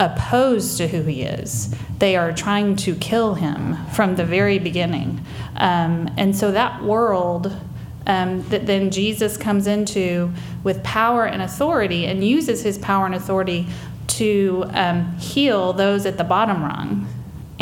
opposed 0.00 0.78
to 0.78 0.88
who 0.88 1.02
he 1.02 1.22
is. 1.22 1.72
They 1.98 2.16
are 2.16 2.32
trying 2.32 2.74
to 2.76 2.96
kill 2.96 3.34
him 3.34 3.76
from 3.92 4.16
the 4.16 4.24
very 4.24 4.58
beginning. 4.58 5.24
Um, 5.54 6.12
and 6.16 6.34
so 6.34 6.50
that 6.50 6.82
world 6.82 7.56
um, 8.04 8.42
that 8.48 8.66
then 8.66 8.90
Jesus 8.90 9.36
comes 9.36 9.68
into 9.68 10.32
with 10.64 10.82
power 10.82 11.24
and 11.24 11.40
authority 11.40 12.06
and 12.06 12.24
uses 12.24 12.64
his 12.64 12.78
power 12.78 13.06
and 13.06 13.14
authority 13.14 13.68
to 14.08 14.64
um, 14.70 15.16
heal 15.18 15.72
those 15.72 16.04
at 16.04 16.18
the 16.18 16.24
bottom 16.24 16.64
rung 16.64 17.06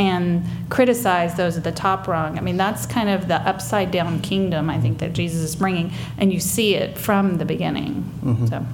and 0.00 0.42
criticize 0.70 1.34
those 1.34 1.58
at 1.58 1.62
the 1.62 1.70
top 1.70 2.08
rung. 2.08 2.38
I 2.38 2.40
mean, 2.40 2.56
that's 2.56 2.86
kind 2.86 3.10
of 3.10 3.28
the 3.28 3.36
upside 3.46 3.90
down 3.90 4.22
kingdom 4.22 4.70
I 4.70 4.80
think 4.80 4.98
that 4.98 5.12
Jesus 5.12 5.42
is 5.42 5.54
bringing, 5.54 5.92
and 6.16 6.32
you 6.32 6.40
see 6.40 6.74
it 6.74 6.96
from 6.96 7.36
the 7.36 7.44
beginning. 7.44 8.10
Mm-hmm. 8.24 8.46
So. 8.46 8.64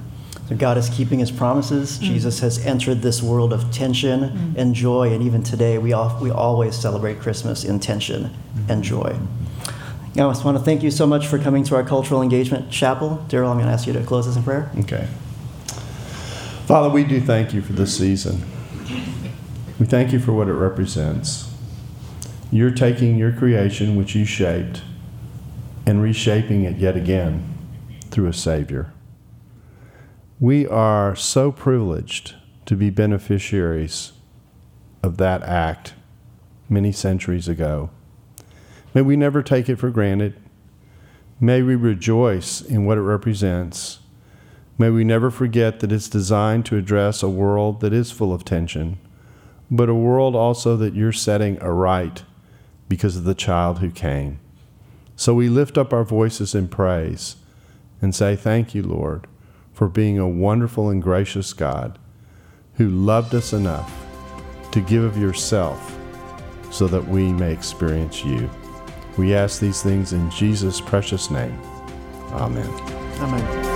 that 0.48 0.58
God 0.58 0.78
is 0.78 0.88
keeping 0.88 1.18
his 1.18 1.32
promises. 1.32 1.98
Mm. 1.98 2.02
Jesus 2.02 2.38
has 2.38 2.64
entered 2.64 3.02
this 3.02 3.24
world 3.24 3.52
of 3.52 3.72
tension 3.72 4.20
mm. 4.20 4.56
and 4.56 4.72
joy, 4.72 5.12
and 5.12 5.20
even 5.24 5.42
today 5.42 5.78
we, 5.78 5.92
all, 5.92 6.16
we 6.22 6.30
always 6.30 6.76
celebrate 6.76 7.18
Christmas 7.18 7.64
in 7.64 7.80
tension 7.80 8.24
mm-hmm. 8.24 8.70
and 8.70 8.84
joy. 8.84 9.18
I 10.14 10.30
just 10.30 10.44
want 10.46 10.56
to 10.56 10.62
thank 10.62 10.82
you 10.82 10.90
so 10.90 11.06
much 11.06 11.26
for 11.26 11.38
coming 11.38 11.62
to 11.64 11.74
our 11.74 11.82
Cultural 11.82 12.22
Engagement 12.22 12.70
Chapel. 12.70 13.22
Darrell, 13.28 13.50
I'm 13.50 13.58
going 13.58 13.66
to 13.66 13.72
ask 13.72 13.86
you 13.86 13.92
to 13.92 14.02
close 14.02 14.26
us 14.26 14.36
in 14.36 14.44
prayer. 14.44 14.70
Okay. 14.78 15.06
Father, 16.66 16.88
we 16.88 17.04
do 17.04 17.20
thank 17.20 17.52
you 17.52 17.60
for 17.60 17.74
this 17.74 17.98
season. 17.98 18.42
We 19.78 19.84
thank 19.84 20.12
you 20.12 20.18
for 20.18 20.32
what 20.32 20.48
it 20.48 20.54
represents. 20.54 21.52
You're 22.50 22.70
taking 22.70 23.18
your 23.18 23.32
creation, 23.32 23.94
which 23.94 24.14
you 24.14 24.24
shaped, 24.24 24.80
and 25.84 26.02
reshaping 26.02 26.64
it 26.64 26.78
yet 26.78 26.96
again 26.96 27.56
through 28.10 28.28
a 28.28 28.32
Savior. 28.32 28.92
We 30.40 30.66
are 30.66 31.14
so 31.14 31.52
privileged 31.52 32.34
to 32.64 32.74
be 32.74 32.88
beneficiaries 32.88 34.12
of 35.02 35.18
that 35.18 35.42
act 35.42 35.94
many 36.68 36.92
centuries 36.92 37.46
ago. 37.46 37.90
May 38.94 39.02
we 39.02 39.16
never 39.16 39.42
take 39.42 39.68
it 39.68 39.76
for 39.76 39.90
granted. 39.90 40.36
May 41.38 41.60
we 41.60 41.74
rejoice 41.74 42.62
in 42.62 42.86
what 42.86 42.96
it 42.96 43.02
represents. 43.02 43.98
May 44.78 44.88
we 44.88 45.04
never 45.04 45.30
forget 45.30 45.80
that 45.80 45.92
it's 45.92 46.08
designed 46.08 46.64
to 46.66 46.78
address 46.78 47.22
a 47.22 47.28
world 47.28 47.80
that 47.80 47.92
is 47.92 48.10
full 48.10 48.32
of 48.32 48.44
tension, 48.44 48.98
but 49.70 49.88
a 49.88 49.94
world 49.94 50.34
also 50.34 50.76
that 50.76 50.94
you're 50.94 51.12
setting 51.12 51.60
aright 51.60 52.24
because 52.88 53.16
of 53.16 53.24
the 53.24 53.34
child 53.34 53.78
who 53.78 53.90
came. 53.90 54.38
So 55.16 55.34
we 55.34 55.48
lift 55.48 55.78
up 55.78 55.92
our 55.92 56.04
voices 56.04 56.54
in 56.54 56.68
praise 56.68 57.36
and 58.00 58.14
say, 58.14 58.36
Thank 58.36 58.74
you, 58.74 58.82
Lord, 58.82 59.26
for 59.72 59.88
being 59.88 60.18
a 60.18 60.28
wonderful 60.28 60.90
and 60.90 61.02
gracious 61.02 61.52
God 61.52 61.98
who 62.74 62.88
loved 62.88 63.34
us 63.34 63.52
enough 63.52 64.06
to 64.72 64.80
give 64.80 65.02
of 65.02 65.16
yourself 65.16 65.98
so 66.70 66.86
that 66.88 67.08
we 67.08 67.32
may 67.32 67.52
experience 67.52 68.24
you. 68.24 68.50
We 69.16 69.34
ask 69.34 69.60
these 69.60 69.82
things 69.82 70.12
in 70.12 70.30
Jesus' 70.30 70.80
precious 70.80 71.30
name. 71.30 71.58
Amen. 72.32 72.68
Amen. 73.18 73.75